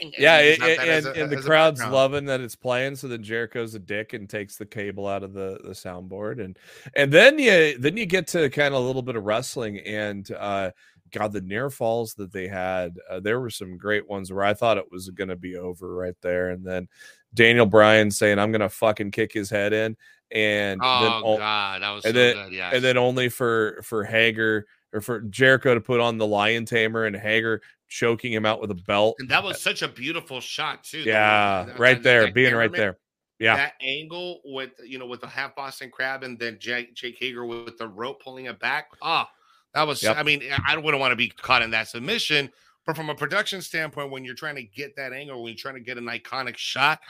And 0.00 0.14
Yeah, 0.16 0.38
it, 0.38 0.62
it- 0.62 0.78
and, 0.78 1.06
a- 1.06 1.22
and 1.24 1.32
the 1.32 1.42
crowd's 1.42 1.80
background. 1.80 1.94
loving 1.94 2.24
that 2.26 2.40
it's 2.40 2.54
playing. 2.54 2.94
So 2.94 3.08
then 3.08 3.20
Jericho's 3.22 3.74
a 3.74 3.80
dick 3.80 4.12
and 4.12 4.30
takes 4.30 4.56
the 4.56 4.66
cable 4.66 5.08
out 5.08 5.24
of 5.24 5.32
the 5.32 5.58
the 5.64 5.70
soundboard, 5.70 6.40
and 6.44 6.56
and 6.94 7.10
then 7.12 7.38
you 7.38 7.76
then 7.78 7.96
you 7.96 8.06
get 8.06 8.28
to 8.28 8.48
kind 8.50 8.74
of 8.74 8.80
a 8.80 8.86
little 8.86 9.02
bit 9.02 9.16
of 9.16 9.24
wrestling, 9.24 9.78
and 9.80 10.30
uh, 10.32 10.70
God, 11.10 11.32
the 11.32 11.40
near 11.40 11.70
falls 11.70 12.14
that 12.14 12.32
they 12.32 12.48
had, 12.48 12.98
uh, 13.10 13.20
there 13.20 13.40
were 13.40 13.50
some 13.50 13.76
great 13.76 14.08
ones 14.08 14.32
where 14.32 14.44
I 14.44 14.54
thought 14.54 14.78
it 14.78 14.90
was 14.90 15.08
going 15.10 15.28
to 15.28 15.36
be 15.36 15.56
over 15.56 15.94
right 15.94 16.16
there, 16.22 16.50
and 16.50 16.64
then 16.64 16.88
Daniel 17.34 17.66
Bryan 17.66 18.10
saying, 18.10 18.38
"I'm 18.38 18.50
going 18.52 18.60
to 18.60 18.68
fucking 18.68 19.10
kick 19.10 19.32
his 19.32 19.50
head 19.50 19.72
in," 19.72 19.96
and 20.30 20.80
then 20.80 20.82
Oh 20.82 21.22
o- 21.24 21.36
god, 21.38 21.82
that 21.82 21.90
was 21.90 22.02
so 22.04 22.08
and 22.10 22.16
then- 22.16 22.36
good. 22.36 22.52
Yeah, 22.52 22.70
and 22.72 22.82
then 22.84 22.96
only 22.96 23.28
for 23.28 23.80
for 23.82 24.04
Hager 24.04 24.66
or 24.92 25.00
for 25.00 25.20
Jericho 25.20 25.74
to 25.74 25.80
put 25.80 26.00
on 26.00 26.16
the 26.18 26.26
lion 26.26 26.64
tamer 26.64 27.04
and 27.04 27.14
Hager 27.16 27.60
choking 27.88 28.32
him 28.32 28.44
out 28.46 28.60
with 28.60 28.70
a 28.70 28.74
belt. 28.74 29.16
and 29.18 29.28
that 29.30 29.42
was 29.42 29.60
such 29.62 29.82
a 29.82 29.88
beautiful 29.88 30.40
shot 30.40 30.84
too. 30.84 31.00
Yeah, 31.00 31.64
that- 31.66 31.78
right 31.78 31.94
that- 31.96 32.02
there, 32.02 32.22
that 32.26 32.34
being 32.34 32.54
right 32.54 32.72
there. 32.72 32.98
Yeah. 33.38 33.56
that 33.56 33.74
angle 33.80 34.40
with 34.44 34.70
you 34.84 34.98
know 34.98 35.06
with 35.06 35.20
the 35.20 35.28
half 35.28 35.54
Boston 35.54 35.90
crab 35.92 36.24
and 36.24 36.36
then 36.38 36.56
Jake, 36.58 36.94
Jake 36.94 37.16
Hager 37.20 37.44
with 37.46 37.78
the 37.78 37.86
rope 37.86 38.20
pulling 38.22 38.46
it 38.46 38.58
back. 38.58 38.88
Ah, 39.00 39.30
that 39.74 39.86
was. 39.86 40.02
Yep. 40.02 40.16
I 40.16 40.22
mean, 40.22 40.42
I 40.66 40.76
wouldn't 40.76 41.00
want 41.00 41.12
to 41.12 41.16
be 41.16 41.28
caught 41.28 41.62
in 41.62 41.70
that 41.72 41.88
submission, 41.88 42.50
but 42.86 42.96
from 42.96 43.10
a 43.10 43.14
production 43.14 43.60
standpoint, 43.62 44.10
when 44.10 44.24
you're 44.24 44.34
trying 44.34 44.56
to 44.56 44.62
get 44.62 44.96
that 44.96 45.12
angle, 45.12 45.42
when 45.42 45.50
you're 45.52 45.58
trying 45.58 45.74
to 45.74 45.80
get 45.80 45.98
an 45.98 46.04
iconic 46.06 46.56
shot, 46.56 47.00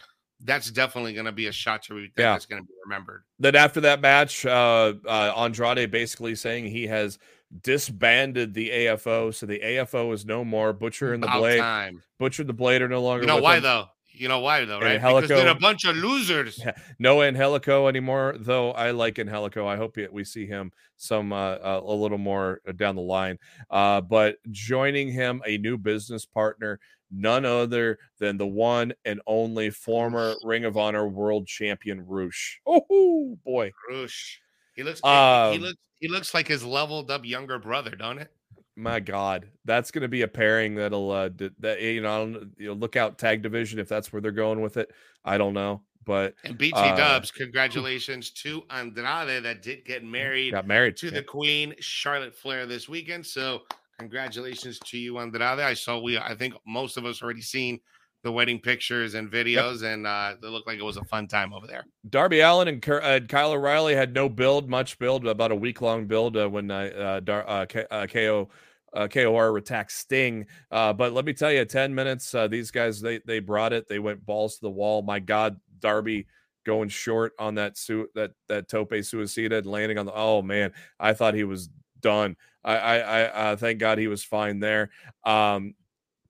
that's 0.43 0.71
definitely 0.71 1.15
going 1.15 1.27
to 1.27 1.33
be 1.33 1.47
a 1.49 1.53
shot 1.53 1.83
to 1.85 1.95
re- 1.95 2.13
Yeah. 2.17 2.33
that's 2.33 2.47
going 2.47 2.63
to 2.63 2.67
be 2.67 2.75
remembered. 2.85 3.25
Then 3.39 3.57
after 3.57 3.81
that 3.83 4.01
match, 4.01 4.47
uh, 4.47 4.95
uh, 5.07 5.33
Andrade 5.37 5.91
basically 5.91 6.35
saying 6.37 6.67
he 6.67 6.87
has 6.87 7.19
disbanded 7.63 8.55
the 8.55 8.71
AFO, 8.71 9.35
so 9.35 9.47
the 9.47 9.59
AFO 9.61 10.13
is 10.13 10.25
no 10.27 10.45
more. 10.45 10.73
Butcher 10.73 11.13
and 11.15 11.23
the 11.23 11.27
About 11.29 11.39
Blade, 11.41 11.59
time. 11.59 12.03
Butcher 12.19 12.43
and 12.43 12.49
the 12.49 12.53
Blade 12.55 12.83
are 12.83 12.89
no 12.89 13.03
longer. 13.03 13.23
You 13.23 13.27
know 13.29 13.39
why 13.41 13.57
him. 13.59 13.63
though? 13.63 13.87
You 14.19 14.29
know 14.29 14.41
why 14.41 14.65
though, 14.65 14.81
right? 14.81 15.01
Because 15.01 15.29
they're 15.29 15.49
a 15.49 15.55
bunch 15.55 15.85
of 15.85 15.97
losers. 15.97 16.59
Yeah. 16.59 16.73
No 16.99 17.23
Angelico 17.23 17.87
anymore, 17.89 18.35
though. 18.39 18.73
I 18.73 18.91
like 18.91 19.19
Angelico. 19.19 19.67
I 19.67 19.77
hope 19.77 19.97
we 20.11 20.25
see 20.25 20.47
him 20.47 20.73
some 20.97 21.33
uh, 21.33 21.55
uh, 21.55 21.81
a 21.85 21.95
little 21.95 22.19
more 22.19 22.61
down 22.77 22.97
the 22.97 23.03
line. 23.03 23.39
Uh, 23.71 24.01
but 24.01 24.37
joining 24.51 25.13
him, 25.13 25.43
a 25.47 25.59
new 25.59 25.79
business 25.79 26.25
partner, 26.25 26.81
none 27.11 27.45
other 27.45 27.99
than 28.19 28.37
the 28.37 28.47
one 28.47 28.93
and 29.05 29.21
only 29.27 29.71
former 29.71 30.35
Ring 30.43 30.65
of 30.65 30.77
Honor 30.77 31.07
World 31.09 31.47
Champion 31.47 32.05
Rush. 32.07 32.61
Oh 32.67 33.39
boy, 33.45 33.73
Rush. 33.91 34.41
He 34.75 34.83
looks. 34.83 35.03
Um, 35.05 35.53
he 35.53 35.59
looks. 35.59 35.79
He 36.01 36.09
looks 36.09 36.33
like 36.33 36.47
his 36.47 36.65
leveled 36.65 37.11
up 37.11 37.25
younger 37.25 37.59
brother, 37.59 37.91
don't 37.91 38.19
it? 38.19 38.31
My 38.79 39.01
God, 39.01 39.49
that's 39.65 39.91
going 39.91 40.03
to 40.03 40.09
be 40.09 40.23
a 40.23 40.29
pairing 40.29 40.77
that'll 40.77 41.11
uh, 41.11 41.29
d- 41.31 41.51
that 41.59 41.83
you 41.83 42.01
know, 42.01 42.09
I 42.15 42.19
don't- 42.19 42.53
you 42.59 42.69
know, 42.69 42.75
look 42.75 42.95
out 42.97 43.19
tag 43.19 43.43
division 43.43 43.79
if 43.81 43.89
that's 43.89 44.13
where 44.13 44.23
they're 44.23 44.31
going 44.31 44.61
with 44.61 44.77
it. 44.77 44.93
I 45.25 45.37
don't 45.37 45.53
know, 45.53 45.83
but 46.05 46.35
And 46.45 46.57
BT 46.57 46.75
Uh, 46.77 46.97
Dubs, 46.97 47.31
congratulations 47.33 48.31
to 48.43 48.63
Andrade 48.71 49.43
that 49.43 49.63
did 49.63 49.85
get 49.85 50.05
married 50.05 50.53
got 50.53 50.67
married 50.67 50.97
to 50.99 51.07
Yeah. 51.07 51.13
the 51.15 51.23
Queen 51.25 51.75
Charlotte 51.81 52.37
Flair 52.37 52.67
this 52.67 52.89
weekend. 52.89 53.27
So 53.27 53.63
congratulations 53.99 54.79
to 54.79 54.97
you, 54.97 55.19
Andrade. 55.19 55.43
I 55.43 55.75
saw 55.75 55.99
we 55.99 56.17
I 56.17 56.35
think 56.35 56.55
most 56.67 56.97
of 56.97 57.05
us 57.05 57.21
already 57.23 57.43
seen 57.43 57.81
the 58.25 58.33
wedding 58.33 58.59
pictures 58.61 59.15
and 59.15 59.31
videos, 59.31 59.83
and 59.83 60.07
uh 60.07 60.35
it 60.43 60.47
looked 60.47 60.67
like 60.67 60.79
it 60.79 60.85
was 60.85 60.97
a 60.97 61.05
fun 61.05 61.27
time 61.29 61.53
over 61.53 61.67
there. 61.67 61.85
Darby 62.09 62.41
Allin 62.41 62.69
and, 62.69 62.81
Ker- 62.83 63.03
uh, 63.03 63.21
Kyle 63.29 63.53
O'Reilly 63.53 63.95
had 63.95 64.13
no 64.15 64.29
build, 64.29 64.69
much 64.69 64.99
build, 64.99 65.27
about 65.27 65.51
a 65.53 65.55
week 65.57 65.81
long 65.81 66.07
build 66.07 66.37
uh, 66.37 66.49
when 66.49 66.71
uh, 66.71 66.75
uh, 66.77 67.21
Dar- 67.21 67.49
uh, 67.49 67.67
K- 67.67 67.87
uh, 67.91 68.07
KO. 68.07 68.49
Uh, 68.93 69.07
KOR 69.07 69.57
attacked 69.57 69.93
Sting, 69.93 70.47
uh, 70.71 70.93
but 70.93 71.13
let 71.13 71.25
me 71.25 71.33
tell 71.33 71.53
you, 71.53 71.65
ten 71.65 71.95
minutes. 71.95 72.35
Uh, 72.35 72.49
these 72.49 72.71
guys, 72.71 73.01
they 73.01 73.21
they 73.27 73.39
brought 73.39 73.73
it. 73.73 73.89
They 73.89 73.99
went 73.99 74.25
balls 74.25 74.57
to 74.57 74.63
the 74.63 74.71
wall. 74.71 75.03
My 75.03 75.21
God, 75.21 75.61
Darby 75.81 76.27
going 76.65 76.89
short 76.89 77.33
on 77.39 77.55
that 77.55 77.79
suit, 77.79 78.11
that 78.15 78.33
that 78.49 78.69
tope 78.69 78.91
suicida 78.91 79.59
and 79.59 79.67
landing 79.67 79.99
on 79.99 80.07
the. 80.07 80.13
Oh 80.15 80.43
man, 80.43 80.73
I 80.99 81.15
thought 81.15 81.35
he 81.35 81.45
was 81.45 81.69
done. 82.01 82.37
I 82.65 82.77
I, 82.77 82.97
I 82.99 83.23
uh, 83.25 83.57
thank 83.57 83.79
God 83.79 83.99
he 83.99 84.09
was 84.09 84.25
fine 84.25 84.61
there. 84.61 84.91
Um, 85.25 85.75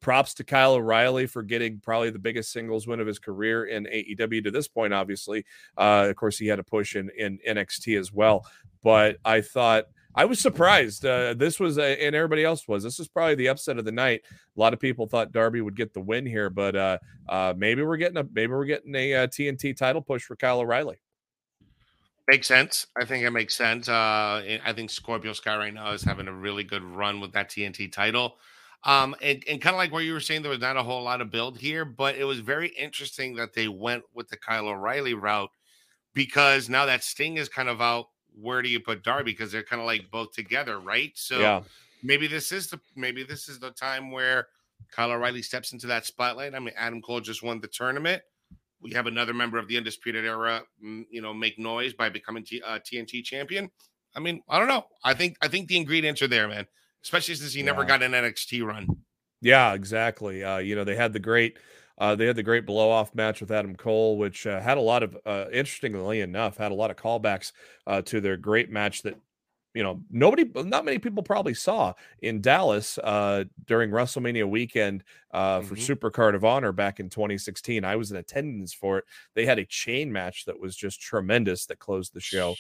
props 0.01 0.35
to 0.35 0.45
Kyle 0.45 0.75
O'Reilly 0.75 1.27
for 1.27 1.43
getting 1.43 1.81
probably 1.81 2.11
the 2.11 2.19
biggest 2.19 2.53
singles 2.53 2.87
win 2.87 3.01
of 3.01 3.07
his 3.07 3.19
career 3.19 3.65
in 3.67 3.85
AEW 3.87 4.45
to 4.45 4.51
this 4.51 4.69
point. 4.69 4.93
Obviously, 4.93 5.45
uh, 5.77 6.07
of 6.09 6.17
course, 6.17 6.39
he 6.39 6.47
had 6.47 6.59
a 6.59 6.65
push 6.65 6.97
in 6.97 7.11
in 7.17 7.39
NXT 7.47 7.99
as 7.99 8.13
well. 8.13 8.47
But 8.83 9.19
I 9.25 9.41
thought 9.41 9.87
I 10.19 10.25
was 10.25 10.41
surprised. 10.41 11.07
Uh, 11.07 11.33
this 11.35 11.61
was, 11.61 11.79
a, 11.79 12.05
and 12.05 12.13
everybody 12.13 12.43
else 12.43 12.67
was. 12.67 12.83
This 12.83 12.99
is 12.99 13.07
probably 13.07 13.37
the 13.37 13.51
upset 13.51 13.79
of 13.79 13.85
the 13.85 13.93
night. 13.93 14.23
A 14.57 14.61
lot 14.61 14.73
of 14.73 14.81
people 14.81 15.07
thought 15.07 15.31
Darby 15.31 15.61
would 15.61 15.77
get 15.77 15.95
the 15.95 16.01
win 16.01 16.27
here, 16.27 16.51
but 16.51 16.75
uh, 16.75 16.99
uh, 17.29 17.55
maybe 17.57 17.83
we're 17.83 17.99
getting 17.99 18.17
a 18.17 18.27
maybe 18.33 18.53
we're 18.53 18.65
getting 18.65 18.93
a 18.97 19.15
uh, 19.15 19.27
TNT 19.29 19.77
title 19.77 20.03
push 20.03 20.25
for 20.25 20.35
Kyle 20.35 20.59
O'Reilly. 20.59 20.97
Makes 22.27 22.49
sense. 22.49 22.89
I 23.01 23.05
think 23.05 23.23
it 23.23 23.31
makes 23.31 23.55
sense. 23.55 23.89
Uh, 23.89 24.59
I 24.65 24.73
think 24.75 24.91
Scorpio 24.91 25.35
Sky 25.35 25.57
right 25.57 25.73
now 25.73 25.93
is 25.93 26.03
having 26.03 26.27
a 26.27 26.33
really 26.33 26.65
good 26.65 26.83
run 26.83 27.21
with 27.21 27.31
that 27.35 27.49
TNT 27.49 27.93
title. 27.93 28.39
Um, 28.83 29.15
and, 29.23 29.45
and 29.49 29.61
kind 29.61 29.75
of 29.75 29.79
like 29.79 29.93
what 29.93 30.03
you 30.03 30.15
were 30.15 30.21
saying, 30.21 30.43
there 30.43 30.51
was 30.51 30.61
not 30.61 30.77
a 30.77 30.83
whole 30.83 31.05
lot 31.05 31.21
of 31.21 31.31
build 31.31 31.59
here, 31.59 31.85
but 31.85 32.17
it 32.17 32.25
was 32.25 32.41
very 32.41 32.71
interesting 32.71 33.37
that 33.37 33.55
they 33.55 33.69
went 33.69 34.03
with 34.15 34.29
the 34.31 34.37
Kyle 34.37 34.67
O'Reilly 34.67 35.15
route 35.15 35.51
because 36.13 36.69
now 36.69 36.87
that 36.87 37.05
Sting 37.05 37.37
is 37.37 37.49
kind 37.49 37.69
of 37.69 37.81
out, 37.81 38.07
where 38.41 38.63
do 38.63 38.69
you 38.69 38.81
put 38.81 39.03
Darby? 39.03 39.33
Because 39.33 39.53
they're 39.53 39.63
kind 39.63 39.81
of 39.81 39.87
like 39.87 40.11
both 40.11 40.33
together, 40.33 40.79
right? 40.79 41.13
So 41.15 41.41
yeah, 41.41 41.63
maybe 42.03 42.27
this 42.27 42.53
is 42.53 42.69
the 42.69 42.81
maybe 42.97 43.25
this 43.25 43.49
is 43.49 43.59
the 43.59 43.71
time 43.71 44.11
where 44.11 44.49
Kyle 44.91 45.11
O'Reilly 45.11 45.43
steps 45.43 45.73
into 45.73 45.87
that 45.89 46.07
spotlight. 46.07 46.55
I 46.55 46.59
mean, 46.59 46.75
Adam 46.77 47.03
Cole 47.03 47.21
just 47.21 47.43
won 47.43 47.61
the 47.61 47.69
tournament. 47.69 48.23
We 48.81 48.93
have 48.93 49.07
another 49.07 49.35
member 49.35 49.59
of 49.59 49.67
the 49.67 49.77
Undisputed 49.77 50.25
Era, 50.25 50.63
mm, 50.85 51.05
you 51.11 51.21
know, 51.21 51.35
make 51.35 51.59
noise 51.59 51.95
by 51.95 52.09
becoming 52.09 52.45
T, 52.45 52.63
uh, 52.63 52.79
TNT 52.79 53.25
champion. 53.25 53.71
I 54.15 54.21
mean, 54.21 54.41
I 54.49 54.59
don't 54.59 54.69
know. 54.69 54.87
I 55.05 55.15
think 55.15 55.37
I 55.43 55.49
think 55.49 55.69
the 55.69 55.77
ingredients 55.77 56.23
are 56.23 56.29
there, 56.29 56.49
man. 56.49 56.67
Especially 57.03 57.35
since 57.35 57.53
he 57.53 57.63
never 57.63 57.85
got 57.85 58.03
an 58.03 58.13
NXT 58.13 58.65
run. 58.65 58.89
yeah, 59.41 59.73
exactly. 59.73 60.43
Uh, 60.43 60.59
you 60.59 60.75
know, 60.75 60.85
they 60.85 60.97
had 60.97 61.13
the 61.13 61.21
great. 61.21 61.57
Uh, 61.99 62.15
they 62.15 62.27
had 62.27 62.37
the 62.37 62.43
great 62.43 62.65
blow 62.65 62.91
off 62.91 63.15
match 63.15 63.41
with 63.41 63.51
Adam 63.51 63.75
Cole, 63.77 64.17
which 64.19 64.47
uh, 64.47 64.61
had 64.61 64.79
a 64.79 64.81
lot 64.81 65.03
of, 65.03 65.19
uh, 65.27 65.47
interestingly 65.53 66.21
enough, 66.21 66.57
had 66.57 66.73
a 66.73 66.75
lot 66.75 66.91
of 66.91 66.97
callbacks 66.97 67.53
uh, 67.87 68.03
to 68.03 68.21
their 68.21 68.37
great 68.37 68.71
match 68.71 69.03
that 69.03 69.17
you 69.75 69.83
know 69.83 70.01
nobody 70.11 70.45
not 70.65 70.85
many 70.87 70.99
people 70.99 71.23
probably 71.23 71.53
saw 71.53 71.93
in 72.23 72.41
dallas 72.41 72.97
uh 73.05 73.45
during 73.67 73.91
wrestlemania 73.91 74.49
weekend 74.49 75.05
uh 75.33 75.61
for 75.61 75.77
Mhm. 75.77 75.81
super 75.83 76.11
card 76.11 76.35
of 76.35 76.43
honor 76.43 76.73
back 76.73 76.99
in 77.01 77.11
2016 77.11 77.85
i 77.85 77.95
was 77.95 78.11
in 78.11 78.17
attendance 78.17 78.73
for 78.73 78.99
it. 78.99 79.05
They 79.35 79.45
had 79.45 79.59
a 79.59 79.67
chain 79.67 80.11
match 80.11 80.47
that 80.47 80.59
was 80.59 80.75
just 80.75 81.01
tremendous 81.03 81.67
that 81.67 81.79
closed 81.79 82.15
the 82.15 82.21
show 82.21 82.57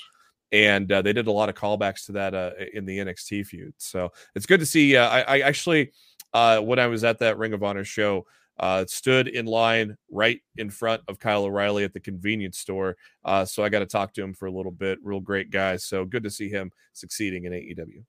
and 0.52 0.90
uh, 0.90 1.02
they 1.02 1.12
did 1.12 1.26
a 1.26 1.32
lot 1.32 1.48
of 1.48 1.54
callbacks 1.54 2.06
to 2.06 2.12
that 2.12 2.34
uh, 2.34 2.52
in 2.72 2.84
the 2.86 2.98
nxt 2.98 3.46
feud. 3.46 3.74
So 3.78 4.12
it's 4.34 4.46
good 4.46 4.60
to 4.60 4.66
see 4.66 4.96
uh, 4.96 5.08
I, 5.08 5.20
I 5.20 5.38
actually 5.40 5.92
uh 6.34 6.60
when 6.60 6.78
i 6.78 6.86
was 6.86 7.04
at 7.04 7.18
that 7.20 7.38
ring 7.38 7.52
of 7.54 7.62
honor 7.62 7.84
show 7.84 8.26
uh, 8.58 8.84
stood 8.86 9.28
in 9.28 9.46
line 9.46 9.96
right 10.10 10.40
in 10.56 10.70
front 10.70 11.02
of 11.08 11.18
Kyle 11.18 11.44
O'Reilly 11.44 11.84
at 11.84 11.92
the 11.92 12.00
convenience 12.00 12.58
store. 12.58 12.96
Uh, 13.24 13.44
so 13.44 13.62
I 13.62 13.68
got 13.68 13.80
to 13.80 13.86
talk 13.86 14.12
to 14.14 14.22
him 14.22 14.34
for 14.34 14.46
a 14.46 14.52
little 14.52 14.72
bit. 14.72 14.98
Real 15.02 15.20
great 15.20 15.50
guy. 15.50 15.76
So 15.76 16.04
good 16.04 16.24
to 16.24 16.30
see 16.30 16.48
him 16.48 16.70
succeeding 16.92 17.44
in 17.44 17.52
AEW. 17.52 18.04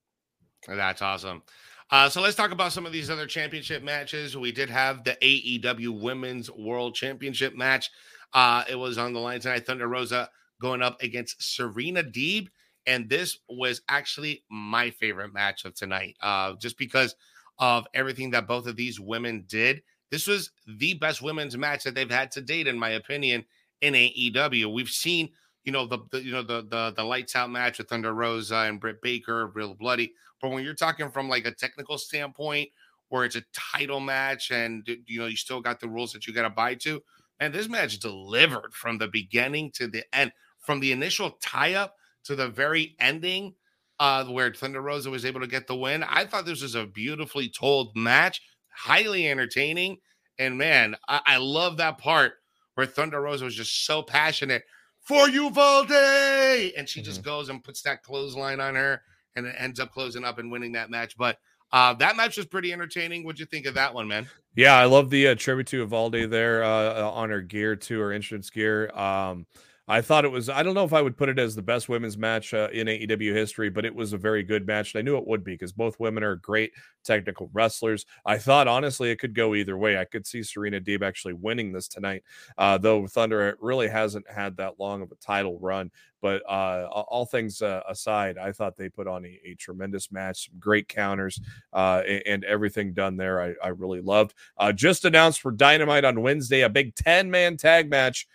That's 0.68 1.02
awesome. 1.02 1.44
Uh, 1.92 2.08
so 2.08 2.22
let's 2.22 2.36
talk 2.36 2.52
about 2.52 2.72
some 2.72 2.86
of 2.86 2.92
these 2.92 3.10
other 3.10 3.26
championship 3.26 3.84
matches. 3.84 4.38
We 4.38 4.52
did 4.52 4.70
have 4.70 5.04
the 5.04 5.18
AEW 5.22 6.00
Women's 6.00 6.52
World 6.52 6.94
Championship 6.94 7.56
match. 7.56 7.90
Uh, 8.34 8.64
it 8.70 8.76
was 8.76 8.98
on 8.98 9.14
the 9.14 9.20
line 9.20 9.40
tonight. 9.40 9.66
Thunder 9.66 9.88
Rosa 9.88 10.30
going 10.62 10.82
up 10.82 11.02
against 11.02 11.42
Serena 11.56 12.04
Deeb. 12.04 12.48
And 12.86 13.10
this 13.10 13.40
was 13.50 13.82
actually 13.90 14.44
my 14.50 14.90
favorite 14.92 15.34
match 15.34 15.66
of 15.66 15.74
tonight, 15.76 16.16
uh, 16.22 16.54
just 16.60 16.78
because 16.78 17.16
of 17.60 17.86
everything 17.94 18.32
that 18.32 18.48
both 18.48 18.68
of 18.68 18.76
these 18.76 19.00
women 19.00 19.46
did. 19.48 19.82
This 20.12 20.28
was 20.28 20.52
the 20.68 20.96
best 20.96 21.22
women's 21.22 21.58
match 21.58 21.84
that 21.84 21.96
they've 21.96 22.10
had 22.10 22.32
to 22.32 22.42
date, 22.42 22.68
in 22.68 22.80
my 22.80 22.90
opinion, 22.90 23.46
in 23.82 23.94
AEW. 23.94 24.74
We've 24.74 24.90
seen, 24.90 25.30
you 25.64 25.72
know, 25.72 25.86
the, 25.86 26.00
the 26.12 26.24
you 26.24 26.32
know 26.32 26.44
the 26.44 26.66
the 26.70 26.94
the 26.96 27.04
lights 27.04 27.36
out 27.36 27.50
match 27.50 27.78
with 27.78 27.90
Thunder 27.90 28.14
Rosa 28.14 28.58
and 28.58 28.80
Britt 28.80 29.02
Baker, 29.02 29.48
real 29.48 29.76
bloody. 29.76 30.14
But 30.42 30.52
when 30.52 30.64
you're 30.64 30.74
talking 30.74 31.12
from 31.12 31.30
like 31.30 31.46
a 31.46 31.52
technical 31.52 31.98
standpoint, 31.98 32.70
where 33.10 33.26
it's 33.26 33.36
a 33.36 33.44
title 33.54 34.00
match 34.00 34.52
and 34.52 34.88
you 35.06 35.20
know 35.20 35.28
you 35.28 35.36
still 35.36 35.62
got 35.62 35.80
the 35.80 35.90
rules 35.90 36.14
that 36.14 36.26
you 36.26 36.34
got 36.34 36.44
to 36.44 36.50
buy 36.50 36.76
to, 36.76 37.02
and 37.40 37.54
this 37.54 37.70
match 37.70 38.00
delivered 38.00 38.74
from 38.74 38.98
the 38.98 39.08
beginning 39.08 39.72
to 39.72 39.88
the 39.88 40.04
end, 40.14 40.32
from 40.60 40.80
the 40.80 40.92
initial 40.92 41.32
tie 41.42 41.74
up 41.74 41.96
to 42.24 42.36
the 42.36 42.48
very 42.48 42.96
ending, 43.00 43.54
uh, 44.00 44.26
where 44.26 44.54
Thunder 44.54 44.82
Rosa 44.82 45.10
was 45.10 45.26
able 45.26 45.42
to 45.42 45.48
get 45.48 45.68
the 45.68 45.76
win. 45.76 46.04
I 46.04 46.26
thought 46.26 46.46
this 46.46 46.62
was 46.62 46.76
a 46.76 46.86
beautifully 46.86 47.50
told 47.50 47.96
match, 47.96 48.42
highly 48.70 49.30
entertaining, 49.30 49.98
and 50.38 50.58
man, 50.58 50.96
I, 51.08 51.22
I 51.26 51.38
love 51.38 51.78
that 51.78 51.98
part 51.98 52.34
where 52.76 52.86
Thunder 52.88 53.22
Rosa 53.22 53.46
was 53.46 53.56
just 53.56 53.86
so 53.86 54.02
passionate 54.02 54.64
for 55.02 55.28
you, 55.28 55.50
Valde, 55.50 56.72
and 56.78 56.88
she 56.88 57.02
just 57.02 57.24
goes 57.24 57.50
and 57.50 57.64
puts 57.64 57.82
that 57.82 58.04
clothesline 58.04 58.60
on 58.60 58.76
her 58.76 59.02
and 59.36 59.46
it 59.46 59.56
ends 59.58 59.80
up 59.80 59.92
closing 59.92 60.24
up 60.24 60.38
and 60.40 60.52
winning 60.52 60.74
that 60.74 60.90
match. 60.90 61.18
But 61.18 61.38
Uh, 61.72 61.94
that 61.94 62.16
match 62.16 62.36
was 62.36 62.48
pretty 62.48 62.74
entertaining. 62.74 63.24
What'd 63.24 63.40
you 63.40 63.46
think 63.46 63.68
of 63.68 63.76
that 63.76 63.94
one, 63.94 64.08
man? 64.08 64.28
Yeah, 64.56 64.76
I 64.76 64.86
love 64.86 65.12
the 65.12 65.28
uh, 65.28 65.36
tribute 65.36 65.68
to 65.68 65.84
Evalde 65.84 66.28
there 66.30 66.64
uh, 66.64 67.04
on 67.04 67.30
her 67.30 67.42
gear 67.42 67.76
to 67.76 68.00
her 68.00 68.12
entrance 68.12 68.50
gear. 68.50 68.90
Um, 68.98 69.46
I 69.90 70.02
thought 70.02 70.24
it 70.24 70.32
was. 70.32 70.50
I 70.50 70.62
don't 70.62 70.76
know 70.76 70.84
if 70.84 70.94
I 70.94 71.02
would 71.02 71.18
put 71.18 71.30
it 71.30 71.40
as 71.40 71.56
the 71.56 71.64
best 71.64 71.90
women's 71.90 72.16
match 72.16 72.54
uh, 72.54 72.70
in 72.72 72.86
AEW 72.86 73.34
history, 73.34 73.72
but 73.72 73.86
it 73.86 73.96
was 73.96 74.14
a 74.14 74.20
very 74.20 74.44
good 74.44 74.68
match. 74.68 74.94
And 74.94 75.00
I 75.00 75.02
knew 75.02 75.18
it 75.18 75.26
would 75.26 75.44
be 75.44 75.54
because 75.54 75.72
both 75.72 76.00
women 76.00 76.24
are 76.24 76.36
great 76.36 76.74
technical 77.04 77.50
wrestlers. 77.54 78.06
I 78.24 78.38
thought 78.38 78.68
honestly 78.68 79.10
it 79.10 79.18
could 79.18 79.34
go 79.34 79.56
either 79.56 79.76
way. 79.76 79.98
I 79.98 80.06
could 80.06 80.28
see 80.28 80.44
Serena 80.44 80.80
Deeb 80.80 81.02
actually 81.02 81.34
winning 81.34 81.72
this 81.72 81.88
tonight, 81.88 82.24
uh, 82.60 82.78
though 82.78 83.08
Thunder 83.08 83.58
really 83.60 83.88
hasn't 83.88 84.30
had 84.30 84.58
that 84.58 84.80
long 84.80 85.02
of 85.02 85.12
a 85.12 85.16
title 85.16 85.58
run. 85.58 85.90
But 86.22 86.44
uh, 86.48 86.86
all 86.92 87.26
things 87.26 87.62
uh, 87.62 87.82
aside, 87.88 88.38
I 88.38 88.52
thought 88.52 88.78
they 88.78 88.90
put 88.90 89.08
on 89.08 89.26
a, 89.26 89.40
a 89.44 89.56
tremendous 89.56 90.12
match, 90.12 90.50
some 90.50 90.60
great 90.60 90.88
counters, 90.88 91.40
uh, 91.74 92.04
and, 92.08 92.24
and, 92.28 92.44
everything 92.44 92.94
done 92.94 93.16
there. 93.16 93.42
I, 93.42 93.54
I 93.64 93.70
really 93.70 94.02
loved. 94.02 94.34
Uh, 94.58 94.74
just 94.74 95.06
announced 95.06 95.40
for 95.40 95.52
Dynamite 95.52 96.04
on 96.04 96.22
Wednesday 96.22 96.62
a 96.62 96.70
big 96.70 96.94
ten 96.94 97.32
man 97.32 97.58
tag 97.58 97.90
match. 97.90 98.28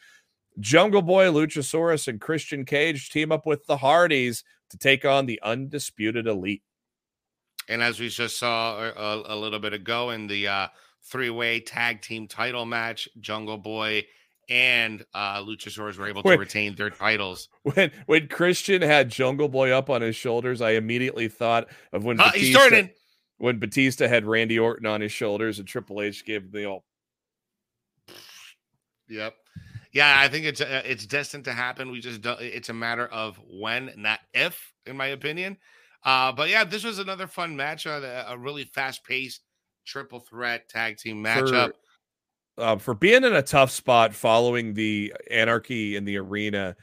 Jungle 0.60 1.02
Boy, 1.02 1.26
Luchasaurus, 1.26 2.08
and 2.08 2.20
Christian 2.20 2.64
Cage 2.64 3.10
team 3.10 3.32
up 3.32 3.46
with 3.46 3.66
the 3.66 3.78
Hardys 3.78 4.44
to 4.70 4.78
take 4.78 5.04
on 5.04 5.26
the 5.26 5.40
undisputed 5.42 6.26
elite. 6.26 6.62
And 7.68 7.82
as 7.82 7.98
we 7.98 8.08
just 8.08 8.38
saw 8.38 8.78
a, 8.78 9.34
a 9.34 9.36
little 9.36 9.58
bit 9.58 9.72
ago 9.72 10.10
in 10.10 10.26
the 10.26 10.48
uh, 10.48 10.68
three 11.02 11.30
way 11.30 11.60
tag 11.60 12.02
team 12.02 12.28
title 12.28 12.64
match, 12.64 13.08
Jungle 13.20 13.58
Boy 13.58 14.04
and 14.48 15.04
uh, 15.14 15.38
Luchasaurus 15.40 15.96
were 15.96 16.06
able 16.06 16.22
to 16.22 16.28
when, 16.28 16.38
retain 16.38 16.74
their 16.74 16.90
titles. 16.90 17.48
When 17.62 17.90
when 18.06 18.28
Christian 18.28 18.82
had 18.82 19.08
Jungle 19.08 19.48
Boy 19.48 19.70
up 19.70 19.88
on 19.88 20.02
his 20.02 20.16
shoulders, 20.16 20.60
I 20.60 20.72
immediately 20.72 21.28
thought 21.28 21.68
of 21.92 22.04
when 22.04 22.20
uh, 22.20 22.30
Batista, 22.32 22.88
when 23.38 23.58
Batista 23.58 24.08
had 24.08 24.26
Randy 24.26 24.58
Orton 24.58 24.86
on 24.86 25.00
his 25.00 25.12
shoulders 25.12 25.58
and 25.58 25.68
Triple 25.68 26.02
H 26.02 26.24
gave 26.24 26.42
him 26.42 26.50
the 26.52 26.66
all. 26.66 26.84
Yep. 29.08 29.34
Yeah, 29.94 30.12
I 30.18 30.28
think 30.28 30.44
it's 30.44 30.60
uh, 30.60 30.82
it's 30.84 31.06
destined 31.06 31.44
to 31.44 31.52
happen. 31.52 31.92
We 31.92 32.00
just 32.00 32.20
don't, 32.20 32.40
it's 32.40 32.68
a 32.68 32.74
matter 32.74 33.06
of 33.06 33.38
when, 33.48 33.92
not 33.96 34.18
if, 34.34 34.72
in 34.86 34.96
my 34.96 35.06
opinion. 35.06 35.56
Uh, 36.04 36.32
but 36.32 36.50
yeah, 36.50 36.64
this 36.64 36.82
was 36.82 36.98
another 36.98 37.28
fun 37.28 37.56
match, 37.56 37.86
uh, 37.86 38.24
a 38.28 38.36
really 38.36 38.64
fast 38.64 39.04
paced 39.04 39.42
triple 39.86 40.18
threat 40.18 40.68
tag 40.68 40.98
team 40.98 41.22
matchup. 41.22 41.72
For, 42.56 42.62
uh, 42.62 42.76
for 42.76 42.94
being 42.94 43.22
in 43.22 43.34
a 43.34 43.42
tough 43.42 43.70
spot 43.70 44.12
following 44.12 44.74
the 44.74 45.14
anarchy 45.30 45.94
in 45.94 46.04
the 46.04 46.18
arena, 46.18 46.76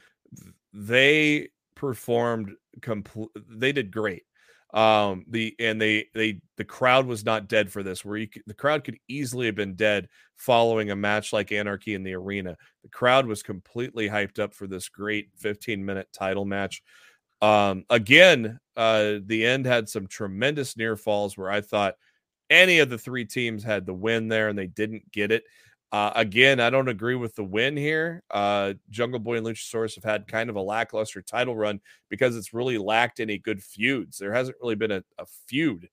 they 0.74 1.50
performed 1.76 2.52
complete. 2.82 3.30
They 3.50 3.74
did 3.74 3.92
great 3.92 4.24
um 4.74 5.26
the 5.28 5.54
and 5.60 5.82
they 5.82 6.06
they 6.14 6.40
the 6.58 6.64
crowd 6.64 7.06
was 7.06 7.26
not 7.26 7.50
dead 7.50 7.70
for 7.72 7.84
this 7.84 8.06
where 8.06 8.18
you 8.18 8.28
could, 8.28 8.44
the 8.48 8.54
crowd 8.54 8.84
could 8.84 8.98
easily 9.08 9.46
have 9.46 9.56
been 9.56 9.76
dead 9.76 10.08
following 10.38 10.92
a 10.92 10.96
match 10.96 11.34
like 11.34 11.52
anarchy 11.52 11.94
in 11.94 12.04
the 12.04 12.14
arena. 12.14 12.56
The 12.84 12.90
crowd 12.90 13.26
was 13.28 13.44
completely 13.44 14.08
hyped 14.08 14.40
up 14.40 14.54
for 14.54 14.68
this 14.68 14.88
great 14.90 15.30
15 15.38 15.84
minute 15.84 16.08
title 16.14 16.46
match. 16.46 16.82
Um 17.42 17.86
again 17.90 18.60
uh 18.78 19.16
the 19.26 19.46
end 19.46 19.66
had 19.66 19.90
some 19.90 20.08
tremendous 20.08 20.78
near 20.78 20.96
falls 20.96 21.38
where 21.38 21.52
i 21.52 21.60
thought 21.60 21.96
any 22.50 22.80
of 22.80 22.90
the 22.90 22.98
three 22.98 23.26
teams 23.26 23.64
had 23.64 23.86
the 23.86 23.94
win 23.94 24.28
there 24.30 24.48
and 24.50 24.58
they 24.58 24.68
didn't 24.68 25.10
get 25.12 25.32
it 25.32 25.44
uh, 25.92 26.12
again, 26.16 26.60
I 26.60 26.70
don't 26.70 26.88
agree 26.88 27.16
with 27.16 27.36
the 27.36 27.44
win 27.44 27.76
here. 27.76 28.24
Uh, 28.32 28.74
Jungle 28.90 29.20
Boy 29.20 29.38
and 29.38 29.46
Luchasaurus 29.46 29.96
have 29.96 30.04
had 30.04 30.28
kind 30.28 30.50
of 30.50 30.56
a 30.56 30.62
lackluster 30.62 31.22
title 31.22 31.56
run 31.56 31.82
because 32.10 32.38
it's 32.38 32.54
really 32.54 32.78
lacked 32.78 33.20
any 33.20 33.38
good 33.38 33.62
feuds. 33.62 34.18
There 34.18 34.34
hasn't 34.34 34.58
really 34.62 34.76
been 34.76 34.92
a, 34.92 35.04
a 35.18 35.26
feud, 35.48 35.90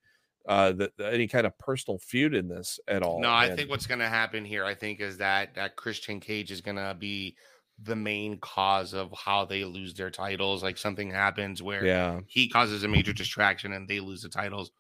uh, 0.49 0.73
that 0.73 0.93
any 1.01 1.27
kind 1.27 1.47
of 1.47 1.59
personal 1.59 1.99
feud 1.99 2.35
in 2.35 2.49
this 2.49 2.79
at 2.87 3.03
all. 3.03 3.21
No, 3.21 3.33
I 3.33 3.55
think 3.55 3.69
what's 3.69 3.87
going 3.87 3.99
to 3.99 4.09
happen 4.09 4.45
here, 4.45 4.65
I 4.65 4.75
think, 4.75 5.01
is 5.01 5.19
that 5.19 5.55
that 5.57 5.77
Christian 5.77 6.21
Cage 6.21 6.53
is 6.53 6.61
going 6.61 6.77
to 6.77 6.97
be 6.99 7.37
the 7.83 7.97
main 7.97 8.39
cause 8.39 8.93
of 8.95 9.13
how 9.13 9.45
they 9.45 9.65
lose 9.65 9.95
their 9.95 10.11
titles. 10.11 10.63
Like 10.63 10.79
something 10.79 11.11
happens 11.11 11.63
where 11.63 11.85
yeah. 11.85 12.21
he 12.27 12.49
causes 12.49 12.83
a 12.83 12.89
major 12.89 13.13
distraction 13.13 13.73
and 13.73 13.87
they 13.87 14.01
lose 14.01 14.23
the 14.23 14.29
titles. 14.29 14.71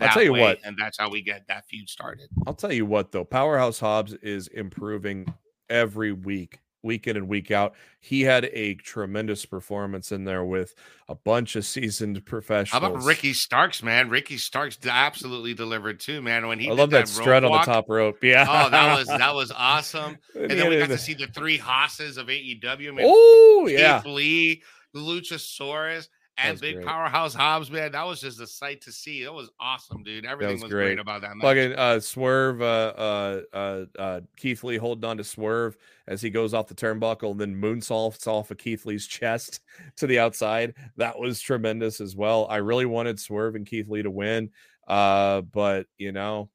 I'll 0.00 0.08
tell 0.08 0.22
you 0.22 0.32
way, 0.32 0.40
what, 0.40 0.58
and 0.64 0.76
that's 0.78 0.98
how 0.98 1.10
we 1.10 1.22
get 1.22 1.46
that 1.48 1.66
feud 1.66 1.88
started. 1.88 2.28
I'll 2.46 2.54
tell 2.54 2.72
you 2.72 2.86
what, 2.86 3.12
though, 3.12 3.24
Powerhouse 3.24 3.78
Hobbs 3.78 4.14
is 4.14 4.48
improving 4.48 5.32
every 5.68 6.12
week, 6.12 6.60
week 6.82 7.06
in 7.06 7.16
and 7.16 7.28
week 7.28 7.50
out. 7.50 7.74
He 8.00 8.22
had 8.22 8.46
a 8.46 8.74
tremendous 8.74 9.44
performance 9.44 10.12
in 10.12 10.24
there 10.24 10.44
with 10.44 10.74
a 11.08 11.14
bunch 11.14 11.56
of 11.56 11.64
seasoned 11.64 12.24
professionals. 12.24 12.82
How 12.82 12.90
about 12.90 13.04
Ricky 13.04 13.32
Starks, 13.32 13.82
man? 13.82 14.08
Ricky 14.08 14.36
Starks 14.36 14.78
absolutely 14.86 15.54
delivered 15.54 16.00
too, 16.00 16.22
man. 16.22 16.46
When 16.46 16.58
he 16.58 16.70
I 16.70 16.72
love 16.72 16.90
that, 16.90 17.06
that 17.06 17.08
strut 17.08 17.44
on 17.44 17.52
the 17.52 17.58
top 17.58 17.88
rope. 17.88 18.22
Yeah. 18.22 18.46
Oh, 18.48 18.70
that 18.70 18.98
was 18.98 19.06
that 19.08 19.34
was 19.34 19.52
awesome. 19.54 20.18
And 20.34 20.50
then 20.50 20.68
we 20.68 20.78
got 20.78 20.88
to 20.88 20.98
see 20.98 21.14
the 21.14 21.26
three 21.28 21.56
hosses 21.56 22.16
of 22.16 22.28
AEW. 22.28 23.00
Oh 23.02 23.66
yeah, 23.68 24.02
Lee, 24.04 24.62
Luchasaurus 24.94 26.08
and 26.36 26.60
big 26.60 26.76
great. 26.76 26.86
powerhouse 26.86 27.34
Hobbs, 27.34 27.70
man, 27.70 27.92
that 27.92 28.06
was 28.06 28.20
just 28.20 28.40
a 28.40 28.46
sight 28.46 28.80
to 28.82 28.92
see. 28.92 29.24
That 29.24 29.32
was 29.32 29.50
awesome, 29.60 30.02
dude. 30.02 30.24
Everything 30.24 30.54
was, 30.54 30.62
was 30.64 30.72
great. 30.72 30.98
about 30.98 31.20
that 31.22 31.36
match. 31.36 31.42
Fucking 31.42 31.72
uh, 31.74 32.00
Swerve, 32.00 32.60
uh, 32.60 32.92
uh, 32.96 33.40
uh, 33.52 33.84
uh, 33.98 34.20
Keith 34.36 34.64
Lee 34.64 34.76
holding 34.76 35.08
on 35.08 35.16
to 35.18 35.24
Swerve 35.24 35.76
as 36.08 36.20
he 36.20 36.30
goes 36.30 36.52
off 36.52 36.66
the 36.66 36.74
turnbuckle 36.74 37.32
and 37.32 37.40
then 37.40 37.54
moonsaults 37.54 38.26
off 38.26 38.50
of 38.50 38.58
Keith 38.58 38.84
Lee's 38.84 39.06
chest 39.06 39.60
to 39.96 40.06
the 40.06 40.18
outside. 40.18 40.74
That 40.96 41.18
was 41.18 41.40
tremendous 41.40 42.00
as 42.00 42.16
well. 42.16 42.46
I 42.50 42.56
really 42.56 42.86
wanted 42.86 43.20
Swerve 43.20 43.54
and 43.54 43.66
Keith 43.66 43.88
Lee 43.88 44.02
to 44.02 44.10
win, 44.10 44.50
uh, 44.88 45.42
but 45.42 45.86
you 45.98 46.12
know, 46.12 46.50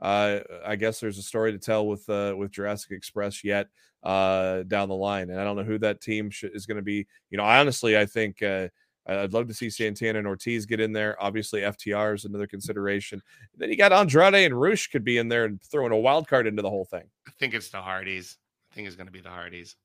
uh, 0.00 0.40
I 0.64 0.76
guess 0.76 1.00
there's 1.00 1.18
a 1.18 1.22
story 1.22 1.52
to 1.52 1.58
tell 1.58 1.86
with 1.86 2.08
uh, 2.08 2.34
with 2.36 2.52
Jurassic 2.52 2.92
Express 2.92 3.42
yet 3.42 3.68
uh, 4.02 4.62
down 4.62 4.88
the 4.88 4.94
line, 4.94 5.30
and 5.30 5.40
I 5.40 5.44
don't 5.44 5.56
know 5.56 5.64
who 5.64 5.78
that 5.78 6.00
team 6.00 6.30
sh- 6.30 6.44
is 6.44 6.66
going 6.66 6.76
to 6.76 6.82
be. 6.82 7.06
You 7.30 7.38
know, 7.38 7.44
I 7.44 7.58
honestly 7.58 7.98
I 7.98 8.06
think. 8.06 8.42
Uh, 8.42 8.68
I'd 9.08 9.32
love 9.32 9.46
to 9.48 9.54
see 9.54 9.70
Santana 9.70 10.18
and 10.18 10.26
Ortiz 10.26 10.66
get 10.66 10.80
in 10.80 10.92
there. 10.92 11.16
Obviously, 11.22 11.60
FTR 11.60 12.14
is 12.14 12.24
another 12.24 12.46
consideration. 12.46 13.22
then 13.56 13.70
you 13.70 13.76
got 13.76 13.92
Andrade 13.92 14.34
and 14.34 14.60
Rush 14.60 14.88
could 14.88 15.04
be 15.04 15.18
in 15.18 15.28
there 15.28 15.44
and 15.44 15.62
throwing 15.62 15.92
a 15.92 15.96
wild 15.96 16.26
card 16.28 16.46
into 16.46 16.62
the 16.62 16.70
whole 16.70 16.84
thing. 16.84 17.04
I 17.26 17.30
think 17.38 17.54
it's 17.54 17.68
the 17.68 17.80
Hardys. 17.80 18.36
I 18.72 18.74
think 18.74 18.86
it's 18.86 18.96
going 18.96 19.06
to 19.06 19.12
be 19.12 19.20
the 19.20 19.30
Hardys. 19.30 19.76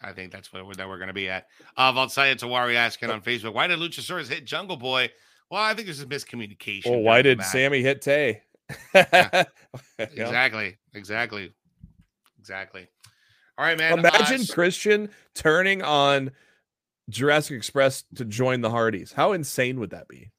I 0.00 0.12
think 0.12 0.30
that's 0.30 0.52
what 0.52 0.64
we're, 0.64 0.74
that 0.74 0.88
we're 0.88 0.98
going 0.98 1.08
to 1.08 1.14
be 1.14 1.28
at. 1.28 1.46
Uh, 1.76 1.92
Valsaya 1.92 2.36
Tawari 2.36 2.76
asking 2.76 3.10
on 3.10 3.20
Facebook, 3.20 3.52
why 3.52 3.66
did 3.66 3.80
Luchasaurus 3.80 4.28
hit 4.28 4.44
Jungle 4.44 4.76
Boy? 4.76 5.10
Well, 5.50 5.60
I 5.60 5.74
think 5.74 5.86
there's 5.86 6.02
a 6.02 6.06
miscommunication. 6.06 6.88
Well, 6.88 7.00
why 7.00 7.22
did 7.22 7.42
Sammy 7.42 7.82
hit 7.82 8.02
Tay? 8.02 8.42
yeah. 8.94 9.44
Exactly. 9.98 10.76
Exactly. 10.94 11.52
Exactly. 12.38 12.86
All 13.56 13.64
right, 13.64 13.78
man. 13.78 13.98
Imagine 13.98 14.42
uh, 14.42 14.52
Christian 14.52 15.08
turning 15.34 15.82
on– 15.82 16.30
Jurassic 17.08 17.56
Express 17.56 18.04
to 18.16 18.24
join 18.24 18.60
the 18.60 18.70
Hardys. 18.70 19.12
How 19.12 19.32
insane 19.32 19.80
would 19.80 19.90
that 19.90 20.08
be? 20.08 20.30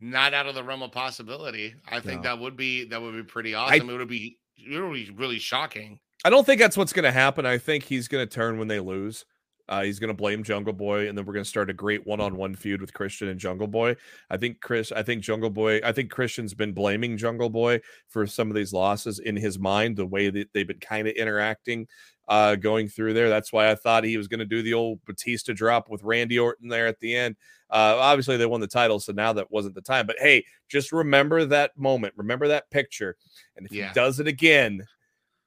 Not 0.00 0.32
out 0.32 0.46
of 0.46 0.54
the 0.54 0.64
realm 0.64 0.82
of 0.82 0.92
possibility. 0.92 1.74
I 1.86 2.00
think 2.00 2.22
no. 2.22 2.30
that 2.30 2.40
would 2.40 2.56
be 2.56 2.86
that 2.86 3.00
would 3.00 3.14
be 3.14 3.22
pretty 3.22 3.54
awesome. 3.54 3.90
I, 3.90 3.92
it 3.92 3.98
would 3.98 4.08
be 4.08 4.38
it 4.56 4.80
would 4.80 4.94
be 4.94 5.10
really 5.14 5.38
shocking. 5.38 6.00
I 6.24 6.30
don't 6.30 6.44
think 6.44 6.60
that's 6.60 6.76
what's 6.76 6.92
going 6.92 7.04
to 7.04 7.12
happen. 7.12 7.46
I 7.46 7.58
think 7.58 7.84
he's 7.84 8.08
going 8.08 8.26
to 8.26 8.34
turn 8.34 8.58
when 8.58 8.68
they 8.68 8.80
lose. 8.80 9.24
Uh, 9.68 9.82
he's 9.82 10.00
going 10.00 10.08
to 10.08 10.14
blame 10.14 10.42
Jungle 10.42 10.72
Boy, 10.72 11.08
and 11.08 11.16
then 11.16 11.24
we're 11.24 11.32
going 11.32 11.44
to 11.44 11.48
start 11.48 11.70
a 11.70 11.72
great 11.72 12.04
one-on-one 12.04 12.56
feud 12.56 12.80
with 12.80 12.92
Christian 12.92 13.28
and 13.28 13.38
Jungle 13.38 13.68
Boy. 13.68 13.94
I 14.28 14.36
think 14.36 14.60
Chris, 14.60 14.90
I 14.90 15.04
think 15.04 15.22
Jungle 15.22 15.48
Boy, 15.48 15.80
I 15.84 15.92
think 15.92 16.10
Christian's 16.10 16.54
been 16.54 16.72
blaming 16.72 17.16
Jungle 17.16 17.50
Boy 17.50 17.80
for 18.08 18.26
some 18.26 18.50
of 18.50 18.56
these 18.56 18.72
losses 18.72 19.20
in 19.20 19.36
his 19.36 19.60
mind, 19.60 19.96
the 19.96 20.06
way 20.06 20.28
that 20.28 20.48
they've 20.52 20.66
been 20.66 20.80
kind 20.80 21.06
of 21.06 21.14
interacting 21.14 21.86
uh, 22.30 22.54
going 22.54 22.88
through 22.88 23.12
there. 23.12 23.28
That's 23.28 23.52
why 23.52 23.70
I 23.70 23.74
thought 23.74 24.04
he 24.04 24.16
was 24.16 24.28
going 24.28 24.38
to 24.38 24.46
do 24.46 24.62
the 24.62 24.72
old 24.72 25.04
Batista 25.04 25.52
drop 25.52 25.90
with 25.90 26.04
Randy 26.04 26.38
Orton 26.38 26.68
there 26.68 26.86
at 26.86 27.00
the 27.00 27.14
end. 27.14 27.34
Uh, 27.68 27.96
obviously, 27.98 28.36
they 28.36 28.46
won 28.46 28.60
the 28.60 28.68
title, 28.68 29.00
so 29.00 29.12
now 29.12 29.32
that 29.32 29.50
wasn't 29.50 29.74
the 29.74 29.82
time. 29.82 30.06
But 30.06 30.16
hey, 30.20 30.44
just 30.68 30.92
remember 30.92 31.44
that 31.46 31.76
moment, 31.76 32.14
remember 32.16 32.48
that 32.48 32.70
picture, 32.70 33.16
and 33.56 33.66
if 33.66 33.72
yeah. 33.72 33.88
he 33.88 33.94
does 33.94 34.20
it 34.20 34.28
again 34.28 34.86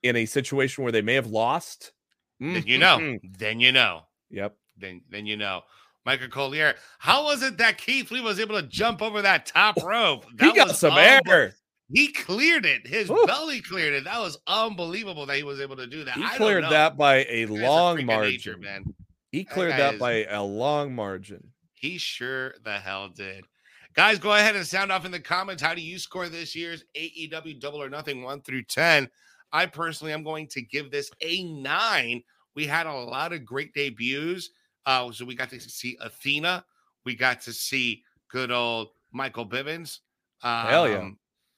in 0.04 0.18
a 0.18 0.26
situation 0.26 0.84
where 0.84 0.92
they 0.92 1.02
may 1.02 1.16
have 1.16 1.28
lost, 1.28 1.94
then 2.40 2.64
you 2.68 2.78
know, 2.78 2.98
mm-hmm. 2.98 3.28
then 3.38 3.62
you 3.62 3.72
know. 3.72 4.02
Yep. 4.30 4.56
Then 4.78 5.02
then 5.10 5.26
you 5.26 5.38
know. 5.38 5.62
Michael 6.06 6.28
Collier, 6.28 6.76
how 7.00 7.24
was 7.24 7.42
it 7.44 7.58
that 7.60 7.78
Keith 7.78 8.12
Lee 8.12 8.20
was 8.20 8.38
able 8.38 8.60
to 8.60 8.68
jump 8.68 9.02
over 9.02 9.22
that 9.22 9.46
top 9.46 9.82
rope? 9.82 10.26
That 10.36 10.48
he 10.48 10.54
got 10.54 10.76
some 10.76 10.98
air. 10.98 11.56
He 11.94 12.12
cleared 12.12 12.66
it. 12.66 12.88
His 12.88 13.10
Ooh. 13.10 13.24
belly 13.28 13.62
cleared 13.62 13.94
it. 13.94 14.04
That 14.06 14.20
was 14.20 14.38
unbelievable 14.48 15.26
that 15.28 15.38
he 15.38 15.44
was 15.44 15.60
able 15.60 15.76
to 15.76 15.88
do 15.88 16.04
that. 16.04 16.16
He 16.16 16.28
cleared 16.38 16.64
that 16.66 16.98
by 16.98 17.26
a 17.30 17.46
long 17.46 18.00
a 18.00 18.04
margin, 18.04 18.32
nature, 18.32 18.58
man. 18.58 18.94
He 19.32 19.44
cleared 19.44 19.74
that, 19.74 19.78
that 19.78 19.94
is, 19.96 20.00
by 20.00 20.26
a 20.26 20.44
long 20.44 20.94
margin. 20.94 21.48
He 21.74 21.98
sure 21.98 22.56
the 22.64 22.74
hell 22.74 23.10
did. 23.10 23.46
Guys, 23.94 24.18
go 24.18 24.34
ahead 24.34 24.56
and 24.56 24.66
sound 24.66 24.92
off 24.92 25.06
in 25.06 25.12
the 25.12 25.20
comments. 25.20 25.62
How 25.62 25.76
do 25.76 25.82
you 25.82 26.00
score 26.00 26.30
this 26.30 26.56
year's 26.56 26.84
AEW 26.96 27.60
Double 27.60 27.82
or 27.82 27.90
Nothing 27.90 28.24
one 28.24 28.42
through 28.42 28.64
ten? 28.64 29.10
I 29.52 29.68
personally 29.68 30.14
am 30.14 30.24
going 30.24 30.48
to 30.48 30.62
give 30.64 30.90
this 30.90 31.12
a 31.22 31.44
nine 31.44 32.24
we 32.56 32.66
had 32.66 32.88
a 32.88 32.94
lot 32.94 33.34
of 33.34 33.46
great 33.46 33.74
debuts. 33.74 34.50
Uh, 34.86 35.12
so 35.12 35.26
we 35.26 35.36
got 35.36 35.50
to 35.50 35.60
see 35.60 35.98
Athena. 36.02 36.66
We 37.06 37.16
got 37.16 37.42
to 37.42 37.54
see 37.54 38.04
good 38.30 38.52
old 38.52 38.90
Michael 39.12 39.48
Bivens. 39.48 40.00
Um, 40.42 40.68
Hell 40.68 40.90
yeah. 40.90 41.10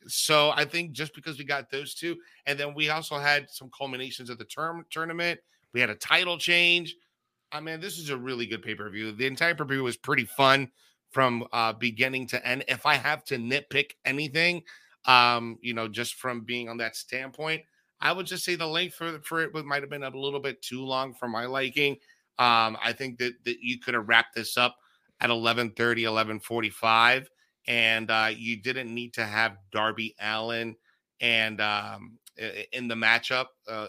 So 0.07 0.51
I 0.55 0.65
think 0.65 0.91
just 0.91 1.13
because 1.15 1.37
we 1.37 1.45
got 1.45 1.69
those 1.69 1.93
two, 1.93 2.17
and 2.45 2.59
then 2.59 2.73
we 2.73 2.89
also 2.89 3.17
had 3.17 3.49
some 3.49 3.69
culminations 3.77 4.29
of 4.29 4.37
the 4.37 4.45
term 4.45 4.85
tournament. 4.89 5.39
We 5.73 5.79
had 5.81 5.89
a 5.89 5.95
title 5.95 6.37
change. 6.37 6.95
I 7.51 7.59
mean, 7.59 7.79
this 7.79 7.97
is 7.97 8.09
a 8.09 8.17
really 8.17 8.45
good 8.45 8.61
pay 8.61 8.75
per 8.75 8.89
view. 8.89 9.11
The 9.11 9.25
entire 9.25 9.53
pay 9.53 9.59
per 9.59 9.65
view 9.65 9.83
was 9.83 9.97
pretty 9.97 10.25
fun 10.25 10.71
from 11.11 11.45
uh, 11.53 11.73
beginning 11.73 12.27
to 12.27 12.45
end. 12.45 12.65
If 12.67 12.85
I 12.85 12.95
have 12.95 13.23
to 13.25 13.37
nitpick 13.37 13.91
anything, 14.03 14.63
um, 15.05 15.57
you 15.61 15.73
know, 15.73 15.87
just 15.87 16.15
from 16.15 16.41
being 16.41 16.69
on 16.69 16.77
that 16.77 16.95
standpoint, 16.95 17.61
I 18.01 18.11
would 18.11 18.25
just 18.25 18.43
say 18.43 18.55
the 18.55 18.67
length 18.67 18.95
for 18.95 19.19
for 19.21 19.41
it 19.41 19.53
might 19.65 19.81
have 19.81 19.89
been 19.89 20.03
a 20.03 20.09
little 20.09 20.39
bit 20.39 20.61
too 20.61 20.83
long 20.83 21.13
for 21.13 21.27
my 21.27 21.45
liking. 21.45 21.93
Um, 22.37 22.77
I 22.83 22.93
think 22.93 23.17
that 23.19 23.33
that 23.45 23.57
you 23.61 23.79
could 23.79 23.93
have 23.93 24.07
wrapped 24.07 24.35
this 24.35 24.57
up 24.57 24.75
at 25.21 25.29
11:30, 25.29 26.03
11:45, 26.03 27.27
and 27.67 28.11
uh, 28.11 28.29
you 28.35 28.61
didn't 28.61 28.93
need 28.93 29.13
to 29.13 29.25
have 29.25 29.57
Darby 29.71 30.15
Allin 30.19 30.75
and 31.21 31.61
um, 31.61 32.17
in 32.71 32.87
the 32.87 32.95
matchup 32.95 33.47
uh, 33.67 33.87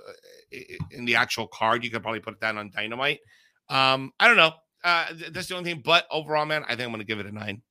in 0.91 1.05
the 1.05 1.17
actual 1.17 1.47
card. 1.49 1.85
You 1.85 1.91
could 1.91 2.03
probably 2.03 2.21
put 2.21 2.41
that 2.41 2.57
on 2.57 2.71
Dynamite. 2.75 3.21
Um, 3.69 4.13
I 4.21 4.29
don't 4.29 4.37
know. 4.37 4.53
Uh, 4.85 5.07
that's 5.33 5.49
the 5.49 5.57
only 5.57 5.73
thing. 5.73 5.83
But 5.85 6.07
overall, 6.11 6.47
man, 6.47 6.65
I 6.65 6.71
think 6.71 6.83
I'm 6.83 6.91
going 6.91 7.01
to 7.01 7.07
give 7.07 7.19
it 7.19 7.27
a 7.27 7.33
nine. 7.33 7.63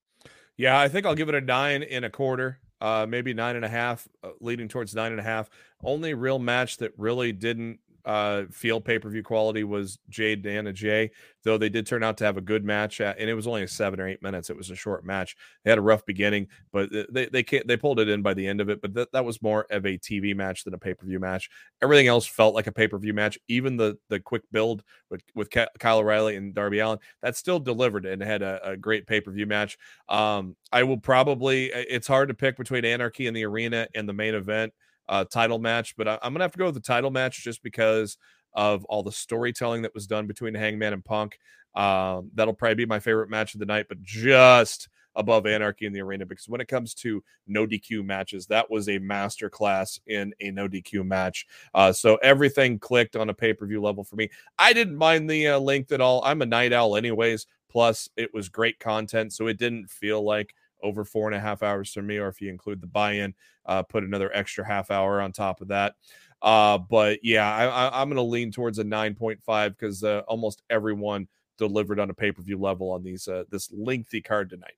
Yeah, 0.58 0.80
I 0.80 0.88
think 0.88 1.06
I'll 1.06 1.16
give 1.16 1.30
it 1.30 1.36
a 1.36 1.42
nine 1.42 1.84
and 1.84 2.06
a 2.06 2.10
quarter, 2.10 2.60
uh, 2.82 3.06
maybe 3.08 3.34
nine 3.34 3.56
and 3.56 3.66
a 3.66 3.70
half, 3.70 4.08
uh, 4.24 4.30
leading 4.40 4.68
towards 4.68 4.96
nine 4.96 5.12
and 5.12 5.20
a 5.20 5.24
half. 5.24 5.50
Only 5.84 6.14
real 6.14 6.40
match 6.40 6.78
that 6.78 6.92
really 6.98 7.32
didn't 7.32 7.80
uh, 8.06 8.44
feel 8.52 8.80
pay 8.80 9.00
per 9.00 9.10
view 9.10 9.24
quality 9.24 9.64
was 9.64 9.98
Jade 10.10 10.46
and 10.46 10.58
Anna 10.58 10.74
Jay, 10.74 11.12
though 11.44 11.58
they 11.58 11.70
did 11.70 11.88
turn 11.88 12.04
out 12.04 12.18
to 12.18 12.24
have 12.24 12.38
a 12.38 12.42
good 12.42 12.64
match, 12.64 13.02
uh, 13.02 13.14
and 13.18 13.30
it 13.30 13.34
was 13.34 13.48
only 13.48 13.64
a 13.64 13.68
seven 13.68 14.00
or 14.00 14.08
eight 14.08 14.22
minutes. 14.22 14.50
It 14.50 14.58
was 14.58 14.70
a 14.70 14.76
short 14.76 15.04
match. 15.04 15.36
They 15.64 15.72
had 15.72 15.80
a 15.80 15.82
rough 15.82 16.06
beginning, 16.06 16.48
but 16.72 16.90
they 17.12 17.28
they 17.28 17.44
they 17.44 17.78
pulled 17.78 18.00
it 18.00 18.08
in 18.08 18.22
by 18.22 18.34
the 18.34 18.48
end 18.48 18.62
of 18.62 18.70
it. 18.70 18.82
But 18.82 18.94
that 18.94 19.12
that 19.12 19.26
was 19.26 19.42
more 19.42 19.66
of 19.72 19.86
a 19.86 19.98
TV 19.98 20.36
match 20.36 20.64
than 20.64 20.74
a 20.74 20.78
pay 20.78 20.94
per 20.94 21.06
view 21.06 21.20
match. 21.20 21.50
Everything 21.82 22.08
else 22.08 22.28
felt 22.28 22.56
like 22.56 22.68
a 22.68 22.72
pay 22.72 22.88
per 22.88 22.98
view 23.00 23.14
match. 23.14 23.38
Even 23.48 23.78
the 23.78 23.98
the 24.10 24.20
quick 24.20 24.44
build 24.52 24.84
with 25.10 25.22
with 25.34 25.50
Ky- 25.50 25.66
Kyle 25.80 26.00
O'Reilly 26.00 26.36
and 26.36 26.54
Darby 26.54 26.80
Allin 26.80 27.00
that 27.22 27.36
still 27.36 27.60
delivered 27.60 28.06
and 28.06 28.22
had 28.22 28.42
a, 28.42 28.72
a 28.72 28.78
great 28.78 29.08
pay 29.08 29.20
per 29.20 29.32
view 29.32 29.48
match. 29.48 29.78
Um, 30.10 30.56
I 30.72 30.84
will 30.84 30.98
probably. 30.98 31.72
It's 31.74 32.08
hard 32.08 32.30
to 32.30 32.36
pick 32.36 32.58
between 32.58 32.86
Anarchy 32.86 33.28
in 33.28 33.34
the 33.34 33.46
arena 33.46 33.88
and 33.96 34.08
the 34.08 34.14
main 34.14 34.36
event 34.36 34.74
uh, 35.10 35.26
title 35.26 35.60
match, 35.60 35.96
but 35.96 36.08
I, 36.08 36.20
I'm 36.22 36.34
gonna 36.34 36.44
have 36.44 36.52
to 36.54 36.58
go 36.58 36.66
with 36.66 36.76
the 36.76 36.82
title 36.82 37.12
match 37.12 37.44
just 37.44 37.64
because 37.64 38.18
of 38.54 38.86
all 38.86 39.04
the 39.04 39.12
storytelling 39.12 39.82
that 39.84 39.94
was 39.94 40.08
done 40.08 40.28
between 40.28 40.54
Hangman 40.54 40.94
and 40.94 41.04
Punk. 41.04 41.40
Um, 41.76 42.32
that'll 42.34 42.54
probably 42.54 42.76
be 42.76 42.86
my 42.86 43.00
favorite 43.00 43.30
match 43.30 43.54
of 43.54 43.60
the 43.60 43.66
night, 43.66 43.88
but 43.90 44.02
just 44.02 44.88
above 45.16 45.46
Anarchy 45.46 45.86
in 45.86 45.94
the 45.94 46.02
arena 46.02 46.26
because 46.26 46.50
when 46.50 46.62
it 46.62 46.68
comes 46.68 46.94
to 46.94 47.24
no 47.48 47.66
DQ 47.66 48.06
matches, 48.06 48.48
that 48.48 48.70
was 48.70 48.90
a 48.90 49.00
master 49.00 49.50
class 49.50 50.00
in 50.08 50.34
a 50.42 50.52
no 50.52 50.68
DQ 50.68 51.06
match. 51.06 51.46
Uh, 51.74 51.92
so 51.92 52.16
everything 52.18 52.80
clicked 52.80 53.16
on 53.16 53.30
a 53.30 53.34
pay 53.34 53.54
per 53.54 53.66
view 53.66 53.82
level 53.82 54.04
for 54.04 54.16
me. 54.16 54.30
I 54.58 54.74
didn't 54.74 54.98
mind 54.98 55.30
the 55.30 55.50
uh, 55.50 55.60
length 55.60 55.92
at 55.92 56.02
all. 56.02 56.24
I'm 56.24 56.42
a 56.42 56.46
night 56.46 56.74
owl, 56.74 56.96
anyways. 56.96 57.48
Plus, 57.70 58.10
it 58.16 58.34
was 58.34 58.48
great 58.48 58.80
content, 58.80 59.34
so 59.34 59.48
it 59.48 59.58
didn't 59.58 59.90
feel 59.90 60.24
like 60.24 60.54
over 60.86 61.04
four 61.04 61.28
and 61.28 61.36
a 61.36 61.40
half 61.40 61.64
hours 61.64 61.92
for 61.92 62.02
me. 62.02 62.18
Or 62.18 62.28
if 62.28 62.40
you 62.40 62.50
include 62.50 62.82
the 62.82 62.88
buy-in, 62.88 63.34
uh, 63.66 63.84
put 63.84 64.04
another 64.04 64.32
extra 64.34 64.66
half 64.66 64.92
hour 64.92 65.20
on 65.22 65.32
top 65.32 65.62
of 65.62 65.70
that. 65.70 65.96
Uh, 66.42 66.78
but 66.78 67.20
yeah, 67.24 67.52
I, 67.52 68.02
I'm 68.02 68.08
going 68.08 68.18
to 68.18 68.22
lean 68.22 68.52
towards 68.52 68.80
a 68.80 68.84
9.5 68.84 69.70
because 69.70 70.04
uh, 70.04 70.22
almost 70.28 70.62
everyone 70.70 71.28
delivered 71.58 72.00
on 72.00 72.10
a 72.10 72.14
pay-per-view 72.14 72.58
level 72.58 72.92
on 72.92 73.04
these 73.04 73.28
uh, 73.28 73.46
this 73.50 73.72
lengthy 73.72 74.22
card 74.22 74.50
tonight. 74.50 74.76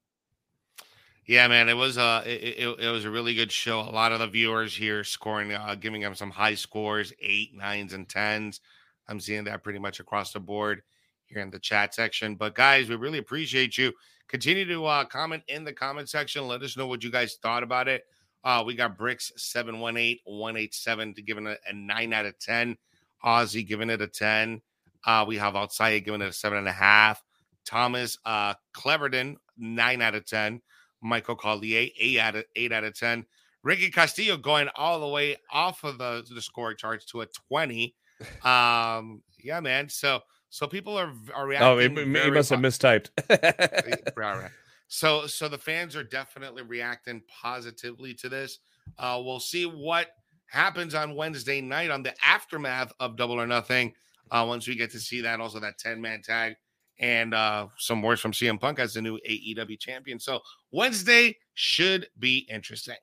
Yeah, 1.26 1.48
man, 1.50 1.68
it 1.68 1.74
was 1.74 1.98
uh 1.98 2.24
it, 2.26 2.30
it, 2.30 2.80
it 2.80 2.90
was 2.90 3.04
a 3.04 3.12
really 3.12 3.34
good 3.34 3.52
show. 3.52 3.82
A 3.82 3.92
lot 3.92 4.14
of 4.14 4.20
the 4.20 4.28
viewers 4.28 4.74
here 4.74 5.04
scoring, 5.04 5.52
uh, 5.52 5.76
giving 5.76 6.02
them 6.02 6.16
some 6.16 6.32
high 6.32 6.56
scores, 6.56 7.12
eight, 7.20 7.54
nines, 7.54 7.92
and 7.92 8.08
tens. 8.08 8.62
I'm 9.10 9.20
seeing 9.20 9.44
that 9.46 9.62
pretty 9.62 9.80
much 9.80 10.00
across 10.00 10.32
the 10.32 10.40
board 10.40 10.84
here 11.28 11.42
in 11.42 11.50
the 11.50 11.60
chat 11.60 11.94
section. 11.94 12.36
But 12.36 12.56
guys, 12.56 12.90
we 12.90 12.96
really 12.96 13.20
appreciate 13.20 13.78
you. 13.78 13.94
Continue 14.28 14.66
to 14.66 14.86
uh, 14.86 15.06
comment 15.06 15.44
in 15.48 15.64
the 15.64 15.74
comment 15.74 16.10
section. 16.10 16.48
Let 16.48 16.62
us 16.62 16.76
know 16.76 16.88
what 16.88 17.04
you 17.04 17.12
guys 17.12 17.36
thought 17.36 17.64
about 17.64 17.88
it. 17.88 18.06
Uh, 18.44 18.64
we 18.66 18.76
got 18.76 18.98
Bricks 18.98 19.32
718 19.36 20.20
187 20.26 21.14
to 21.14 21.22
giving 21.22 21.48
it 21.48 21.60
a 21.68 21.74
nine 21.74 22.14
out 22.14 22.26
of 22.26 22.38
10. 22.40 22.78
Ozzy 23.24 23.68
giving 23.68 23.90
it 23.90 24.02
a 24.02 24.08
10. 24.08 24.62
Uh, 25.06 25.26
we 25.28 25.38
have 25.38 25.56
Outside 25.56 26.00
giving 26.00 26.22
it 26.22 26.30
a 26.30 26.34
seven 26.34 26.58
and 26.58 26.68
a 26.68 26.74
half. 26.74 27.24
Thomas 27.66 28.18
uh, 28.26 28.54
Cleverton, 28.74 29.38
nine 29.58 30.02
out 30.02 30.16
of 30.16 30.26
10. 30.26 30.62
Michael 31.02 31.36
Collier, 31.36 31.90
eight 31.98 32.20
out 32.20 32.36
of 32.36 32.46
eight 32.56 32.72
out 32.72 32.84
of 32.84 32.98
10. 32.98 33.26
Ricky 33.64 33.90
Castillo 33.92 34.38
going 34.38 34.70
all 34.76 35.00
the 35.00 35.08
way 35.08 35.36
off 35.52 35.84
of 35.84 35.98
the, 35.98 36.26
the 36.34 36.42
score 36.42 36.74
charts 36.74 37.06
to 37.06 37.22
a 37.22 37.28
20. 37.50 37.96
Um, 38.44 39.22
yeah, 39.38 39.60
man. 39.60 39.90
So 39.90 40.22
so 40.58 40.66
people 40.66 40.98
are 40.98 41.14
are 41.36 41.46
reacting. 41.46 41.68
Oh, 41.68 41.78
it, 41.78 41.96
it 41.96 42.08
very 42.08 42.32
must 42.32 42.50
have 42.50 42.60
mistyped. 42.60 43.12
right, 44.18 44.42
right. 44.42 44.52
So 44.88 45.28
so 45.28 45.48
the 45.48 45.58
fans 45.60 45.96
are 45.96 46.04
definitely 46.04 46.64
reacting 46.64 47.22
positively 47.30 48.16
to 48.16 48.28
this. 48.28 48.58
Uh, 48.98 49.22
we'll 49.24 49.40
see 49.40 49.68
what 49.68 50.08
happens 50.50 50.96
on 50.96 51.16
Wednesday 51.16 51.62
night 51.62 51.92
on 51.92 52.02
the 52.02 52.16
aftermath 52.26 52.92
of 53.00 53.18
Double 53.18 53.40
or 53.40 53.46
Nothing. 53.46 53.94
Uh, 54.32 54.46
once 54.48 54.68
we 54.68 54.76
get 54.76 54.90
to 54.94 55.00
see 55.00 55.22
that, 55.22 55.40
also 55.40 55.60
that 55.60 55.78
10 55.78 56.02
man 56.02 56.24
tag 56.24 56.56
and 57.00 57.36
uh, 57.36 57.68
some 57.78 58.02
words 58.02 58.20
from 58.20 58.32
CM 58.32 58.60
Punk 58.60 58.80
as 58.80 58.96
the 58.96 59.02
new 59.04 59.20
AEW 59.30 59.80
champion. 59.80 60.20
So 60.20 60.40
Wednesday 60.72 61.38
should 61.54 62.08
be 62.18 62.48
interesting. 62.50 62.96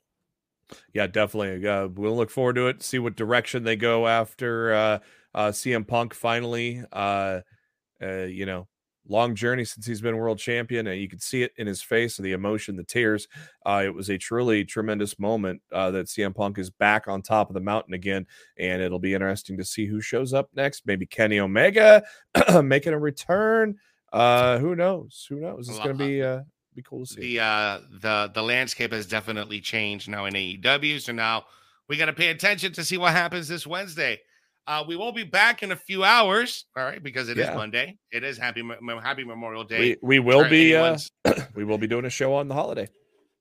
yeah, 0.92 1.06
definitely. 1.06 1.68
Uh, 1.68 1.86
we'll 1.86 2.16
look 2.16 2.30
forward 2.30 2.56
to 2.56 2.66
it. 2.66 2.82
See 2.82 2.98
what 2.98 3.14
direction 3.14 3.62
they 3.62 3.76
go 3.76 4.08
after 4.08 4.74
uh, 4.74 4.98
uh, 5.34 5.48
CM 5.48 5.86
Punk 5.86 6.14
finally. 6.14 6.82
Uh, 6.92 7.40
uh, 8.02 8.24
you 8.24 8.46
know, 8.46 8.66
long 9.08 9.34
journey 9.34 9.64
since 9.64 9.86
he's 9.86 10.00
been 10.00 10.16
world 10.16 10.38
champion, 10.38 10.86
and 10.86 11.00
you 11.00 11.08
could 11.08 11.22
see 11.22 11.42
it 11.42 11.52
in 11.56 11.66
his 11.66 11.82
face, 11.82 12.16
the 12.16 12.32
emotion, 12.32 12.76
the 12.76 12.84
tears. 12.84 13.28
Uh, 13.64 13.82
it 13.84 13.94
was 13.94 14.08
a 14.10 14.18
truly 14.18 14.64
tremendous 14.64 15.18
moment 15.18 15.60
uh, 15.72 15.90
that 15.90 16.06
CM 16.06 16.34
Punk 16.34 16.58
is 16.58 16.70
back 16.70 17.08
on 17.08 17.22
top 17.22 17.50
of 17.50 17.54
the 17.54 17.60
mountain 17.60 17.94
again, 17.94 18.26
and 18.58 18.82
it'll 18.82 18.98
be 18.98 19.14
interesting 19.14 19.56
to 19.58 19.64
see 19.64 19.86
who 19.86 20.00
shows 20.00 20.32
up 20.32 20.48
next. 20.54 20.86
Maybe 20.86 21.06
Kenny 21.06 21.38
Omega 21.38 22.02
making 22.62 22.92
a 22.92 22.98
return. 22.98 23.76
Uh, 24.12 24.58
who 24.58 24.76
knows? 24.76 25.26
Who 25.28 25.40
knows? 25.40 25.68
It's 25.68 25.78
going 25.78 25.98
to 25.98 26.04
be 26.06 26.22
uh, 26.22 26.42
be 26.74 26.82
cool 26.82 27.00
to 27.00 27.06
see. 27.06 27.20
The 27.36 27.42
uh 27.42 27.80
the 28.00 28.30
the 28.34 28.42
landscape 28.42 28.92
has 28.92 29.06
definitely 29.06 29.60
changed 29.60 30.08
now 30.08 30.26
in 30.26 30.34
AEW. 30.34 31.00
So 31.00 31.12
now 31.12 31.44
we 31.88 31.96
got 31.96 32.06
to 32.06 32.12
pay 32.12 32.28
attention 32.28 32.72
to 32.72 32.84
see 32.84 32.96
what 32.96 33.12
happens 33.12 33.48
this 33.48 33.66
Wednesday. 33.66 34.20
Uh, 34.66 34.82
we 34.86 34.96
will 34.96 35.12
be 35.12 35.24
back 35.24 35.62
in 35.62 35.72
a 35.72 35.76
few 35.76 36.04
hours, 36.04 36.64
all 36.76 36.84
right, 36.84 37.02
because 37.02 37.28
it 37.28 37.36
is 37.38 37.48
Yeah. 37.48 37.54
Monday. 37.56 37.98
It 38.10 38.24
is 38.24 38.38
happy 38.38 38.62
Happy 39.02 39.24
Memorial 39.24 39.64
Day. 39.64 39.96
we, 40.02 40.18
we 40.18 40.18
will 40.20 40.48
be 40.48 40.74
uh, 40.74 40.96
we 41.54 41.64
will 41.64 41.76
be 41.78 41.86
doing 41.86 42.06
a 42.06 42.10
show 42.10 42.34
on 42.34 42.48
the 42.48 42.54
holiday. 42.54 42.88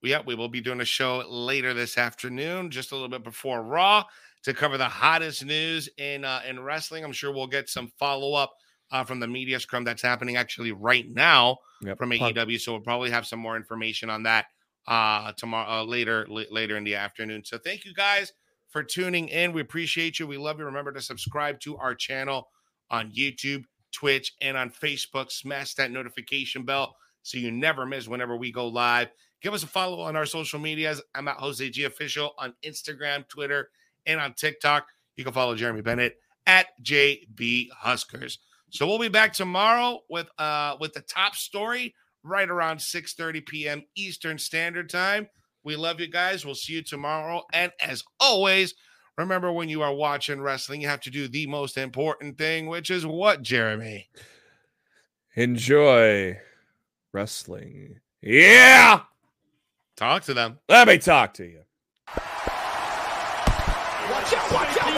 Yeah, 0.01 0.19
we 0.26 0.36
will 0.36 0.49
be 0.49 0.59
doing 0.59 0.82
a 0.82 0.86
show 0.86 1.24
later 1.30 1.74
this 1.74 1.97
afternoon, 1.97 2.71
just 2.71 2.91
a 2.91 2.95
little 2.95 3.07
bit 3.07 3.24
before 3.24 3.63
Raw, 3.63 4.03
to 4.43 4.53
cover 4.53 4.78
the 4.78 4.89
hottest 4.89 5.45
news 5.45 5.88
in 5.97 6.26
uh, 6.26 6.41
in 6.45 6.59
wrestling. 6.59 7.05
I'm 7.05 7.13
sure 7.13 7.32
we'll 7.32 7.47
get 7.47 7.69
some 7.69 7.88
follow 7.97 8.34
up 8.34 8.51
uh, 8.91 9.05
from 9.05 9.21
the 9.21 9.28
media 9.28 9.61
scrum 9.61 9.86
that's 9.86 10.01
happening 10.01 10.36
actually 10.36 10.74
right 10.74 11.05
now 11.09 11.57
Yep. 11.84 11.97
from 11.97 12.09
AEW. 12.11 12.59
So 12.59 12.74
we'll 12.74 12.82
probably 12.82 13.11
have 13.11 13.26
some 13.26 13.39
more 13.39 13.55
information 13.55 14.09
on 14.09 14.24
that 14.24 14.45
uh, 14.89 15.32
tomorrow, 15.38 15.82
uh, 15.82 15.84
later 15.86 16.28
l- 16.30 16.45
later 16.51 16.76
in 16.76 16.84
the 16.84 16.95
afternoon. 16.95 17.43
So 17.45 17.57
thank 17.57 17.86
you 17.86 17.93
guys 17.93 18.34
for 18.74 18.84
tuning 18.84 19.30
in. 19.30 19.53
We 19.53 19.61
appreciate 19.61 20.19
you. 20.19 20.28
We 20.28 20.38
love 20.38 20.59
you. 20.59 20.65
Remember 20.65 20.91
to 20.91 21.01
subscribe 21.01 21.59
to 21.61 21.78
our 21.78 21.93
channel 21.93 22.49
on 22.89 23.11
YouTube, 23.11 23.63
Twitch, 23.93 24.34
and 24.41 24.57
on 24.57 24.71
Facebook. 24.71 25.32
Smash 25.32 25.76
that 25.76 25.91
notification 25.91 26.63
bell 26.63 26.95
so 27.21 27.38
you 27.38 27.51
never 27.51 27.86
miss 27.86 28.07
whenever 28.07 28.36
we 28.36 28.51
go 28.51 28.67
live. 28.67 29.09
Give 29.41 29.53
us 29.53 29.63
a 29.63 29.67
follow 29.67 30.01
on 30.01 30.15
our 30.15 30.26
social 30.26 30.59
medias. 30.59 31.01
I'm 31.13 31.28
at 31.28 31.38
Jose 31.38 31.69
G 31.69 31.84
Official 31.84 32.34
on 32.39 32.55
Instagram, 32.65 33.28
Twitter, 33.28 33.69
and 34.07 34.19
on 34.19 34.34
TikTok. 34.34 34.88
You 35.15 35.24
can 35.24 35.34
follow 35.34 35.55
Jeremy 35.55 35.82
Bennett 35.82 36.17
at 36.47 36.67
JB 36.82 37.69
Huskers. 37.71 38.39
So 38.71 38.88
we'll 38.88 38.99
be 38.99 39.07
back 39.07 39.34
tomorrow 39.34 39.99
with 40.09 40.28
uh 40.39 40.78
with 40.80 40.93
the 40.93 41.01
top 41.01 41.36
story 41.36 41.93
right 42.24 42.49
around 42.49 42.82
6 42.82 43.13
30 43.13 43.41
p.m. 43.41 43.84
Eastern 43.95 44.39
Standard 44.39 44.89
Time. 44.89 45.28
We 45.64 45.76
love 45.76 45.99
you 45.99 46.07
guys. 46.07 46.45
We'll 46.45 46.55
see 46.55 46.74
you 46.74 46.84
tomorrow. 46.84 47.43
And 47.53 47.72
as 47.82 48.03
always, 48.20 48.74
remember 49.18 49.51
when 49.51 49.70
you 49.70 49.82
are 49.82 49.93
watching 49.93 50.41
wrestling, 50.41 50.82
you 50.82 50.88
have 50.88 51.01
to 51.01 51.11
do 51.11 51.28
the 51.28 51.47
most 51.47 51.78
important 51.78 52.38
thing, 52.38 52.68
which 52.68 52.89
is 52.89 53.05
what, 53.05 53.41
Jeremy? 53.41 54.09
Enjoy 55.36 56.38
wrestling. 57.14 57.99
Yeah. 58.22 59.01
Talk 59.95 60.24
to 60.24 60.34
them. 60.34 60.59
Let 60.70 60.88
me 60.88 60.97
talk 60.97 61.34
to 61.36 61.45
you. 61.45 61.61